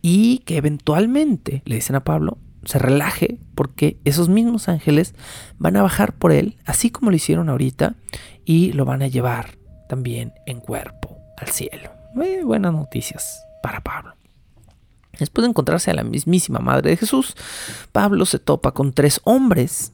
Y 0.00 0.38
que 0.46 0.56
eventualmente 0.56 1.62
le 1.64 1.74
dicen 1.74 1.96
a 1.96 2.04
Pablo, 2.04 2.38
se 2.64 2.78
relaje 2.78 3.40
porque 3.56 3.98
esos 4.04 4.28
mismos 4.28 4.68
ángeles 4.68 5.12
van 5.58 5.76
a 5.76 5.82
bajar 5.82 6.12
por 6.12 6.30
él, 6.30 6.56
así 6.64 6.90
como 6.90 7.10
lo 7.10 7.16
hicieron 7.16 7.48
ahorita, 7.48 7.96
y 8.44 8.72
lo 8.72 8.84
van 8.84 9.02
a 9.02 9.08
llevar 9.08 9.58
también 9.88 10.34
en 10.46 10.60
cuerpo 10.60 11.18
al 11.36 11.48
cielo. 11.48 11.90
buenas 12.44 12.72
noticias 12.72 13.42
para 13.60 13.80
Pablo. 13.80 14.17
Después 15.18 15.42
de 15.42 15.50
encontrarse 15.50 15.90
a 15.90 15.94
la 15.94 16.04
mismísima 16.04 16.60
Madre 16.60 16.90
de 16.90 16.96
Jesús, 16.96 17.34
Pablo 17.92 18.24
se 18.26 18.38
topa 18.38 18.72
con 18.72 18.92
tres 18.92 19.20
hombres 19.24 19.92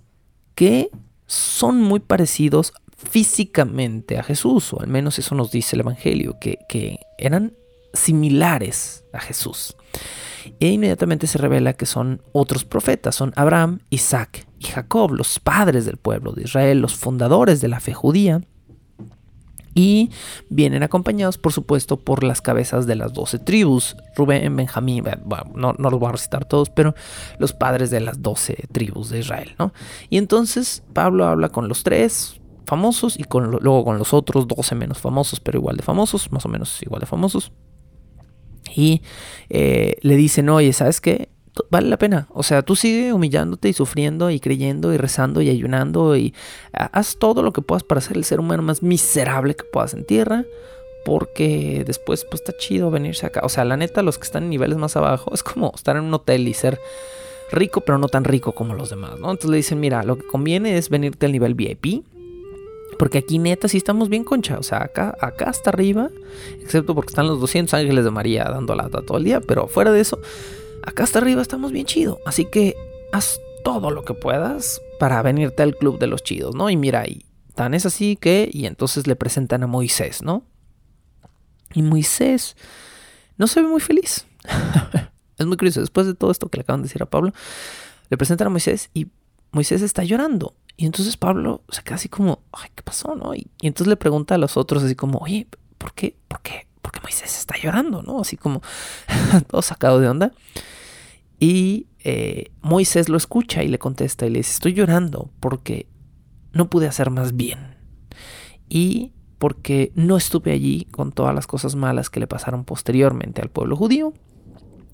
que 0.54 0.90
son 1.26 1.80
muy 1.80 2.00
parecidos 2.00 2.72
físicamente 2.96 4.18
a 4.18 4.22
Jesús, 4.22 4.72
o 4.72 4.80
al 4.80 4.88
menos 4.88 5.18
eso 5.18 5.34
nos 5.34 5.50
dice 5.50 5.76
el 5.76 5.80
Evangelio, 5.80 6.38
que, 6.40 6.58
que 6.68 7.00
eran 7.18 7.54
similares 7.92 9.04
a 9.12 9.20
Jesús. 9.20 9.76
E 10.60 10.68
inmediatamente 10.68 11.26
se 11.26 11.38
revela 11.38 11.72
que 11.72 11.86
son 11.86 12.22
otros 12.32 12.64
profetas, 12.64 13.14
son 13.14 13.32
Abraham, 13.36 13.80
Isaac 13.90 14.46
y 14.58 14.66
Jacob, 14.66 15.12
los 15.12 15.38
padres 15.40 15.86
del 15.86 15.96
pueblo 15.96 16.32
de 16.32 16.42
Israel, 16.42 16.80
los 16.80 16.94
fundadores 16.94 17.60
de 17.60 17.68
la 17.68 17.80
fe 17.80 17.94
judía. 17.94 18.42
Y 19.74 20.10
vienen 20.48 20.82
acompañados, 20.82 21.38
por 21.38 21.52
supuesto, 21.52 21.98
por 21.98 22.22
las 22.22 22.40
cabezas 22.40 22.86
de 22.86 22.94
las 22.94 23.12
doce 23.12 23.38
tribus. 23.38 23.96
Rubén, 24.16 24.54
Benjamín, 24.56 25.04
no, 25.54 25.74
no, 25.76 25.90
los 25.90 26.00
voy 26.00 26.08
a 26.08 26.12
recitar 26.12 26.44
todos, 26.44 26.70
pero 26.70 26.94
los 27.38 27.52
padres 27.52 27.90
de 27.90 28.00
las 28.00 28.22
doce 28.22 28.68
tribus 28.72 29.10
de 29.10 29.20
Israel. 29.20 29.54
¿no? 29.58 29.72
Y 30.10 30.18
entonces 30.18 30.82
Pablo 30.92 31.26
habla 31.26 31.48
con 31.48 31.68
los 31.68 31.82
tres 31.82 32.40
famosos 32.66 33.18
y 33.18 33.24
con, 33.24 33.50
luego 33.50 33.84
con 33.84 33.98
los 33.98 34.14
otros 34.14 34.46
doce 34.48 34.74
menos 34.74 34.98
famosos, 34.98 35.40
pero 35.40 35.58
igual 35.58 35.76
de 35.76 35.82
famosos, 35.82 36.30
más 36.32 36.44
o 36.46 36.48
menos 36.48 36.82
igual 36.82 37.00
de 37.00 37.06
famosos 37.06 37.52
y 38.74 39.02
eh, 39.48 39.96
le 40.00 40.16
dicen, 40.16 40.48
oye, 40.48 40.72
¿sabes 40.72 41.00
qué? 41.00 41.28
Vale 41.70 41.88
la 41.88 41.98
pena. 41.98 42.26
O 42.30 42.42
sea, 42.42 42.62
tú 42.62 42.74
sigue 42.74 43.12
humillándote 43.12 43.68
y 43.68 43.72
sufriendo 43.72 44.30
y 44.30 44.40
creyendo 44.40 44.92
y 44.92 44.96
rezando 44.96 45.40
y 45.40 45.50
ayunando 45.50 46.16
y 46.16 46.34
haz 46.72 47.16
todo 47.16 47.42
lo 47.42 47.52
que 47.52 47.62
puedas 47.62 47.84
para 47.84 48.00
ser 48.00 48.16
el 48.16 48.24
ser 48.24 48.40
humano 48.40 48.62
más 48.62 48.82
miserable 48.82 49.54
que 49.54 49.64
puedas 49.64 49.94
en 49.94 50.04
tierra. 50.04 50.44
Porque 51.04 51.84
después, 51.86 52.24
pues 52.24 52.40
está 52.40 52.56
chido 52.56 52.90
venirse 52.90 53.26
acá. 53.26 53.42
O 53.44 53.48
sea, 53.48 53.64
la 53.64 53.76
neta, 53.76 54.02
los 54.02 54.18
que 54.18 54.24
están 54.24 54.44
en 54.44 54.50
niveles 54.50 54.78
más 54.78 54.96
abajo, 54.96 55.32
es 55.34 55.42
como 55.42 55.72
estar 55.74 55.96
en 55.96 56.04
un 56.04 56.14
hotel 56.14 56.48
y 56.48 56.54
ser 56.54 56.80
rico, 57.52 57.82
pero 57.82 57.98
no 57.98 58.08
tan 58.08 58.24
rico 58.24 58.52
como 58.52 58.74
los 58.74 58.88
demás, 58.88 59.20
¿no? 59.20 59.30
Entonces 59.30 59.50
le 59.50 59.58
dicen, 59.58 59.80
mira, 59.80 60.02
lo 60.02 60.16
que 60.16 60.26
conviene 60.26 60.78
es 60.78 60.88
venirte 60.88 61.26
al 61.26 61.32
nivel 61.32 61.54
VIP 61.54 62.04
porque 62.98 63.18
aquí 63.18 63.38
neta 63.38 63.68
sí 63.68 63.76
estamos 63.76 64.08
bien 64.08 64.24
concha. 64.24 64.58
O 64.58 64.62
sea, 64.62 64.82
acá, 64.82 65.16
acá 65.20 65.50
hasta 65.50 65.70
arriba, 65.70 66.10
excepto 66.60 66.94
porque 66.94 67.10
están 67.10 67.26
los 67.26 67.40
200 67.40 67.74
ángeles 67.74 68.04
de 68.04 68.10
María 68.10 68.44
dando 68.44 68.74
lata 68.74 69.02
todo 69.02 69.18
el 69.18 69.24
día. 69.24 69.40
Pero 69.40 69.66
fuera 69.68 69.92
de 69.92 70.00
eso, 70.00 70.20
acá 70.86 71.04
hasta 71.04 71.18
arriba 71.18 71.42
estamos 71.42 71.72
bien 71.72 71.86
chido. 71.86 72.20
Así 72.26 72.44
que 72.44 72.74
haz 73.12 73.40
todo 73.64 73.90
lo 73.90 74.04
que 74.04 74.14
puedas 74.14 74.80
para 74.98 75.22
venirte 75.22 75.62
al 75.62 75.76
club 75.76 75.98
de 75.98 76.06
los 76.06 76.22
chidos, 76.22 76.54
¿no? 76.54 76.70
Y 76.70 76.76
mira, 76.76 77.06
y 77.06 77.24
tan 77.54 77.74
es 77.74 77.86
así 77.86 78.16
que, 78.16 78.48
y 78.52 78.66
entonces 78.66 79.06
le 79.06 79.16
presentan 79.16 79.62
a 79.62 79.66
Moisés, 79.66 80.22
¿no? 80.22 80.44
Y 81.72 81.82
Moisés 81.82 82.56
no 83.36 83.46
se 83.46 83.62
ve 83.62 83.68
muy 83.68 83.80
feliz. 83.80 84.26
es 85.38 85.46
muy 85.46 85.56
curioso. 85.56 85.80
Después 85.80 86.06
de 86.06 86.14
todo 86.14 86.30
esto 86.30 86.48
que 86.48 86.58
le 86.58 86.62
acaban 86.62 86.82
de 86.82 86.88
decir 86.88 87.02
a 87.02 87.06
Pablo, 87.06 87.32
le 88.10 88.16
presentan 88.16 88.46
a 88.46 88.50
Moisés 88.50 88.90
y 88.94 89.08
Moisés 89.50 89.82
está 89.82 90.04
llorando. 90.04 90.54
Y 90.76 90.86
entonces 90.86 91.16
Pablo 91.16 91.62
se 91.68 91.82
queda 91.82 91.96
así 91.96 92.08
como, 92.08 92.42
ay, 92.52 92.70
¿qué 92.74 92.82
pasó? 92.82 93.14
¿no? 93.14 93.34
Y, 93.34 93.48
entonces 93.62 93.88
le 93.88 93.96
pregunta 93.96 94.34
a 94.34 94.38
los 94.38 94.56
otros 94.56 94.82
así 94.82 94.94
como, 94.94 95.18
oye, 95.18 95.46
¿por 95.78 95.94
qué? 95.94 96.16
¿Por 96.28 96.40
qué? 96.42 96.66
¿Por 96.84 96.92
qué 96.92 97.00
Moisés 97.00 97.38
está 97.38 97.54
llorando? 97.56 98.02
¿No? 98.02 98.20
Así 98.20 98.36
como 98.36 98.60
todo 99.48 99.62
sacado 99.62 100.00
de 100.00 100.08
onda. 100.08 100.32
Y 101.40 101.86
eh, 102.00 102.50
Moisés 102.60 103.08
lo 103.08 103.16
escucha 103.16 103.62
y 103.62 103.68
le 103.68 103.78
contesta 103.78 104.26
y 104.26 104.30
le 104.30 104.40
dice, 104.40 104.52
estoy 104.52 104.74
llorando 104.74 105.30
porque 105.40 105.86
no 106.52 106.68
pude 106.68 106.86
hacer 106.86 107.08
más 107.08 107.34
bien. 107.34 107.76
Y 108.68 109.12
porque 109.38 109.92
no 109.94 110.18
estuve 110.18 110.52
allí 110.52 110.86
con 110.90 111.12
todas 111.12 111.34
las 111.34 111.46
cosas 111.46 111.74
malas 111.74 112.10
que 112.10 112.20
le 112.20 112.26
pasaron 112.26 112.64
posteriormente 112.64 113.40
al 113.40 113.48
pueblo 113.48 113.76
judío 113.76 114.12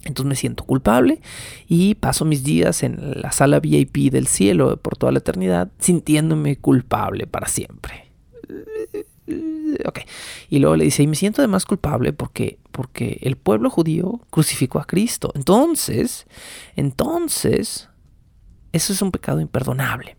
entonces 0.05 0.28
me 0.28 0.36
siento 0.36 0.64
culpable 0.64 1.20
y 1.68 1.95
paso 1.96 2.25
mis 2.25 2.42
días 2.42 2.83
en 2.83 3.21
la 3.21 3.33
sala 3.33 3.61
VIP 3.61 4.11
del 4.11 4.26
cielo 4.26 4.79
por 4.79 4.96
toda 4.96 5.12
la 5.12 5.18
eternidad 5.18 5.71
sintiéndome 5.79 6.57
culpable 6.57 7.26
para 7.26 7.49
siempre. 7.49 8.11
Ok. 9.87 10.01
Y 10.49 10.59
luego 10.59 10.77
le 10.77 10.85
dice, 10.85 11.03
y 11.03 11.07
me 11.07 11.17
siento 11.17 11.41
además 11.41 11.65
culpable 11.65 12.13
porque, 12.13 12.59
porque 12.73 13.19
el 13.23 13.37
pueblo 13.37 13.71
judío 13.71 14.21
crucificó 14.31 14.79
a 14.79 14.85
Cristo. 14.85 15.33
Entonces, 15.35 16.27
entonces, 16.77 17.89
eso 18.73 18.93
es 18.93 19.03
un 19.03 19.11
pecado 19.11 19.41
imperdonable. 19.41 20.17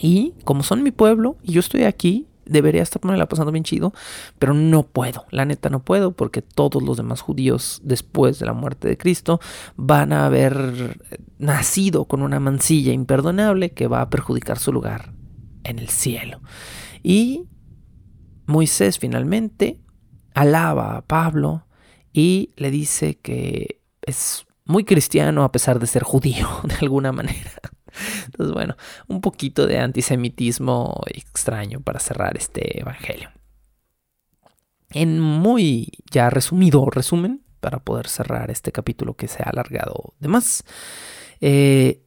Y 0.00 0.34
como 0.44 0.62
son 0.62 0.82
mi 0.82 0.90
pueblo 0.90 1.36
y 1.42 1.52
yo 1.52 1.60
estoy 1.60 1.84
aquí, 1.84 2.26
debería 2.46 2.82
estarme 2.82 3.26
pasando 3.26 3.52
bien 3.52 3.64
chido, 3.64 3.92
pero 4.38 4.54
no 4.54 4.82
puedo, 4.82 5.24
la 5.30 5.44
neta 5.44 5.70
no 5.70 5.82
puedo 5.82 6.12
porque 6.12 6.42
todos 6.42 6.82
los 6.82 6.96
demás 6.96 7.20
judíos 7.20 7.80
después 7.82 8.38
de 8.38 8.46
la 8.46 8.52
muerte 8.52 8.88
de 8.88 8.98
Cristo 8.98 9.40
van 9.76 10.12
a 10.12 10.26
haber 10.26 11.00
nacido 11.38 12.04
con 12.04 12.22
una 12.22 12.40
mancilla 12.40 12.92
imperdonable 12.92 13.70
que 13.70 13.86
va 13.86 14.02
a 14.02 14.10
perjudicar 14.10 14.58
su 14.58 14.72
lugar 14.72 15.12
en 15.62 15.78
el 15.78 15.88
cielo. 15.88 16.40
Y 17.02 17.44
Moisés 18.46 18.98
finalmente 18.98 19.80
alaba 20.34 20.96
a 20.96 21.02
Pablo 21.02 21.66
y 22.12 22.50
le 22.56 22.70
dice 22.70 23.16
que 23.16 23.80
es 24.02 24.46
muy 24.64 24.84
cristiano 24.84 25.44
a 25.44 25.52
pesar 25.52 25.78
de 25.78 25.86
ser 25.86 26.02
judío 26.02 26.48
de 26.64 26.74
alguna 26.80 27.12
manera. 27.12 27.52
Entonces, 28.26 28.52
bueno, 28.52 28.76
un 29.06 29.20
poquito 29.20 29.66
de 29.66 29.78
antisemitismo 29.78 31.00
extraño 31.06 31.80
para 31.80 32.00
cerrar 32.00 32.36
este 32.36 32.80
evangelio. 32.80 33.30
En 34.90 35.20
muy 35.20 35.92
ya 36.10 36.30
resumido 36.30 36.84
resumen, 36.86 37.42
para 37.60 37.78
poder 37.78 38.08
cerrar 38.08 38.50
este 38.50 38.72
capítulo 38.72 39.14
que 39.14 39.26
se 39.26 39.42
ha 39.42 39.46
alargado 39.48 40.14
de 40.20 40.28
más, 40.28 40.64
eh, 41.40 42.02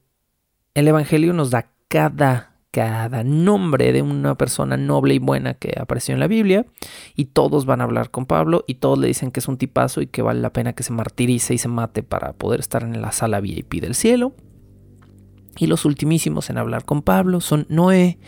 el 0.76 0.88
evangelio 0.88 1.34
nos 1.34 1.50
da 1.50 1.72
cada 1.88 2.57
cada 2.78 3.24
nombre 3.24 3.92
de 3.92 4.04
una 4.04 4.36
persona 4.36 4.78
noble 4.78 5.16
y 5.16 5.18
buena 5.18 5.56
que 5.56 5.74
apareció 5.80 6.14
en 6.14 6.20
la 6.20 6.28
Biblia 6.28 6.68
y 7.16 7.26
todos 7.26 7.66
van 7.66 7.82
a 7.82 7.86
hablar 7.86 8.12
con 8.12 8.28
Pablo 8.28 8.66
y 8.68 8.76
todos 8.76 9.00
le 9.00 9.08
dicen 9.08 9.32
que 9.32 9.40
es 9.40 9.48
un 9.48 9.58
tipazo 9.58 10.00
y 10.00 10.06
que 10.06 10.22
vale 10.22 10.42
la 10.42 10.54
pena 10.54 10.74
que 10.74 10.84
se 10.84 10.94
martirice 10.94 11.56
y 11.56 11.58
se 11.58 11.70
mate 11.70 12.04
para 12.04 12.34
poder 12.34 12.60
estar 12.60 12.84
en 12.84 13.02
la 13.02 13.12
sala 13.12 13.40
VIP 13.40 13.82
del 13.82 13.96
cielo. 13.96 14.36
Y 15.58 15.66
los 15.66 15.86
ultimísimos 15.86 16.52
en 16.52 16.60
hablar 16.60 16.86
con 16.86 17.02
Pablo 17.02 17.42
son 17.42 17.66
Noé 17.68 18.20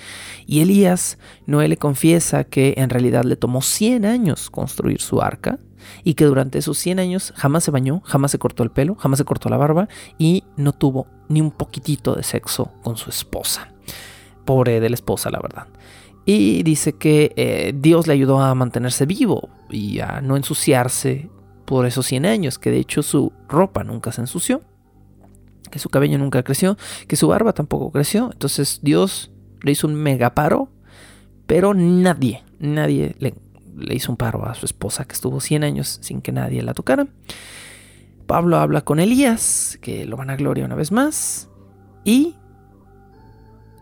y 0.48 0.62
Elías. 0.62 1.20
Noé 1.46 1.68
le 1.68 1.78
confiesa 1.78 2.44
que 2.44 2.74
en 2.78 2.90
realidad 2.90 3.26
le 3.26 3.36
tomó 3.36 3.62
100 3.62 4.04
años 4.04 4.50
construir 4.50 5.00
su 5.00 5.22
arca 5.22 5.60
y 6.04 6.16
que 6.16 6.26
durante 6.26 6.58
esos 6.58 6.80
100 6.80 6.98
años 6.98 7.34
jamás 7.36 7.66
se 7.66 7.70
bañó, 7.70 8.02
jamás 8.04 8.32
se 8.32 8.40
cortó 8.40 8.64
el 8.64 8.72
pelo, 8.72 8.96
jamás 8.96 9.20
se 9.20 9.26
cortó 9.26 9.48
la 9.48 9.58
barba 9.58 9.90
y 10.18 10.44
no 10.58 10.72
tuvo 10.72 11.06
ni 11.28 11.40
un 11.40 11.52
poquitito 11.52 12.16
de 12.16 12.24
sexo 12.24 12.72
con 12.82 12.98
su 12.98 13.12
esposa. 13.12 13.76
Pobre 14.50 14.80
de 14.80 14.90
la 14.90 14.96
esposa, 14.96 15.30
la 15.30 15.40
verdad. 15.40 15.68
Y 16.26 16.64
dice 16.64 16.94
que 16.94 17.34
eh, 17.36 17.72
Dios 17.76 18.08
le 18.08 18.14
ayudó 18.14 18.42
a 18.42 18.56
mantenerse 18.56 19.06
vivo 19.06 19.48
y 19.70 20.00
a 20.00 20.22
no 20.22 20.38
ensuciarse 20.38 21.30
por 21.66 21.86
esos 21.86 22.08
100 22.08 22.26
años, 22.26 22.58
que 22.58 22.72
de 22.72 22.80
hecho 22.80 23.04
su 23.04 23.32
ropa 23.48 23.84
nunca 23.84 24.12
se 24.12 24.22
ensució, 24.22 24.64
que 25.70 25.78
su 25.78 25.90
cabello 25.90 26.18
nunca 26.18 26.42
creció, 26.42 26.78
que 27.08 27.16
su 27.16 27.28
barba 27.28 27.54
tampoco 27.54 27.92
creció. 27.92 28.32
Entonces 28.34 28.80
Dios 28.82 29.30
le 29.62 29.74
hizo 29.74 29.86
un 29.86 29.94
mega 29.94 30.34
paro, 30.34 30.70
pero 31.46 31.76
nadie, 31.76 32.44
nadie 32.58 33.16
le, 33.20 33.36
le 33.78 33.94
hizo 33.94 34.12
un 34.12 34.18
paro 34.18 34.48
a 34.48 34.56
su 34.56 34.66
esposa 34.66 35.06
que 35.06 35.14
estuvo 35.14 35.42
100 35.42 35.64
años 35.64 36.00
sin 36.02 36.22
que 36.22 36.32
nadie 36.32 36.64
la 36.64 36.74
tocara. 36.74 37.06
Pablo 38.26 38.58
habla 38.58 38.82
con 38.82 39.00
Elías, 39.00 39.78
que 39.80 40.08
lo 40.08 40.18
van 40.18 40.32
a 40.32 40.38
gloria 40.38 40.66
una 40.66 40.74
vez 40.74 40.92
más, 40.92 41.50
y 42.04 42.34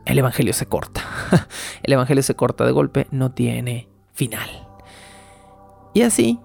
el 0.07 0.19
Evangelio 0.19 0.53
se 0.53 0.65
corta. 0.65 1.03
el 1.83 1.93
Evangelio 1.93 2.23
se 2.23 2.35
corta 2.35 2.65
de 2.65 2.71
golpe, 2.71 3.07
no 3.11 3.31
tiene 3.31 3.89
final. 4.13 4.49
Y 5.93 6.03
así, 6.03 6.39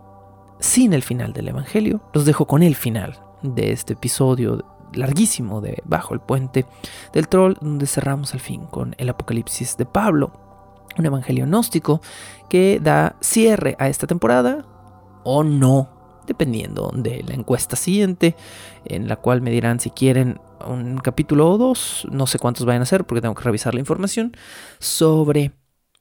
sin 0.59 0.93
el 0.93 1.03
final 1.03 1.33
del 1.33 1.49
Evangelio, 1.49 2.03
los 2.13 2.25
dejo 2.25 2.47
con 2.47 2.63
el 2.63 2.75
final 2.75 3.21
de 3.43 3.73
este 3.73 3.93
episodio 3.93 4.65
larguísimo 4.95 5.61
de 5.61 5.83
Bajo 5.85 6.13
el 6.13 6.21
Puente 6.21 6.67
del 7.13 7.29
Troll, 7.29 7.57
donde 7.61 7.87
cerramos 7.87 8.35
al 8.35 8.41
fin 8.41 8.67
con 8.67 8.95
el 8.99 9.09
Apocalipsis 9.09 9.77
de 9.77 9.87
Pablo, 9.87 10.33
un 10.99 11.07
Evangelio 11.07 11.47
gnóstico 11.47 12.01
que 12.51 12.81
da 12.83 13.17
cierre 13.21 13.77
a 13.79 13.89
esta 13.89 14.07
temporada 14.07 14.67
o 15.25 15.45
no 15.45 15.89
dependiendo 16.27 16.91
de 16.95 17.23
la 17.27 17.35
encuesta 17.35 17.77
siguiente, 17.77 18.37
en 18.85 19.09
la 19.09 19.17
cual 19.17 19.43
me 19.43 19.51
dirán 19.51 19.81
si 19.81 19.91
quieren 19.91 20.41
un 20.67 20.99
capítulo 20.99 21.51
o 21.51 21.59
dos, 21.59 22.07
no 22.11 22.27
sé 22.27 22.39
cuántos 22.39 22.67
vayan 22.67 22.83
a 22.83 22.87
ser 22.87 23.05
porque 23.05 23.21
tengo 23.21 23.35
que 23.35 23.45
revisar 23.45 23.75
la 23.75 23.81
información, 23.81 24.37
sobre 24.79 25.53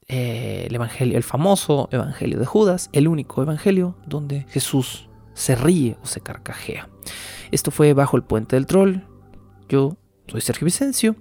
eh, 0.07 0.65
el 0.67 0.75
Evangelio, 0.75 1.17
el 1.17 1.23
famoso 1.23 1.87
Evangelio 1.91 2.39
de 2.39 2.45
Judas, 2.45 2.89
el 2.93 3.07
único 3.07 3.41
Evangelio 3.41 3.97
donde 4.05 4.45
Jesús 4.49 5.09
se 5.33 5.55
ríe 5.55 5.97
o 6.03 6.05
se 6.05 6.21
carcajea. 6.21 6.89
Esto 7.51 7.71
fue 7.71 7.93
Bajo 7.93 8.17
el 8.17 8.23
Puente 8.23 8.55
del 8.55 8.65
Troll. 8.65 8.97
Yo 9.69 9.97
soy 10.27 10.41
Sergio 10.41 10.65
Vicencio 10.65 11.15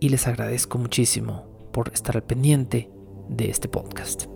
y 0.00 0.08
les 0.08 0.26
agradezco 0.26 0.78
muchísimo 0.78 1.68
por 1.72 1.92
estar 1.92 2.16
al 2.16 2.22
pendiente 2.22 2.90
de 3.28 3.50
este 3.50 3.68
podcast. 3.68 4.35